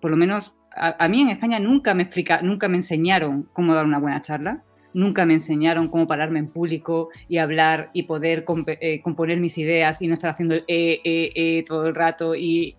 por 0.00 0.10
lo 0.10 0.16
menos 0.16 0.54
a, 0.74 1.08
mí 1.08 1.20
en 1.20 1.30
España 1.30 1.58
nunca 1.58 1.92
me 1.94 2.04
explica, 2.04 2.42
nunca 2.42 2.68
me 2.68 2.76
enseñaron 2.76 3.48
cómo 3.52 3.74
dar 3.74 3.84
una 3.84 3.98
buena 3.98 4.22
charla. 4.22 4.62
Nunca 4.94 5.26
me 5.26 5.34
enseñaron 5.34 5.88
cómo 5.88 6.06
pararme 6.06 6.38
en 6.38 6.48
público 6.48 7.10
y 7.28 7.38
hablar 7.38 7.90
y 7.92 8.04
poder 8.04 8.44
eh, 8.80 9.00
componer 9.00 9.38
mis 9.38 9.58
ideas 9.58 10.00
y 10.02 10.08
no 10.08 10.14
estar 10.14 10.30
haciendo 10.30 10.54
el 10.54 10.64
eh, 10.68 11.00
eh, 11.04 11.32
eh, 11.34 11.64
todo 11.66 11.86
el 11.86 11.94
rato 11.94 12.34
y 12.34 12.76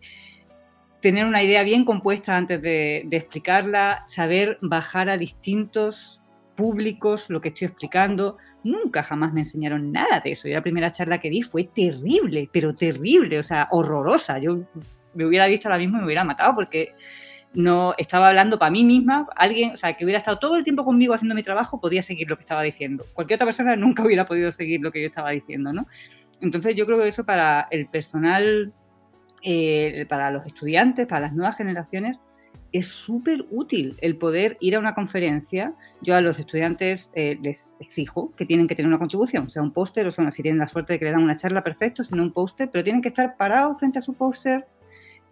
tener 1.02 1.26
una 1.26 1.44
idea 1.44 1.64
bien 1.64 1.84
compuesta 1.84 2.38
antes 2.38 2.62
de, 2.62 3.06
explicarla, 3.12 4.06
saber 4.08 4.58
bajar 4.62 5.10
a 5.10 5.18
distintos 5.18 6.22
públicos 6.56 7.30
lo 7.30 7.42
que 7.42 7.50
estoy 7.50 7.68
explicando. 7.68 8.38
Nunca 8.64 9.04
jamás 9.04 9.34
me 9.34 9.42
enseñaron 9.42 9.92
nada 9.92 10.22
de 10.22 10.32
eso. 10.32 10.48
Y 10.48 10.54
la 10.54 10.62
primera 10.62 10.94
charla 10.94 11.20
que 11.20 11.30
di 11.30 11.42
fue 11.42 11.66
terrible, 11.66 12.50
pero 12.54 12.74
terrible, 12.74 13.38
o 13.40 13.44
sea, 13.44 13.68
horrorosa. 13.72 14.40
Yo 14.40 14.62
me 15.14 15.26
hubiera 15.26 15.48
visto 15.48 15.68
ahora 15.68 15.80
mismo 15.80 15.98
y 15.98 16.00
me 16.00 16.06
hubiera 16.06 16.24
matado 16.24 16.56
porque 16.56 16.94
no 17.54 17.94
estaba 17.98 18.30
hablando 18.30 18.58
para 18.58 18.72
mí 18.72 18.84
misma, 18.84 19.28
alguien, 19.36 19.74
o 19.74 19.78
sea, 19.78 19.94
que 19.94 20.06
hubiera 20.06 20.20
estado 20.20 20.40
todo 20.40 20.56
el 20.56 20.64
tiempo 20.64 20.84
conmigo 20.84 21.14
haciendo 21.14 21.36
mi 21.36 21.44
trabajo, 21.44 21.80
podía 21.80 22.02
seguir 22.02 22.30
lo 22.30 22.36
que 22.36 22.42
estaba 22.42 22.64
diciendo. 22.64 23.06
Cualquier 23.14 23.38
otra 23.38 23.46
persona 23.46 23.76
nunca 23.76 24.04
hubiera 24.06 24.26
podido 24.26 24.52
seguir 24.52 24.82
lo 24.82 24.92
que 24.92 25.02
yo 25.02 25.08
estaba 25.08 25.32
diciendo, 25.32 25.74
¿no? 25.74 25.88
Entonces 26.42 26.76
yo 26.76 26.86
creo 26.86 27.00
que 27.00 27.08
eso 27.08 27.26
para 27.26 27.68
el 27.72 27.88
personal, 27.88 28.74
eh, 29.44 30.06
para 30.10 30.32
los 30.32 30.46
estudiantes, 30.46 31.08
para 31.08 31.22
las 31.22 31.34
nuevas 31.34 31.56
generaciones, 31.56 32.20
es 32.74 32.88
súper 32.88 33.46
útil 33.52 33.96
el 34.02 34.18
poder 34.18 34.58
ir 34.60 34.76
a 34.76 34.80
una 34.80 34.96
conferencia. 34.96 35.76
Yo 36.02 36.16
a 36.16 36.22
los 36.22 36.40
estudiantes 36.40 37.12
eh, 37.14 37.38
les 37.42 37.76
exijo 37.80 38.34
que 38.36 38.48
tienen 38.48 38.68
que 38.68 38.76
tener 38.76 38.88
una 38.88 38.98
contribución, 38.98 39.50
sea 39.52 39.62
un 39.62 39.72
póster 39.72 40.08
o 40.08 40.12
sea, 40.12 40.32
si 40.32 40.42
tienen 40.42 40.60
la 40.60 40.68
suerte 40.68 40.94
de 40.94 41.00
que 41.00 41.06
le 41.06 41.12
dan 41.12 41.22
una 41.22 41.38
charla, 41.38 41.64
perfecto, 41.64 42.04
si 42.04 42.16
no 42.16 42.24
un 42.24 42.34
póster, 42.34 42.70
pero 42.72 42.84
tienen 42.84 43.04
que 43.04 43.10
estar 43.10 43.38
parados 43.38 43.78
frente 43.78 44.00
a 44.00 44.02
su 44.02 44.16
póster 44.16 44.66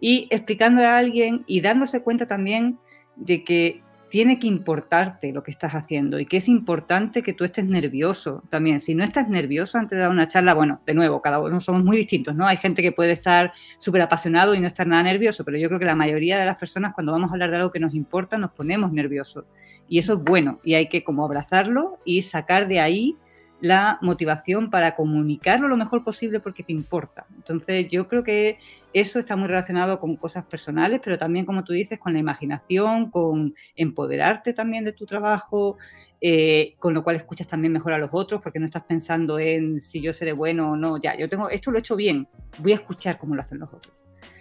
y 0.02 0.26
explicando 0.30 0.82
a 0.82 0.98
alguien 0.98 1.44
y 1.46 1.60
dándose 1.60 2.02
cuenta 2.02 2.26
también 2.26 2.76
de 3.14 3.44
que 3.44 3.82
tiene 4.10 4.40
que 4.40 4.48
importarte 4.48 5.32
lo 5.32 5.44
que 5.44 5.52
estás 5.52 5.72
haciendo 5.74 6.18
y 6.18 6.26
que 6.26 6.36
es 6.36 6.48
importante 6.48 7.22
que 7.22 7.32
tú 7.32 7.44
estés 7.44 7.64
nervioso 7.64 8.42
también. 8.50 8.80
Si 8.80 8.96
no 8.96 9.04
estás 9.04 9.28
nervioso 9.28 9.78
antes 9.78 9.96
de 9.96 10.02
dar 10.02 10.10
una 10.10 10.26
charla, 10.26 10.54
bueno, 10.54 10.82
de 10.84 10.92
nuevo, 10.92 11.22
cada 11.22 11.38
uno 11.38 11.60
somos 11.60 11.84
muy 11.84 11.96
distintos, 11.96 12.34
¿no? 12.34 12.48
Hay 12.48 12.56
gente 12.56 12.82
que 12.82 12.90
puede 12.90 13.12
estar 13.12 13.52
súper 13.78 14.02
apasionado 14.02 14.56
y 14.56 14.60
no 14.60 14.66
estar 14.66 14.88
nada 14.88 15.04
nervioso, 15.04 15.44
pero 15.44 15.56
yo 15.56 15.68
creo 15.68 15.78
que 15.78 15.86
la 15.86 15.94
mayoría 15.94 16.36
de 16.36 16.46
las 16.46 16.56
personas 16.56 16.92
cuando 16.94 17.12
vamos 17.12 17.30
a 17.30 17.34
hablar 17.34 17.50
de 17.50 17.56
algo 17.58 17.70
que 17.70 17.80
nos 17.80 17.94
importa 17.94 18.36
nos 18.36 18.50
ponemos 18.50 18.92
nerviosos. 18.92 19.44
Y 19.88 20.00
eso 20.00 20.14
es 20.14 20.18
bueno 20.18 20.58
y 20.64 20.74
hay 20.74 20.88
que 20.88 21.04
como 21.04 21.24
abrazarlo 21.24 22.00
y 22.04 22.22
sacar 22.22 22.66
de 22.66 22.80
ahí 22.80 23.16
la 23.62 23.98
motivación 24.02 24.70
para 24.70 24.96
comunicarlo 24.96 25.68
lo 25.68 25.76
mejor 25.76 26.02
posible 26.02 26.40
porque 26.40 26.64
te 26.64 26.72
importa. 26.72 27.26
Entonces 27.36 27.88
yo 27.88 28.08
creo 28.08 28.24
que 28.24 28.58
eso 28.92 29.20
está 29.20 29.36
muy 29.36 29.46
relacionado 29.46 30.00
con 30.00 30.16
cosas 30.16 30.44
personales, 30.44 31.00
pero 31.02 31.16
también, 31.16 31.46
como 31.46 31.62
tú 31.62 31.72
dices, 31.72 32.00
con 32.00 32.12
la 32.12 32.18
imaginación, 32.18 33.10
con 33.10 33.54
empoderarte 33.76 34.52
también 34.52 34.84
de 34.84 34.92
tu 34.92 35.06
trabajo, 35.06 35.78
eh, 36.20 36.74
con 36.80 36.92
lo 36.92 37.04
cual 37.04 37.14
escuchas 37.14 37.46
también 37.46 37.72
mejor 37.72 37.92
a 37.92 37.98
los 37.98 38.10
otros 38.12 38.42
porque 38.42 38.58
no 38.58 38.64
estás 38.64 38.82
pensando 38.82 39.38
en 39.38 39.80
si 39.80 40.00
yo 40.00 40.12
seré 40.12 40.32
bueno 40.32 40.72
o 40.72 40.76
no, 40.76 41.00
ya, 41.00 41.16
yo 41.16 41.28
tengo, 41.28 41.48
esto 41.48 41.70
lo 41.70 41.78
he 41.78 41.80
hecho 41.80 41.94
bien, 41.94 42.26
voy 42.58 42.72
a 42.72 42.76
escuchar 42.76 43.16
cómo 43.16 43.36
lo 43.36 43.42
hacen 43.42 43.60
los 43.60 43.72
otros. 43.72 43.94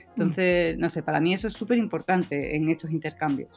Entonces, 0.09 0.77
no 0.79 0.89
sé, 0.89 1.03
para 1.03 1.19
mí 1.19 1.35
eso 1.35 1.47
es 1.47 1.53
súper 1.53 1.77
importante 1.77 2.55
en 2.55 2.69
estos 2.69 2.89
intercambios. 2.89 3.49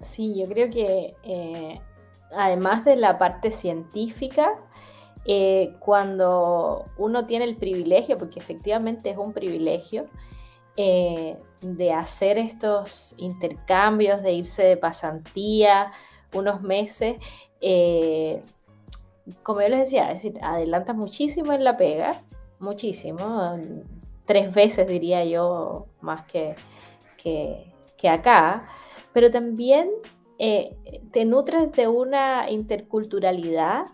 Sí, 0.00 0.34
yo 0.36 0.46
creo 0.46 0.70
que 0.70 1.16
eh, 1.24 1.80
además 2.32 2.84
de 2.84 2.96
la 2.96 3.18
parte 3.18 3.50
científica, 3.50 4.54
eh, 5.24 5.74
cuando 5.80 6.84
uno 6.96 7.26
tiene 7.26 7.44
el 7.44 7.56
privilegio, 7.56 8.16
porque 8.16 8.38
efectivamente 8.38 9.10
es 9.10 9.18
un 9.18 9.32
privilegio, 9.32 10.06
eh, 10.76 11.36
de 11.60 11.92
hacer 11.92 12.38
estos 12.38 13.14
intercambios, 13.18 14.22
de 14.22 14.32
irse 14.32 14.64
de 14.64 14.76
pasantía 14.76 15.90
unos 16.32 16.62
meses, 16.62 17.16
como 19.42 19.60
yo 19.60 19.68
les 19.68 19.80
decía, 19.80 20.12
es 20.12 20.22
decir, 20.22 20.40
adelanta 20.42 20.92
muchísimo 20.92 21.52
en 21.52 21.64
la 21.64 21.76
pega, 21.76 22.22
muchísimo, 22.60 23.54
tres 24.24 24.54
veces 24.54 24.86
diría 24.86 25.24
yo 25.24 25.86
más 26.00 26.24
que, 26.26 26.54
que 27.16 28.08
acá 28.08 28.68
pero 29.18 29.32
también 29.32 29.90
eh, 30.38 30.76
te 31.10 31.24
nutres 31.24 31.72
de 31.72 31.88
una 31.88 32.48
interculturalidad 32.48 33.86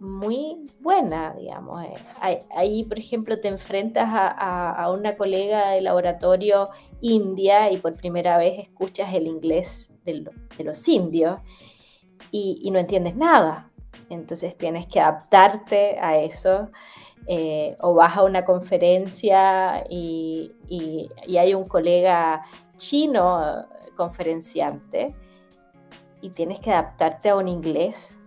muy 0.00 0.64
buena, 0.80 1.34
digamos. 1.34 1.84
Eh. 1.84 2.38
Ahí, 2.56 2.84
por 2.84 2.98
ejemplo, 2.98 3.38
te 3.38 3.48
enfrentas 3.48 4.08
a, 4.10 4.90
una 4.96 5.18
colega 5.18 5.72
de 5.72 5.82
laboratorio 5.82 6.70
india 7.02 7.70
y 7.70 7.76
por 7.76 7.98
primera 7.98 8.38
vez 8.38 8.60
escuchas 8.60 9.12
el 9.12 9.26
inglés 9.26 9.92
de, 10.06 10.24
los 10.64 10.88
indios 10.88 11.38
y, 12.30 12.70
no 12.70 12.78
entiendes 12.78 13.14
nada. 13.14 13.70
Entonces 14.08 14.56
tienes 14.56 14.86
que 14.86 15.00
adaptarte 15.00 15.98
a 15.98 16.16
eso. 16.16 16.70
Eh, 17.26 17.76
o 17.80 17.92
vas 17.92 18.16
a 18.16 18.22
una 18.22 18.46
conferencia 18.46 19.84
y, 19.90 20.52
y 20.66 21.36
hay 21.36 21.52
un 21.52 21.66
colega 21.66 22.42
chino 22.76 23.66
conferenciante 23.96 25.14
y 26.20 26.30
tienes 26.30 26.60
que 26.60 26.72
adaptarte 26.72 27.28
a 27.28 27.36
un 27.36 27.48
inglés 27.48 28.18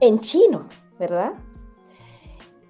en 0.00 0.18
chino, 0.20 0.68
¿verdad? 0.98 1.32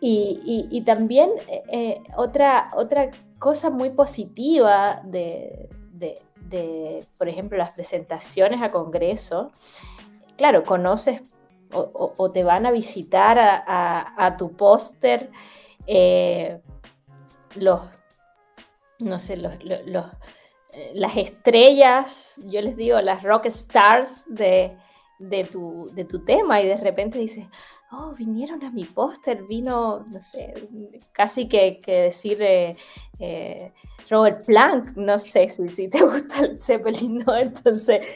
Y, 0.00 0.82
también 0.86 1.30
eh, 1.48 1.62
eh, 1.72 2.02
otra, 2.16 2.68
otra 2.76 3.10
cosa 3.38 3.70
muy 3.70 3.90
positiva 3.90 5.00
de, 5.04 5.68
por 7.18 7.28
ejemplo, 7.28 7.58
las 7.58 7.72
presentaciones 7.72 8.62
a 8.62 8.70
Congreso, 8.70 9.50
claro, 10.36 10.62
conoces 10.64 11.22
o, 11.72 12.30
te 12.30 12.44
van 12.44 12.66
a 12.66 12.70
visitar 12.70 13.38
a, 13.38 14.36
tu 14.38 14.52
póster 14.52 15.30
eh, 15.86 16.60
los, 17.56 17.80
no 19.00 19.18
sé, 19.18 19.36
los, 19.36 19.52
las 20.94 21.16
estrellas, 21.16 22.40
yo 22.46 22.60
les 22.60 22.76
digo, 22.76 23.00
las 23.00 23.22
rock 23.22 23.46
stars 23.46 24.24
de, 24.26 24.76
tu, 25.50 25.86
de 25.94 26.04
tu 26.04 26.24
tema 26.24 26.60
y 26.60 26.66
de 26.66 26.76
repente 26.76 27.18
dices, 27.18 27.46
oh, 27.92 28.12
vinieron 28.12 28.62
a 28.64 28.70
mi 28.70 28.84
póster, 28.84 29.44
vino, 29.44 30.06
no 30.10 30.20
sé, 30.20 30.68
casi 31.12 31.48
que, 31.48 31.80
decir 31.86 32.42
eh, 32.42 32.76
eh, 33.18 33.72
Robert 34.10 34.44
Planck, 34.44 34.96
no 34.96 35.18
sé 35.18 35.48
si, 35.48 35.68
si 35.68 35.88
te 35.88 36.00
gusta 36.04 36.40
el 36.40 36.60
Zeppelin, 36.60 37.18
¿no? 37.18 37.36
Entonces 37.36 38.06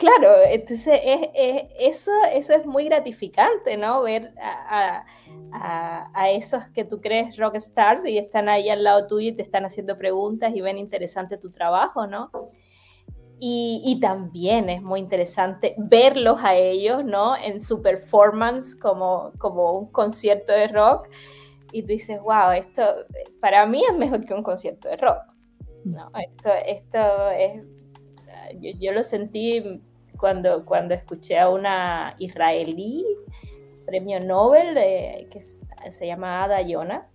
Claro, 0.00 0.34
entonces 0.48 0.98
eso, 1.78 2.10
eso 2.32 2.54
es 2.54 2.64
muy 2.64 2.86
gratificante, 2.86 3.76
¿no? 3.76 4.00
Ver 4.00 4.32
a, 4.40 5.04
esos 6.30 6.64
que 6.70 6.84
tú 6.84 7.02
crees 7.02 7.36
rockstars 7.36 8.06
y 8.06 8.16
están 8.16 8.48
ahí 8.48 8.70
al 8.70 8.82
lado 8.82 9.06
tuyo 9.06 9.28
y 9.28 9.32
te 9.32 9.42
están 9.42 9.66
haciendo 9.66 9.98
preguntas 9.98 10.52
y 10.54 10.62
ven 10.62 10.78
interesante 10.78 11.36
tu 11.36 11.50
trabajo, 11.50 12.06
¿no? 12.06 12.30
Y, 13.38 13.98
también 14.00 14.70
es 14.70 14.80
muy 14.80 15.00
interesante 15.00 15.74
verlos 15.76 16.38
a 16.42 16.54
ellos, 16.54 17.04
¿no? 17.04 17.36
En 17.36 17.60
su 17.60 17.82
performance 17.82 18.74
como, 18.74 19.32
como 19.36 19.72
un 19.72 19.92
concierto 19.92 20.52
de 20.52 20.68
rock. 20.68 21.08
Y 21.72 21.82
tú 21.82 21.88
dices, 21.88 22.20
wow, 22.22 22.52
esto 22.52 22.82
para 23.38 23.66
mí 23.66 23.82
es 23.86 23.96
mejor 23.98 24.24
que 24.24 24.32
un 24.32 24.42
concierto 24.42 24.88
de 24.88 24.96
rock. 24.96 25.24
¿no? 25.84 26.10
Esto, 26.18 26.50
esto 26.66 27.30
es, 27.32 27.62
yo, 28.60 28.70
yo 28.78 28.92
lo 28.92 29.02
sentí 29.02 29.82
cuando, 30.20 30.64
cuando 30.64 30.94
escuché 30.94 31.38
a 31.38 31.48
una 31.48 32.14
israelí, 32.18 33.06
premio 33.86 34.20
Nobel, 34.20 34.76
eh, 34.76 35.28
que 35.30 35.40
se 35.40 36.06
llama 36.06 36.44
Ada 36.44 36.60
Yona, 36.60 37.08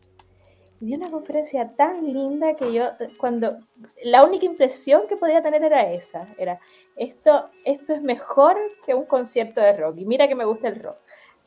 y 0.81 0.87
dio 0.87 0.97
una 0.97 1.11
conferencia 1.11 1.73
tan 1.75 2.11
linda 2.11 2.55
que 2.55 2.73
yo, 2.73 2.89
cuando 3.17 3.59
la 4.03 4.23
única 4.23 4.45
impresión 4.45 5.03
que 5.07 5.15
podía 5.15 5.41
tener 5.41 5.63
era 5.63 5.89
esa, 5.91 6.27
era, 6.37 6.59
esto, 6.97 7.49
esto 7.63 7.93
es 7.93 8.01
mejor 8.01 8.57
que 8.85 8.93
un 8.93 9.05
concierto 9.05 9.61
de 9.61 9.77
rock, 9.77 9.97
y 9.99 10.05
mira 10.05 10.27
que 10.27 10.35
me 10.35 10.45
gusta 10.45 10.67
el 10.67 10.81
rock. 10.81 10.97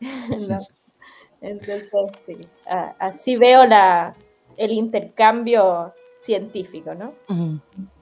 Entonces, 1.41 1.91
sí, 2.25 2.39
así 2.67 3.37
veo 3.37 3.67
la, 3.67 4.17
el 4.57 4.73
intercambio 4.73 5.93
científico, 6.19 6.95
¿no? 6.95 7.15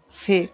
Sí. 0.08 0.50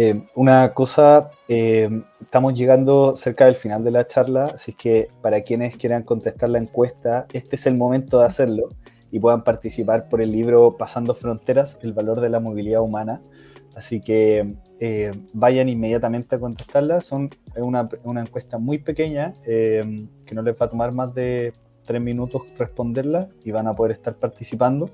Eh, 0.00 0.22
una 0.36 0.74
cosa, 0.74 1.32
eh, 1.48 1.90
estamos 2.20 2.54
llegando 2.54 3.16
cerca 3.16 3.46
del 3.46 3.56
final 3.56 3.82
de 3.82 3.90
la 3.90 4.06
charla, 4.06 4.52
así 4.54 4.72
que 4.72 5.08
para 5.22 5.40
quienes 5.40 5.76
quieran 5.76 6.04
contestar 6.04 6.50
la 6.50 6.58
encuesta, 6.58 7.26
este 7.32 7.56
es 7.56 7.66
el 7.66 7.76
momento 7.76 8.20
de 8.20 8.26
hacerlo 8.26 8.68
y 9.10 9.18
puedan 9.18 9.42
participar 9.42 10.08
por 10.08 10.22
el 10.22 10.30
libro 10.30 10.76
Pasando 10.76 11.16
Fronteras, 11.16 11.80
el 11.82 11.94
valor 11.94 12.20
de 12.20 12.28
la 12.28 12.38
movilidad 12.38 12.80
humana. 12.80 13.20
Así 13.74 14.00
que 14.00 14.54
eh, 14.78 15.10
vayan 15.32 15.68
inmediatamente 15.68 16.36
a 16.36 16.38
contestarla. 16.38 17.00
Son 17.00 17.30
una, 17.56 17.88
una 18.04 18.20
encuesta 18.20 18.56
muy 18.58 18.78
pequeña 18.78 19.34
que 19.42 20.32
no 20.32 20.42
les 20.42 20.54
va 20.54 20.66
a 20.66 20.70
tomar 20.70 20.92
más 20.92 21.12
de 21.12 21.52
tres 21.84 22.00
minutos 22.00 22.42
responderla 22.56 23.30
y 23.44 23.50
van 23.50 23.66
a 23.66 23.74
poder 23.74 23.90
estar 23.90 24.14
participando. 24.14 24.90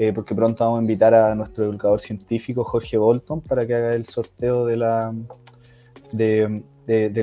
Eh, 0.00 0.12
porque 0.12 0.32
pronto 0.32 0.64
vamos 0.64 0.78
a 0.78 0.82
invitar 0.82 1.12
a 1.12 1.34
nuestro 1.34 1.64
educador 1.64 1.98
científico 1.98 2.62
Jorge 2.62 2.96
Bolton 2.96 3.40
para 3.40 3.66
que 3.66 3.74
haga 3.74 3.94
el 3.94 4.04
sorteo 4.04 4.64
del 4.64 4.92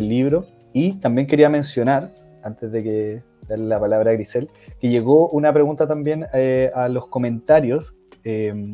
libro. 0.10 0.46
Y 0.74 0.94
también 1.00 1.26
quería 1.26 1.48
mencionar, 1.48 2.14
antes 2.44 2.70
de 2.74 2.84
que 2.84 3.24
la 3.48 3.80
palabra 3.80 4.12
a 4.12 4.14
Grisel, 4.14 4.50
que 4.82 4.90
llegó 4.90 5.30
una 5.30 5.54
pregunta 5.54 5.88
también 5.88 6.26
eh, 6.34 6.70
a 6.76 6.90
los 6.90 7.08
comentarios 7.08 7.96
em, 8.26 8.74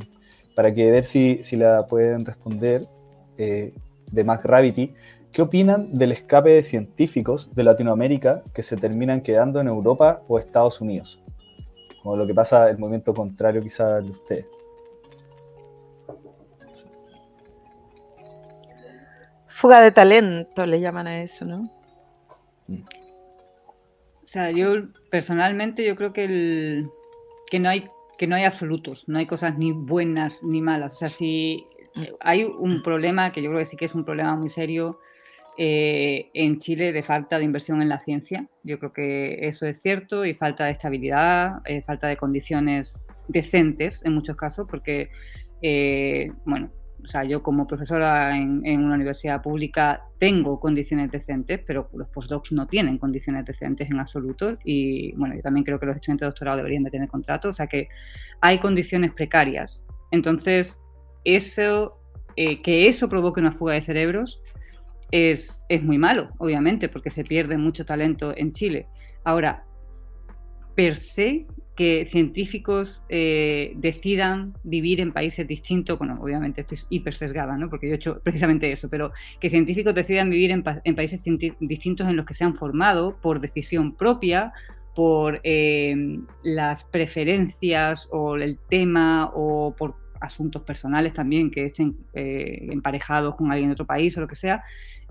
para 0.56 0.74
que 0.74 0.90
ver 0.90 1.04
si, 1.04 1.44
si, 1.44 1.56
la 1.56 1.86
pueden 1.86 2.26
responder 2.26 2.88
eh, 3.38 3.72
de 4.12 4.24
Mac 4.24 4.44
Gravity. 4.44 4.96
¿Qué 5.32 5.44
opinan 5.44 5.94
del 5.94 6.12
escape 6.12 6.50
de 6.50 6.64
científicos 6.64 7.54
de 7.54 7.64
Latinoamérica 7.64 8.44
que 8.52 8.64
se 8.64 8.78
terminan 8.78 9.22
quedando 9.22 9.62
en 9.62 9.68
Europa 9.68 10.24
o 10.28 10.40
Estados 10.40 10.82
Unidos? 10.82 11.22
Como 12.02 12.16
lo 12.16 12.26
que 12.26 12.34
pasa 12.34 12.70
el 12.70 12.78
movimiento 12.78 13.14
contrario 13.14 13.62
quizás 13.62 14.04
de 14.04 14.12
ustedes. 14.12 14.46
Fuga 19.48 19.82
de 19.82 19.92
talento 19.92 20.66
le 20.66 20.80
llaman 20.80 21.06
a 21.06 21.22
eso, 21.22 21.46
¿no? 21.46 21.70
Mm. 22.68 22.82
O 24.24 24.28
sea, 24.28 24.50
yo 24.50 24.88
personalmente 25.12 25.86
yo 25.86 25.96
creo 25.96 26.14
que, 26.14 26.24
el, 26.24 26.88
que, 27.50 27.60
no 27.60 27.70
hay, 27.70 27.88
que 28.18 28.28
no 28.28 28.36
hay 28.36 28.46
absolutos, 28.46 29.08
no 29.08 29.20
hay 29.20 29.26
cosas 29.26 29.58
ni 29.58 29.72
buenas 29.72 30.42
ni 30.42 30.62
malas. 30.62 30.94
O 30.94 30.98
sea, 30.98 31.10
si 31.10 31.68
hay 32.22 32.46
un 32.46 32.82
problema 32.82 33.32
que 33.32 33.42
yo 33.42 33.50
creo 33.50 33.60
que 33.60 33.66
sí 33.66 33.78
que 33.78 33.86
es 33.86 33.94
un 33.94 34.06
problema 34.06 34.36
muy 34.36 34.50
serio 34.50 35.00
eh, 35.58 36.30
en 36.34 36.60
Chile 36.60 36.94
de 36.94 37.04
falta 37.04 37.38
de 37.38 37.44
inversión 37.44 37.82
en 37.82 37.90
la 37.90 38.00
ciencia. 38.00 38.48
Yo 38.64 38.80
creo 38.80 38.94
que 38.94 39.48
eso 39.48 39.66
es 39.66 39.82
cierto 39.82 40.26
y 40.26 40.34
falta 40.34 40.66
de 40.66 40.72
estabilidad, 40.72 41.62
eh, 41.66 41.82
falta 41.82 42.08
de 42.08 42.16
condiciones 42.16 43.04
decentes 43.28 44.02
en 44.06 44.14
muchos 44.14 44.38
casos, 44.38 44.66
porque, 44.70 45.10
eh, 45.62 46.32
bueno, 46.46 46.72
o 47.04 47.08
sea, 47.08 47.26
yo 47.26 47.44
como 47.44 47.68
profesora 47.68 48.38
en, 48.38 48.62
una 48.64 48.96
universidad 48.96 49.42
pública 49.42 50.04
tengo 50.20 50.60
condiciones 50.60 51.12
decentes, 51.12 51.60
pero 51.66 51.90
los 51.94 52.08
postdocs 52.10 52.52
no 52.54 52.68
tienen 52.68 52.98
condiciones 52.98 53.44
decentes 53.44 53.90
en 53.90 54.00
absoluto. 54.00 54.58
Y 54.64 55.12
bueno, 55.14 55.36
yo 55.36 55.42
también 55.42 55.66
creo 55.66 55.80
que 55.80 55.88
los 55.88 55.96
estudiantes 55.96 56.22
de 56.22 56.28
doctorado 56.28 56.58
deberían 56.58 56.84
de 56.84 56.92
tener 56.92 57.10
contrato, 57.10 57.50
o 57.50 57.54
sea 57.54 57.68
que 57.68 57.90
hay 58.40 58.60
condiciones 58.60 59.12
precarias. 59.12 59.84
Entonces, 60.12 60.80
eso, 61.26 61.98
que 62.36 62.88
eso 62.88 63.10
provoque 63.10 63.40
una 63.40 63.52
fuga 63.52 63.74
de 63.74 63.82
cerebros 63.82 64.42
es, 65.12 65.62
muy 65.82 65.98
malo, 65.98 66.30
obviamente, 66.38 66.90
porque 66.90 67.12
se 67.12 67.24
pierde 67.24 67.58
mucho 67.58 67.86
talento 67.86 68.34
en 68.36 68.54
Chile. 68.54 68.88
Ahora, 69.24 69.66
per 70.76 70.96
se, 70.96 71.46
que 71.76 72.08
científicos 72.10 73.02
eh, 73.10 73.74
decidan 73.76 74.54
vivir 74.64 75.00
en 75.00 75.12
países 75.12 75.48
distintos, 75.48 75.98
bueno, 75.98 76.18
obviamente 76.22 76.62
esto 76.62 76.76
es 76.76 76.86
hiper 76.90 77.16
sesgada, 77.16 77.58
¿no? 77.58 77.70
porque 77.70 77.88
yo 77.88 77.94
he 77.94 77.96
hecho 77.96 78.20
precisamente 78.24 78.72
eso, 78.72 78.90
pero 78.90 79.12
que 79.40 79.50
científicos 79.50 79.96
decidan 79.96 80.30
vivir 80.30 80.52
en, 80.52 80.64
países 80.64 81.22
distintos 81.60 82.08
en 82.08 82.16
los 82.16 82.26
que 82.26 82.34
se 82.34 82.44
han 82.44 82.56
formado 82.56 83.18
por 83.22 83.40
decisión 83.40 83.96
propia, 83.96 84.54
por 84.96 85.40
eh, 85.44 85.96
las 86.44 86.84
preferencias 86.84 88.10
o 88.12 88.36
el 88.36 88.60
tema 88.70 89.32
o 89.34 89.74
por 89.78 90.01
asuntos 90.22 90.62
personales 90.62 91.14
también 91.14 91.52
que 91.52 91.66
estén 91.66 91.98
eh, 92.14 92.68
emparejados 92.72 93.36
con 93.36 93.52
alguien 93.52 93.70
de 93.70 93.74
otro 93.74 93.86
país 93.86 94.18
o 94.18 94.22
lo 94.22 94.28
que 94.28 94.36
sea, 94.36 94.64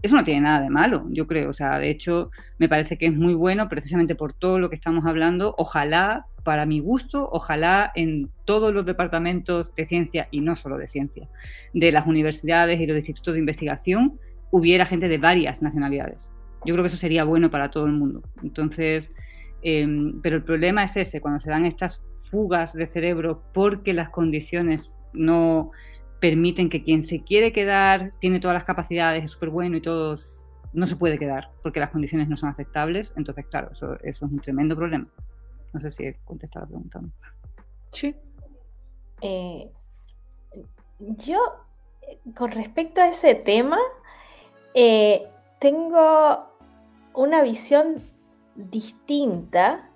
eso 0.03 0.17
no 0.17 0.25
tiene 0.25 0.41
nada 0.41 0.63
de 0.63 0.71
malo, 0.71 1.07
yo 1.11 1.27
creo. 1.27 1.51
O 1.51 1.53
sea, 1.53 1.79
de 1.79 1.91
hecho, 1.91 2.31
me 2.59 2.69
parece 2.69 2.97
que 2.97 3.07
es 3.07 3.15
muy 3.15 3.35
bueno 3.35 3.69
precisamente 3.69 4.15
por 4.15 4.33
todo 4.33 4.59
lo 4.59 4.71
que 4.71 4.77
estamos 4.77 5.05
hablando. 5.05 5.55
Ojalá, 5.59 6.27
para 6.43 6.65
mi 6.65 6.81
gusto, 6.81 7.29
ojalá 7.31 7.93
en 7.95 8.31
todos 8.47 8.73
los 8.73 8.87
departamentos 8.87 9.75
de 9.75 9.87
ciencia, 9.87 10.29
y 10.31 10.41
no 10.41 10.57
solo 10.57 10.79
de 10.79 10.89
ciencia, 10.89 11.29
de 11.75 11.93
las 11.93 12.07
universidades 12.07 12.81
y 12.81 12.87
los 12.87 12.97
institutos 12.97 13.35
de 13.35 13.41
investigación, 13.41 14.19
hubiera 14.51 14.87
gente 14.87 15.09
de 15.09 15.19
varias 15.19 15.61
nacionalidades. 15.61 16.31
Yo 16.65 16.75
creo 16.75 16.83
que 16.83 16.89
eso 16.89 16.97
sería 16.97 17.25
bueno 17.25 17.51
para 17.51 17.71
todo 17.71 17.85
el 17.85 17.93
mundo. 17.93 18.23
Entonces, 18.43 19.13
em, 19.63 20.21
pero 20.23 20.37
el 20.37 20.43
problema 20.43 20.85
es 20.85 20.97
ese, 20.97 21.21
cuando 21.21 21.41
se 21.41 21.51
dan 21.51 21.67
estas 21.67 22.03
fugas 22.31 22.73
de 22.73 22.87
cerebro 22.87 23.43
porque 23.53 23.93
las 23.93 24.09
condiciones 24.11 24.97
no 25.13 25.71
permiten 26.21 26.69
que 26.69 26.83
quien 26.83 27.05
se 27.05 27.23
quiere 27.23 27.53
quedar, 27.53 28.13
tiene 28.21 28.41
todas 28.41 28.55
las 28.55 28.65
capacidades, 28.65 29.25
es 29.25 29.31
súper 29.31 29.49
bueno 29.51 29.77
y 29.77 29.81
todos, 29.81 30.45
no 30.73 30.87
se 30.87 30.97
puede 30.97 31.19
quedar 31.19 31.51
porque 31.63 31.81
las 31.81 31.91
condiciones 31.91 32.29
no 32.29 32.37
son 32.37 32.51
aceptables. 32.51 33.13
Entonces, 33.17 33.47
claro, 33.47 33.71
eso, 33.73 33.97
es 34.03 34.21
un 34.23 34.39
tremendo 34.39 34.77
problema. 34.77 35.09
No 35.73 35.81
sé 35.81 35.91
si 35.91 36.05
he 36.05 36.17
la 36.55 36.67
pregunta. 36.67 37.01
Sí. 37.93 38.15
Eh, 39.23 39.71
yo, 40.99 41.39
con 42.35 42.51
respecto 42.51 43.01
a 43.01 43.09
ese 43.09 43.35
tema, 43.35 43.79
eh, 44.75 45.27
tengo 45.59 46.47
una 47.15 47.43
visión 47.43 48.03
distinta 48.55 49.89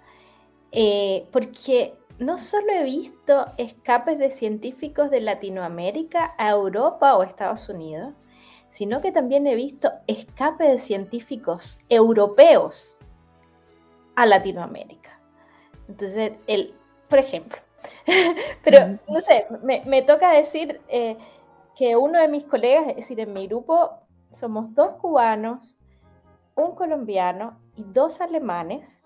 eh, 0.72 1.28
porque 1.32 1.94
no 2.18 2.38
solo 2.38 2.72
he 2.72 2.84
visto 2.84 3.46
escapes 3.56 4.18
de 4.18 4.30
científicos 4.30 5.10
de 5.10 5.20
Latinoamérica 5.20 6.34
a 6.38 6.50
Europa 6.50 7.16
o 7.16 7.22
Estados 7.22 7.68
Unidos, 7.68 8.14
sino 8.70 9.00
que 9.00 9.12
también 9.12 9.46
he 9.46 9.54
visto 9.54 9.92
escapes 10.06 10.68
de 10.68 10.78
científicos 10.78 11.78
europeos 11.88 12.98
a 14.16 14.26
Latinoamérica. 14.26 15.18
Entonces, 15.88 16.32
el, 16.46 16.74
por 17.08 17.18
ejemplo, 17.18 17.58
pero 18.64 18.98
no 19.08 19.20
sé, 19.20 19.46
me, 19.62 20.02
toca 20.02 20.32
decir 20.32 20.80
eh, 20.88 21.16
que 21.76 21.96
uno 21.96 22.18
de 22.20 22.28
mis 22.28 22.44
colegas, 22.44 22.88
es 22.88 22.96
decir, 22.96 23.20
en 23.20 23.32
mi 23.32 23.46
grupo 23.46 23.90
somos 24.30 24.74
dos 24.74 24.96
cubanos, 25.00 25.80
un 26.54 26.74
colombiano 26.74 27.58
y 27.76 27.82
dos 27.82 28.20
alemanes, 28.20 29.02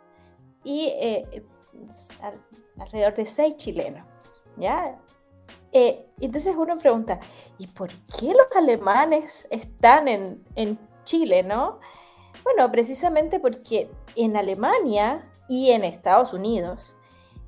y 0.65 0.93
eh, 0.99 1.45
alrededor 2.79 3.15
de 3.15 3.27
seis 3.27 3.57
chilenos. 3.57 4.05
¿ya? 4.57 4.99
Eh, 5.73 6.07
entonces 6.21 6.55
uno 6.57 6.77
pregunta, 6.79 7.21
¿y 7.59 7.67
por 7.67 7.91
qué 8.19 8.29
los 8.29 8.57
alemanes 8.57 9.47
están 9.51 10.09
en, 10.09 10.45
en 10.55 10.79
Chile, 11.05 11.43
no? 11.43 11.79
Bueno, 12.45 12.71
precisamente 12.71 13.41
porque 13.41 13.91
en 14.17 14.37
Alemania 14.37 15.29
y 15.49 15.71
en 15.71 15.85
Estados 15.85 16.33
Unidos 16.33 16.97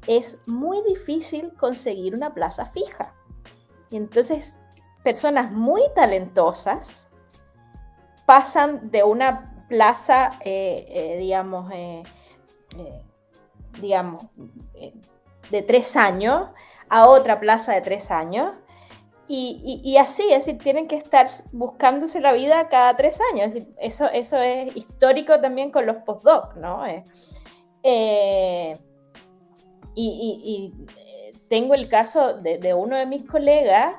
es 0.07 0.39
muy 0.47 0.83
difícil 0.83 1.53
conseguir 1.55 2.15
una 2.15 2.35
plaza 2.35 2.67
fija. 2.67 3.15
Y 3.91 3.97
entonces 3.97 4.59
personas 5.03 5.51
muy 5.53 5.83
talentosas 5.95 7.09
pasan 8.27 8.91
de 8.91 9.03
una 9.03 9.67
plaza, 9.69 10.39
eh, 10.45 10.87
eh, 10.89 11.19
digamos, 11.19 11.71
digamos, 13.81 14.25
de 15.51 15.63
tres 15.63 15.97
años 15.97 16.49
a 16.89 17.07
otra 17.09 17.41
plaza 17.41 17.73
de 17.73 17.81
tres 17.81 18.11
años. 18.11 18.53
Y, 19.33 19.97
así, 19.97 20.25
es 20.25 20.45
decir, 20.45 20.59
tienen 20.59 20.89
que 20.89 20.97
estar 20.97 21.29
buscándose 21.53 22.21
la 22.21 22.33
vida 22.33 22.69
cada 22.69 22.97
tres 22.97 23.21
años. 23.33 23.55
eso, 23.79 24.11
eso 24.11 24.37
es 24.39 24.75
histórico 24.75 25.41
también 25.41 25.71
con 25.71 25.87
los 25.87 25.99
postdocs, 25.99 26.57
¿no? 26.57 26.85
Eh, 26.85 27.05
eh, 27.85 28.73
y, 29.95 30.73
tengo 31.49 31.75
el 31.75 31.89
caso 31.89 32.35
de, 32.35 32.75
uno 32.75 32.97
de 32.97 33.07
mis 33.07 33.25
colegas 33.25 33.95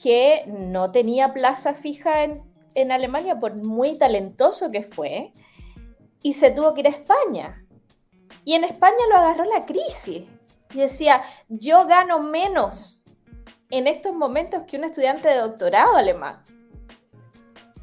que 0.00 0.44
no 0.46 0.90
tenía 0.90 1.32
plaza 1.32 1.74
fija 1.74 2.24
en, 2.24 2.42
en 2.74 2.90
Alemania 2.90 3.38
por 3.38 3.54
muy 3.54 3.96
talentoso 3.96 4.72
que 4.72 4.82
fue 4.82 5.32
y 6.22 6.32
se 6.32 6.50
tuvo 6.50 6.74
que 6.74 6.80
ir 6.80 6.86
a 6.88 6.90
España 6.90 7.64
y 8.44 8.54
en 8.54 8.64
España 8.64 8.96
lo 9.08 9.16
agarró 9.16 9.44
la 9.44 9.64
crisis. 9.64 10.24
Y 10.74 10.80
decía, 10.80 11.22
yo 11.48 11.86
gano 11.86 12.20
menos 12.20 13.02
en 13.70 13.86
estos 13.86 14.12
momentos 14.12 14.64
que 14.64 14.76
un 14.76 14.84
estudiante 14.84 15.28
de 15.28 15.36
doctorado 15.36 15.96
alemán. 15.96 16.42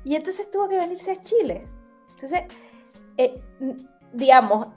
Y 0.04 0.16
entonces 0.16 0.52
tuvo 0.52 0.68
que 0.68 0.78
venirse 0.78 1.12
a 1.12 1.22
Chile. 1.22 1.68
Entonces, 2.12 2.44
eh, 3.18 3.42
digamos, 4.14 4.68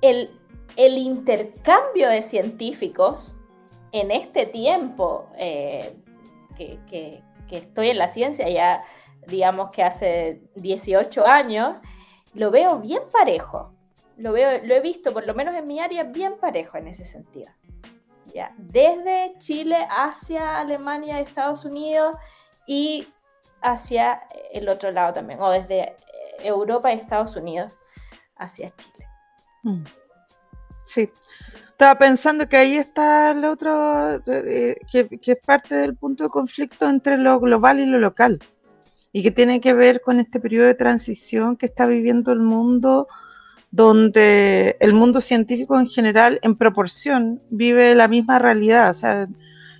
el, 0.00 0.30
el, 0.76 0.96
intercambio 0.96 2.08
de 2.08 2.22
científicos 2.22 3.36
en 3.92 4.10
este 4.10 4.46
tiempo 4.46 5.28
eh, 5.36 5.94
que, 6.56 6.78
que, 6.88 7.22
que 7.48 7.58
estoy 7.58 7.90
en 7.90 7.98
la 7.98 8.08
ciencia, 8.08 8.48
ya 8.48 8.82
digamos 9.26 9.70
que 9.70 9.82
hace 9.82 10.40
18 10.54 11.26
años, 11.26 11.76
lo 12.34 12.50
veo 12.50 12.78
bien 12.78 13.02
parejo 13.12 13.72
lo 14.18 14.32
veo, 14.32 14.60
lo 14.64 14.74
he 14.74 14.80
visto, 14.80 15.12
por 15.12 15.26
lo 15.26 15.34
menos 15.34 15.54
en 15.54 15.66
mi 15.66 15.80
área, 15.80 16.02
bien 16.04 16.38
parejo 16.38 16.76
en 16.76 16.88
ese 16.88 17.04
sentido. 17.04 17.50
Desde 18.56 19.34
Chile 19.38 19.76
hacia 19.90 20.58
Alemania, 20.58 21.20
Estados 21.20 21.64
Unidos 21.64 22.16
y 22.66 23.08
hacia 23.62 24.20
el 24.52 24.68
otro 24.68 24.90
lado 24.92 25.14
también, 25.14 25.40
o 25.40 25.50
desde 25.50 25.94
Europa 26.40 26.92
y 26.92 26.96
Estados 26.96 27.36
Unidos 27.36 27.74
hacia 28.36 28.70
Chile. 28.76 29.06
Mm. 29.62 29.84
Sí. 30.84 31.10
Estaba 31.70 31.94
pensando 31.96 32.48
que 32.48 32.56
ahí 32.56 32.76
está 32.76 33.30
el 33.30 33.44
otro, 33.44 34.20
que, 34.24 34.76
que, 34.90 35.32
es 35.32 35.46
parte 35.46 35.76
del 35.76 35.96
punto 35.96 36.24
de 36.24 36.30
conflicto 36.30 36.88
entre 36.88 37.16
lo 37.16 37.38
global 37.38 37.78
y 37.78 37.86
lo 37.86 37.98
local. 37.98 38.40
y 39.12 39.22
que 39.22 39.30
tiene 39.30 39.60
que 39.60 39.72
ver 39.72 40.00
con 40.02 40.20
este 40.20 40.38
periodo 40.38 40.66
de 40.66 40.74
transición 40.74 41.56
que 41.56 41.66
está 41.66 41.86
viviendo 41.86 42.30
el 42.32 42.40
mundo, 42.40 43.08
donde 43.70 44.76
el 44.80 44.94
mundo 44.94 45.20
científico 45.20 45.78
en 45.78 45.88
general, 45.88 46.38
en 46.42 46.56
proporción, 46.56 47.42
vive 47.50 47.94
la 47.94 48.08
misma 48.08 48.38
realidad. 48.38 48.90
O 48.90 48.94
sea, 48.94 49.28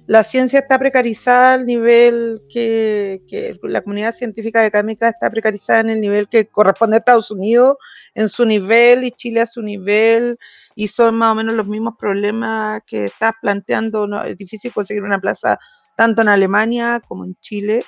la 0.06 0.24
ciencia 0.24 0.60
está 0.60 0.78
precarizada 0.78 1.54
al 1.54 1.66
nivel 1.66 2.42
que, 2.50 3.20
la 3.62 3.82
comunidad 3.82 4.14
científica 4.14 4.64
académica 4.64 5.08
está 5.08 5.30
precarizada 5.30 5.80
en 5.80 5.90
el 5.90 6.00
nivel 6.00 6.28
que 6.28 6.46
corresponde 6.46 6.96
a 6.96 6.98
Estados 7.00 7.30
Unidos, 7.30 7.76
en 8.14 8.28
su 8.28 8.44
nivel, 8.44 9.04
y 9.04 9.10
Chile 9.10 9.42
a 9.42 9.46
su 9.46 9.62
nivel, 9.62 10.38
y 10.74 10.88
son 10.88 11.16
más 11.16 11.32
o 11.32 11.34
menos 11.34 11.54
los 11.54 11.66
mismos 11.66 11.94
problemas 11.98 12.82
que 12.86 13.06
estás 13.06 13.32
planteando. 13.40 14.06
¿no? 14.06 14.22
Es 14.24 14.36
difícil 14.36 14.72
conseguir 14.72 15.02
una 15.02 15.20
plaza 15.20 15.58
tanto 15.96 16.22
en 16.22 16.28
Alemania 16.28 17.02
como 17.06 17.24
en 17.24 17.36
Chile. 17.40 17.84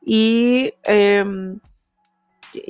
Y 0.00 0.72
em, 0.82 1.60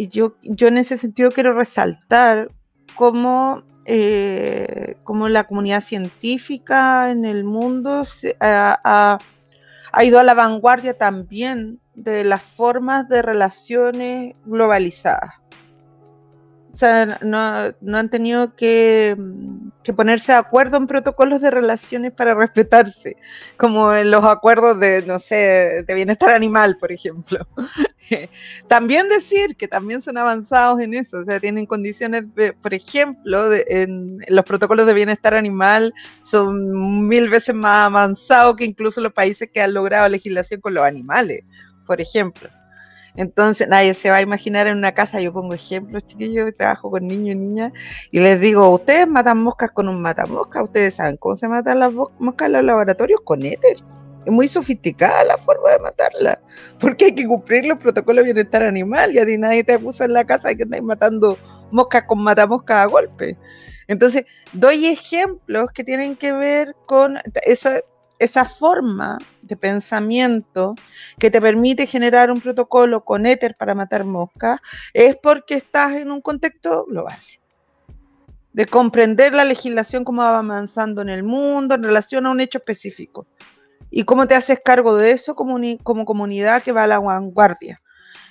yo, 0.09 0.37
yo 0.43 0.68
en 0.68 0.78
ese 0.78 0.99
sentido 0.99 1.30
quiero 1.30 1.53
resaltar 1.53 2.51
cómo, 2.97 3.62
eh, 3.87 4.97
la 5.28 5.45
comunidad 5.45 5.82
científica 5.82 7.11
en 7.11 7.24
el 7.24 7.45
mundo 7.45 8.03
ha, 8.41 9.18
ha 9.93 10.05
ido 10.05 10.18
a 10.18 10.24
la 10.24 10.35
vanguardia 10.35 10.97
también 10.97 11.80
de 11.95 12.24
las 12.24 12.43
formas 12.43 13.09
de 13.09 13.22
relaciones 13.22 14.35
globalizadas. 14.45 15.35
O 16.72 16.76
sea, 16.76 17.20
no, 17.22 17.72
no 17.80 17.99
han 17.99 18.11
tenido 18.11 18.57
que, 18.57 19.16
que, 19.85 19.93
ponerse 19.93 20.32
de 20.32 20.39
acuerdo 20.39 20.76
en 20.76 20.89
protocolos 20.89 21.41
de 21.41 21.53
relaciones 21.53 22.11
para 22.11 22.35
respetarse, 22.35 23.16
como 23.57 23.95
en 23.95 24.11
los 24.11 24.24
acuerdos 24.24 24.80
de, 24.80 25.03
no 25.07 25.20
sé, 25.20 25.85
de 25.87 25.95
bienestar 25.95 26.30
animal, 26.30 26.76
por 26.80 26.91
ejemplo. 26.91 27.47
También 28.68 29.09
decir 29.09 29.57
que 29.57 29.68
también 29.68 30.02
son 30.02 30.18
avanzados 30.18 30.80
en 30.80 30.94
eso, 30.94 31.18
o 31.18 31.24
sea, 31.24 31.40
tienen 31.40 31.66
condiciones, 31.66 32.24
por 32.62 32.74
ejemplo, 32.74 33.52
en, 33.52 34.18
los 34.28 34.44
protocolos 34.44 34.86
de 34.86 34.94
bienestar 34.94 35.34
animal 35.34 35.92
son 36.22 37.07
mil 37.09 37.28
veces 37.28 37.55
más 37.55 37.86
avanzados 37.86 38.57
que 38.57 38.64
incluso 38.64 39.00
los 39.00 39.12
países 39.12 39.50
que 39.52 39.61
han 39.61 39.74
logrado 39.74 40.09
legislación 40.09 40.61
con 40.61 40.74
los 40.74 40.84
animales, 40.84 41.44
por 41.86 42.00
ejemplo. 42.00 42.48
Entonces 43.16 43.68
nadie 43.68 43.94
se 43.94 44.11
va 44.11 44.16
a 44.16 44.22
imaginar 44.22 44.66
en 44.66 44.76
una 44.76 44.92
casa, 44.92 45.20
yo 45.20 45.32
pongo 45.32 45.55
ejemplos, 45.55 46.05
chiquillos, 46.05 46.52
trabajo 46.57 46.90
con 46.90 47.07
niños 47.07 47.36
y 47.36 47.38
niñas, 47.38 47.72
y 48.11 48.18
les 48.18 48.40
digo, 48.40 48.68
ustedes 48.70 49.07
matan 49.07 49.38
moscas 49.38 49.70
con 49.70 49.88
un 49.88 50.02
matamosca, 50.02 50.62
ustedes 50.64 50.96
saben 50.96 51.16
cómo 51.16 51.36
se 51.36 51.46
matan 51.46 51.78
las 51.78 51.92
moscas 51.92 52.46
en 52.46 52.52
los 52.55 52.64
laboratorios 52.64 53.20
con 53.22 53.44
éter. 53.44 53.76
Es 54.25 54.33
muy 54.33 54.49
sofisticada 54.49 55.25
la 55.25 55.39
forma 55.39 55.70
de 55.70 55.79
matarla, 55.81 56.41
porque 56.81 57.07
hay 57.07 57.14
que 57.14 57.27
cumplir 57.27 57.66
los 57.66 57.79
protocolos 57.79 58.25
de 58.25 58.33
bienestar 58.33 58.62
animal, 58.62 59.14
y 59.14 59.18
a 59.18 59.27
ti 59.27 59.37
nadie 59.39 59.64
te 59.64 59.75
acusa 59.75 60.05
en 60.07 60.14
la 60.14 60.25
casa 60.25 60.49
de 60.49 60.57
que 60.57 60.62
estáis 60.62 60.83
matando 60.83 61.39
moscas 61.70 62.05
con 62.05 62.22
matamoscas 62.22 62.79
a 62.79 62.87
golpe. 62.87 63.37
Entonces, 63.87 64.25
doy 64.53 64.87
ejemplos 64.87 65.68
que 65.75 65.85
tienen 65.85 66.16
que 66.16 66.33
ver 66.33 66.75
con 66.87 67.18
esa 67.45 68.45
forma 68.47 69.18
de 69.43 69.57
pensamiento 69.57 70.75
que 71.18 71.31
te 71.31 71.41
permite 71.41 71.87
generar 71.87 72.31
un 72.31 72.41
protocolo 72.41 73.05
con 73.05 73.27
éter 73.27 73.57
para 73.57 73.75
matar 73.75 74.05
moscas 74.05 74.61
es 74.95 75.16
porque 75.16 75.57
estás 75.57 75.93
en 75.93 76.11
un 76.11 76.22
contexto 76.22 76.87
global. 76.87 77.18
De 78.55 78.66
comprender 78.66 79.35
la 79.35 79.45
legislación 79.45 80.05
como 80.05 80.22
va 80.22 80.39
avanzando 80.39 81.03
en 81.03 81.11
el 81.11 81.25
mundo 81.25 81.75
en 81.75 81.83
relación 81.83 82.25
a 82.25 82.31
un 82.31 82.41
hecho 82.41 82.59
específico. 82.59 83.27
Y 83.97 84.03
cómo 84.03 84.26
te 84.26 84.34
haces 84.34 84.59
cargo 84.64 84.97
de 84.97 85.12
eso 85.12 85.36
como, 85.36 85.57
como 85.84 86.05
comunidad 86.05 86.64
que 86.64 86.72
va 86.72 86.82
a 86.82 86.88
la 86.88 86.99
vanguardia. 86.99 87.80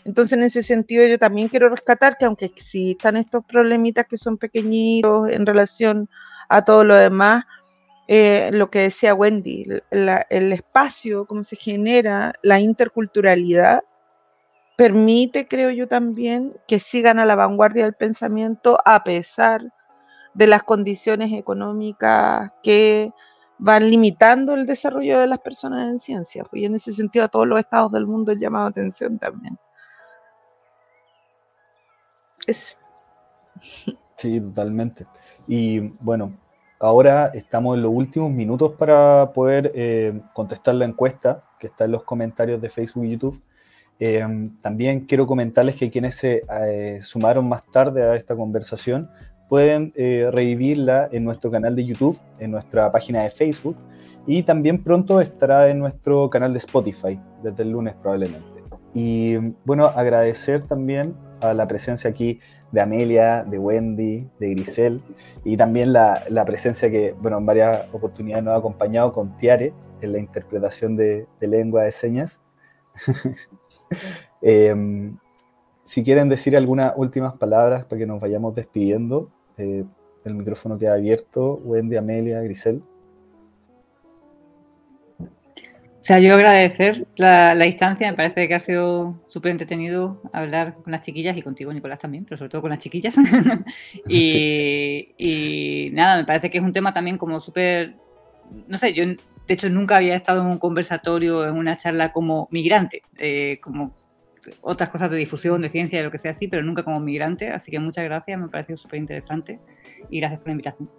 Entonces, 0.04 0.34
en 0.34 0.44
ese 0.44 0.62
sentido, 0.62 1.08
yo 1.08 1.18
también 1.18 1.48
quiero 1.48 1.70
rescatar 1.70 2.18
que 2.18 2.26
aunque 2.26 2.44
existan 2.44 3.16
estos 3.16 3.46
problemitas 3.46 4.06
que 4.06 4.18
son 4.18 4.38
pequeñitos 4.38 5.30
en 5.30 5.46
relación 5.46 6.10
a 6.50 6.66
todo 6.66 6.84
lo 6.84 6.96
demás, 6.96 7.46
eh, 8.10 8.50
lo 8.52 8.70
que 8.70 8.82
decía 8.82 9.16
Wendy, 9.16 9.66
el 9.90 10.52
espacio, 10.52 11.26
cómo 11.26 11.46
se 11.46 11.56
genera 11.56 12.34
la 12.42 12.60
interculturalidad, 12.60 13.84
permite, 14.76 15.48
creo 15.48 15.72
yo 15.72 15.88
también, 15.88 16.58
que 16.68 16.80
sigan 16.80 17.20
a 17.20 17.26
la 17.26 17.36
vanguardia 17.36 17.86
del 17.86 17.94
pensamiento 17.94 18.80
a 18.84 19.06
pesar 19.06 19.62
de 20.34 20.48
las 20.48 20.64
condiciones 20.64 21.32
económicas 21.32 22.52
que 22.64 23.14
van 23.64 23.90
limitando 23.90 24.54
el 24.54 24.66
desarrollo 24.66 25.22
de 25.22 25.28
las 25.28 25.40
personas 25.40 25.90
en 25.90 25.98
ciencia. 25.98 26.44
Pues, 26.44 26.62
y 26.62 26.66
en 26.66 26.76
ese 26.76 26.92
sentido 26.92 27.26
a 27.26 27.30
todos 27.30 27.48
los 27.48 27.60
estados 27.60 27.92
del 27.94 28.06
mundo 28.06 28.34
he 28.34 28.38
llamado 28.38 28.68
atención 28.68 29.18
también. 29.18 29.58
Sí, 34.16 34.40
totalmente. 34.40 35.06
Y 35.48 35.80
bueno, 36.00 36.34
Ahora 36.84 37.32
estamos 37.34 37.78
en 37.78 37.84
los 37.84 37.94
últimos 37.94 38.30
minutos 38.30 38.74
para 38.74 39.32
poder 39.32 39.72
eh, 39.74 40.20
contestar 40.34 40.76
la 40.76 40.84
encuesta 40.84 41.46
que 41.58 41.68
está 41.68 41.86
en 41.86 41.92
los 41.92 42.04
comentarios 42.04 42.60
de 42.62 42.70
Facebook 42.70 43.06
y 43.06 43.12
YouTube. 43.12 43.42
Eh, 44.02 44.50
también 44.62 45.06
quiero 45.06 45.26
comentarles 45.26 45.78
que 45.78 45.90
quienes 45.90 46.16
se 46.16 46.42
eh, 46.62 47.00
sumaron 47.02 47.48
más 47.48 47.64
tarde 47.72 48.04
a 48.04 48.16
esta 48.16 48.36
conversación 48.36 49.10
pueden 49.50 49.94
revivirla 49.96 51.10
en 51.12 51.24
nuestro 51.24 51.52
canal 51.52 51.76
de 51.76 51.86
YouTube, 51.86 52.20
en 52.40 52.52
nuestra 52.52 52.92
página 52.92 53.24
de 53.24 53.30
Facebook 53.30 53.78
y 54.26 54.44
también 54.44 54.82
pronto 54.84 55.20
estará 55.20 55.70
en 55.70 55.80
nuestro 55.80 56.30
canal 56.30 56.54
de 56.54 56.60
Spotify, 56.60 57.20
desde 57.42 57.64
el 57.64 57.72
lunes 57.72 57.96
probablemente. 58.02 58.48
Y 58.94 59.38
bueno, 59.66 59.86
agradecer 59.86 60.64
también 60.64 61.16
a 61.42 61.54
la 61.54 61.68
presencia 61.68 62.10
aquí 62.10 62.40
de 62.72 62.82
Amelia, 62.82 63.44
de 63.44 63.58
Wendy, 63.58 64.30
de 64.40 64.50
Grisel, 64.52 65.02
y 65.44 65.58
también 65.58 65.92
la, 65.92 66.44
presencia 66.46 66.90
que, 66.90 67.14
bueno, 67.14 67.38
en 67.38 67.46
varias 67.46 67.86
oportunidades 67.92 68.44
nos 68.46 68.54
ha 68.54 68.58
acompañado 68.58 69.12
con 69.12 69.36
Tiare 69.38 69.74
en 70.02 70.14
la 70.14 70.20
interpretación 70.20 70.96
de, 70.96 71.28
lengua 71.42 71.84
de 71.84 71.92
señas. 71.92 72.40
Em, 74.42 75.18
si 75.84 76.04
quieren 76.04 76.30
decir 76.30 76.56
algunas 76.56 76.94
últimas 76.96 77.34
palabras 77.34 77.86
para 77.86 78.00
que 78.00 78.06
nos 78.06 78.20
vayamos 78.20 78.56
despidiendo, 78.56 79.30
eh, 79.58 79.84
el 80.24 80.36
micrófono 80.36 80.78
queda 80.78 80.94
abierto. 80.94 81.60
Wendy, 81.64 81.98
Amelia, 81.98 82.42
Grisel. 82.42 82.82
O 85.20 86.06
sea, 86.06 86.20
yo 86.20 86.36
agradecer 86.36 87.08
la, 87.16 87.56
la 87.56 87.66
instancia, 87.66 88.12
me 88.12 88.18
parece 88.18 88.46
que 88.50 88.56
ha 88.56 88.60
sido 88.60 89.22
súper 89.28 89.52
entretenido 89.52 90.22
hablar 90.34 90.76
con 90.84 90.92
las 90.92 91.02
chiquillas 91.02 91.38
y 91.38 91.42
contigo, 91.42 91.72
Nicolás, 91.72 92.00
también, 92.00 92.26
pero 92.26 92.38
sobre 92.38 92.50
todo 92.50 92.62
con 92.62 92.72
las 92.72 92.80
chiquillas. 92.80 93.16
y, 94.10 95.14
y, 95.18 95.92
nada, 95.94 96.18
me 96.18 96.26
parece 96.26 96.50
que 96.50 96.58
es 96.58 96.64
un 96.64 96.74
tema 96.74 96.94
también 96.94 97.18
como 97.18 97.40
súper, 97.40 97.96
no 98.68 98.78
sé, 98.78 98.92
yo 98.92 99.06
de 99.06 99.54
hecho 99.54 99.70
nunca 99.70 99.96
había 99.96 100.18
estado 100.18 100.42
en 100.42 100.48
un 100.48 100.58
conversatorio, 100.58 101.48
en 101.48 101.56
una 101.56 101.78
charla 101.78 102.12
como 102.12 102.50
migrante, 102.52 103.04
eh, 103.18 103.60
como 103.62 103.94
otras 104.62 104.90
cosas 104.90 105.10
de 105.10 105.18
difusión, 105.18 105.62
de 105.62 105.70
ciencia, 105.70 106.00
de 106.00 106.06
lo 106.06 106.12
que 106.12 106.18
sea 106.18 106.32
así, 106.32 106.48
pero 106.48 106.64
nunca 106.64 106.84
como 106.84 107.00
migrante, 107.00 107.50
así 107.50 107.72
que 107.72 107.80
muchas 107.80 108.04
gracias, 108.06 108.40
me 108.40 108.46
ha 108.46 108.50
parecido 108.50 108.78
súper 108.78 109.00
interesante 109.00 109.60
y 110.10 110.20
gracias 110.20 110.40
por 110.40 110.48
la 110.48 110.52
invitación. 110.52 110.90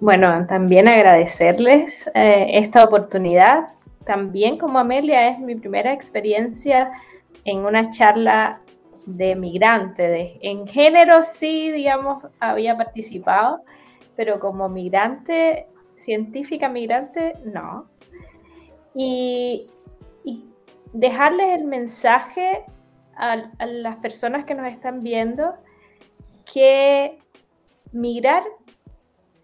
Bueno, 0.00 0.46
también 0.46 0.88
agradecerles 0.88 2.10
eh, 2.14 2.48
esta 2.52 2.84
oportunidad. 2.84 3.68
También 4.04 4.58
como 4.58 4.78
Amelia 4.78 5.28
es 5.28 5.38
mi 5.38 5.54
primera 5.54 5.92
experiencia 5.92 6.90
en 7.44 7.64
una 7.64 7.88
charla 7.90 8.60
de 9.06 9.36
migrante. 9.36 10.38
en 10.42 10.66
género 10.66 11.22
sí, 11.22 11.70
digamos, 11.70 12.24
había 12.40 12.76
participado, 12.76 13.62
pero 14.16 14.38
como 14.40 14.68
migrante, 14.68 15.66
científica 15.94 16.68
migrante, 16.68 17.34
no. 17.44 17.86
Y, 18.94 19.68
dejarles 20.92 21.58
el 21.58 21.64
mensaje 21.64 22.64
a 23.16 23.36
las 23.66 23.96
personas 23.96 24.44
que 24.44 24.54
nos 24.54 24.66
están 24.66 25.02
viendo 25.02 25.54
que 26.44 27.18
migrar 27.92 28.42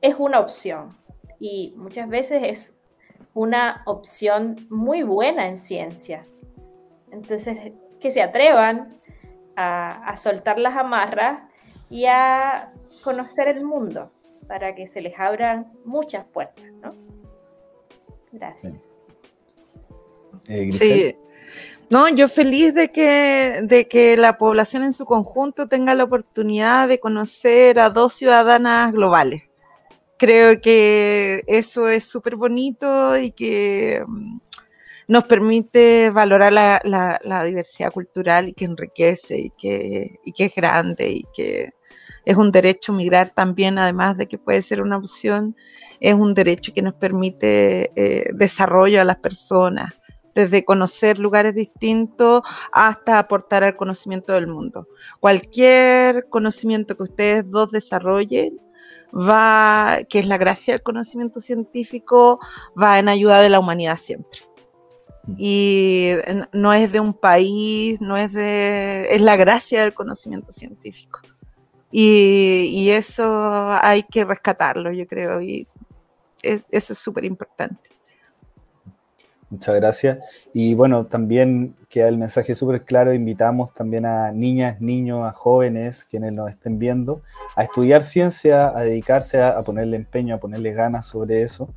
es 0.01 0.15
una 0.19 0.41
opción 0.41 0.97
y 1.39 1.75
muchas 1.77 2.09
veces 2.09 2.43
es 2.45 2.77
una 3.35 3.83
opción 3.87 4.67
muy 4.71 5.03
buena 5.03 5.49
en 5.49 5.59
ciencia. 5.59 6.27
Entonces, 7.11 7.73
que 8.01 8.11
se 8.11 8.23
atrevan 8.23 9.01
a, 9.57 10.17
soltar 10.17 10.59
las 10.59 10.77
amarras 10.77 11.41
y 11.89 12.07
a 12.07 12.73
conocer 13.03 13.49
el 13.49 13.65
mundo 13.65 14.11
para 14.47 14.75
que 14.75 14.87
se 14.87 15.01
les 15.01 15.19
abran 15.19 15.73
muchas 15.85 16.25
puertas, 16.25 16.65
¿no? 16.83 16.95
Gracias. 18.33 18.75
Eh, 20.49 20.73
sí. 20.73 21.17
No, 21.91 22.09
yo 22.09 22.29
feliz 22.29 22.75
de 22.75 22.91
que, 22.91 23.61
de 23.65 23.87
que 23.87 24.17
la 24.17 24.39
población 24.39 24.83
en 24.83 24.93
su 24.93 25.05
conjunto 25.05 25.69
tenga 25.69 25.95
la 25.95 26.05
oportunidad 26.05 26.89
de 26.89 26.99
conocer 26.99 27.79
a 27.79 27.91
dos 27.91 28.15
ciudadanas 28.15 28.93
globales. 28.93 29.43
Creo 30.17 30.61
que 30.61 31.43
eso 31.47 31.89
es 31.89 32.05
súper 32.05 32.37
bonito 32.37 33.19
y 33.19 33.33
que 33.33 34.03
mm, 34.07 34.39
nos 35.09 35.25
permite 35.25 36.11
valorar 36.11 36.53
la, 36.53 37.45
diversidad 37.45 37.93
cultural 37.93 38.49
y 38.49 38.55
que 38.55 38.65
enriquece 38.65 39.39
y 39.39 39.51
que, 39.51 40.19
es 40.25 40.55
grande 40.55 41.11
y 41.11 41.25
que 41.35 41.73
es 42.25 42.37
un 42.37 42.53
derecho 42.53 42.93
migrar 42.93 43.31
también, 43.31 43.79
además 43.79 44.17
de 44.17 44.29
que 44.29 44.39
puede 44.39 44.63
ser 44.63 44.81
una 44.81 44.97
opción, 44.97 45.57
es 46.01 46.15
un 46.15 46.35
derecho 46.35 46.73
que 46.73 46.83
nos 46.83 46.95
permite 46.95 47.91
eh, 47.97 48.31
desarrollo 48.33 49.01
a 49.01 49.05
las 49.05 49.19
personas, 49.19 49.93
desde 50.35 50.65
conocer 50.65 51.19
lugares 51.19 51.55
distintos 51.55 52.43
hasta 52.73 53.19
aportar 53.19 53.65
al 53.65 53.77
conocimiento 53.77 54.33
del 54.33 54.47
mundo. 54.47 54.89
Cualquier 55.21 56.29
conocimiento 56.29 56.97
que 56.97 57.03
ustedes 57.05 57.51
dos 57.51 57.71
desarrollen 57.71 58.61
va, 59.15 59.99
que 60.09 60.21
es 60.21 60.27
la 60.27 60.39
gracia 60.39 60.75
del 60.75 60.83
conocimiento 60.83 61.41
científico, 61.41 62.41
va 62.81 62.99
en 62.99 63.09
ayuda 63.09 63.41
de 63.41 63.51
la 63.51 63.61
humanidad 63.61 63.99
siempre. 63.99 64.41
Mm. 65.25 65.35
Y 65.39 66.13
no 66.53 66.73
es 66.73 66.91
de 66.93 67.01
un 67.01 67.15
país, 67.15 68.01
no 68.01 68.17
es 68.17 68.33
de, 68.33 69.09
es 69.11 69.21
la 69.21 69.37
gracia 69.37 69.83
del 69.83 69.95
conocimiento 69.95 70.53
científico. 70.53 71.21
Y, 71.95 72.89
eso 72.91 73.71
hay 73.71 74.03
que 74.05 74.25
rescatarlo, 74.25 74.93
yo 74.93 75.07
creo, 75.07 75.43
y 75.43 75.69
eso 76.43 76.93
es 76.95 76.99
súper 76.99 77.27
importante. 77.27 77.91
Muchas 79.53 79.75
gracias. 79.75 80.19
Y 80.55 80.73
bueno, 80.73 81.05
también 81.05 81.77
queda 81.91 82.09
el 82.09 82.17
mensaje 82.17 82.55
súper 82.55 82.85
claro. 82.85 83.13
Invitamos 83.13 83.75
también 83.75 84.07
a 84.07 84.33
niñas, 84.33 84.81
niños, 84.81 85.27
a 85.27 85.33
jóvenes 85.33 86.07
quienes 86.07 86.33
nos 86.33 86.49
estén 86.49 86.79
viendo 86.79 87.21
a 87.55 87.63
estudiar 87.63 88.01
ciencia, 88.01 88.75
a 88.75 88.81
dedicarse 88.81 89.43
a, 89.43 89.63
ponerle 89.63 89.99
empeño, 89.99 90.35
a 90.35 90.39
ponerle 90.39 90.73
ganas 90.73 91.05
sobre 91.05 91.43
eso. 91.43 91.69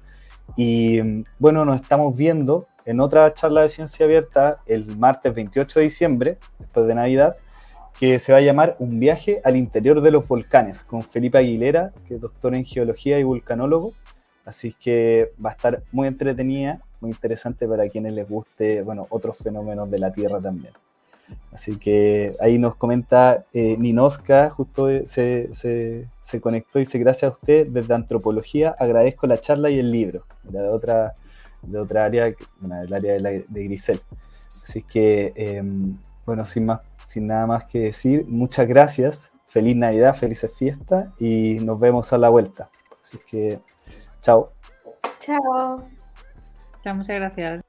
Y 0.56 1.26
bueno, 1.38 1.66
nos 1.66 1.82
estamos 1.82 2.16
viendo 2.16 2.66
en 2.86 3.02
otra 3.02 3.34
charla 3.34 3.64
de 3.64 3.68
ciencia 3.68 4.06
abierta 4.06 4.62
el 4.68 4.96
martes 4.96 5.36
28 5.36 5.80
de 5.80 5.84
diciembre, 5.84 6.38
después 6.60 6.88
de 6.88 6.96
Navidad, 6.96 7.36
que 8.00 8.20
se 8.20 8.32
va 8.32 8.38
a 8.38 8.42
llamar 8.42 8.78
Un 8.80 9.02
viaje 9.02 9.42
al 9.44 9.58
interior 9.58 10.00
de 10.00 10.12
los 10.12 10.26
volcanes, 10.30 10.82
con 10.82 11.04
Felipe 11.04 11.40
Aguilera, 11.40 11.92
que 12.08 12.16
es 12.16 12.22
doctor 12.22 12.56
en 12.56 12.64
geología 12.64 13.20
y 13.20 13.24
vulcanólogo. 13.24 13.92
Así 14.46 14.72
que 14.72 15.34
va 15.44 15.50
a 15.50 15.54
estar 15.54 15.84
muy 15.92 16.08
entretenida 16.08 16.80
interesante 17.10 17.68
para 17.68 17.88
quienes 17.90 18.14
les 18.14 18.28
guste, 18.28 18.82
bueno, 18.82 19.08
otros 19.10 19.38
fenómenos 19.38 19.90
de 19.90 20.00
la 20.00 20.12
Tierra 20.12 20.40
también. 20.40 20.74
Así 21.52 21.78
que 21.78 22.36
ahí 22.40 22.60
nos 22.60 22.76
comenta 22.76 23.46
eh, 23.54 23.78
Ninoska, 23.78 24.50
justo 24.50 24.88
se, 25.08 25.50
se, 25.54 26.42
conectó 26.42 26.80
y 26.80 26.84
dice, 26.84 27.00
gracias 27.00 27.32
a 27.32 27.34
usted 27.34 27.68
desde 27.68 27.94
Antropología, 27.94 28.76
agradezco 28.78 29.26
la 29.26 29.40
charla 29.40 29.70
y 29.70 29.80
el 29.80 29.92
libro, 29.92 30.26
de 30.44 30.60
otra, 30.68 31.16
de 31.62 31.80
otra 31.80 32.06
área, 32.06 32.34
bueno, 32.60 32.82
del 32.82 32.94
área 32.94 33.14
de, 33.14 33.46
Grisel. 33.50 34.02
Así 34.62 34.84
que, 34.84 35.34
em, 35.36 35.98
bueno, 36.26 36.46
sin, 36.46 36.66
más, 36.66 36.82
sin 37.06 37.28
nada 37.28 37.48
más 37.48 37.66
que 37.66 37.80
decir, 37.80 38.26
muchas 38.28 38.68
gracias, 38.68 39.34
feliz 39.48 39.76
Navidad, 39.76 40.16
felices 40.16 40.52
fiestas 40.54 41.08
y 41.20 41.60
nos 41.62 41.80
vemos 41.80 42.12
a 42.12 42.18
la 42.18 42.30
vuelta. 42.30 42.70
Así 43.02 43.18
que, 43.26 43.60
chao. 44.22 44.52
Chao 45.20 45.88
muchas 46.94 47.16
gracias. 47.16 47.64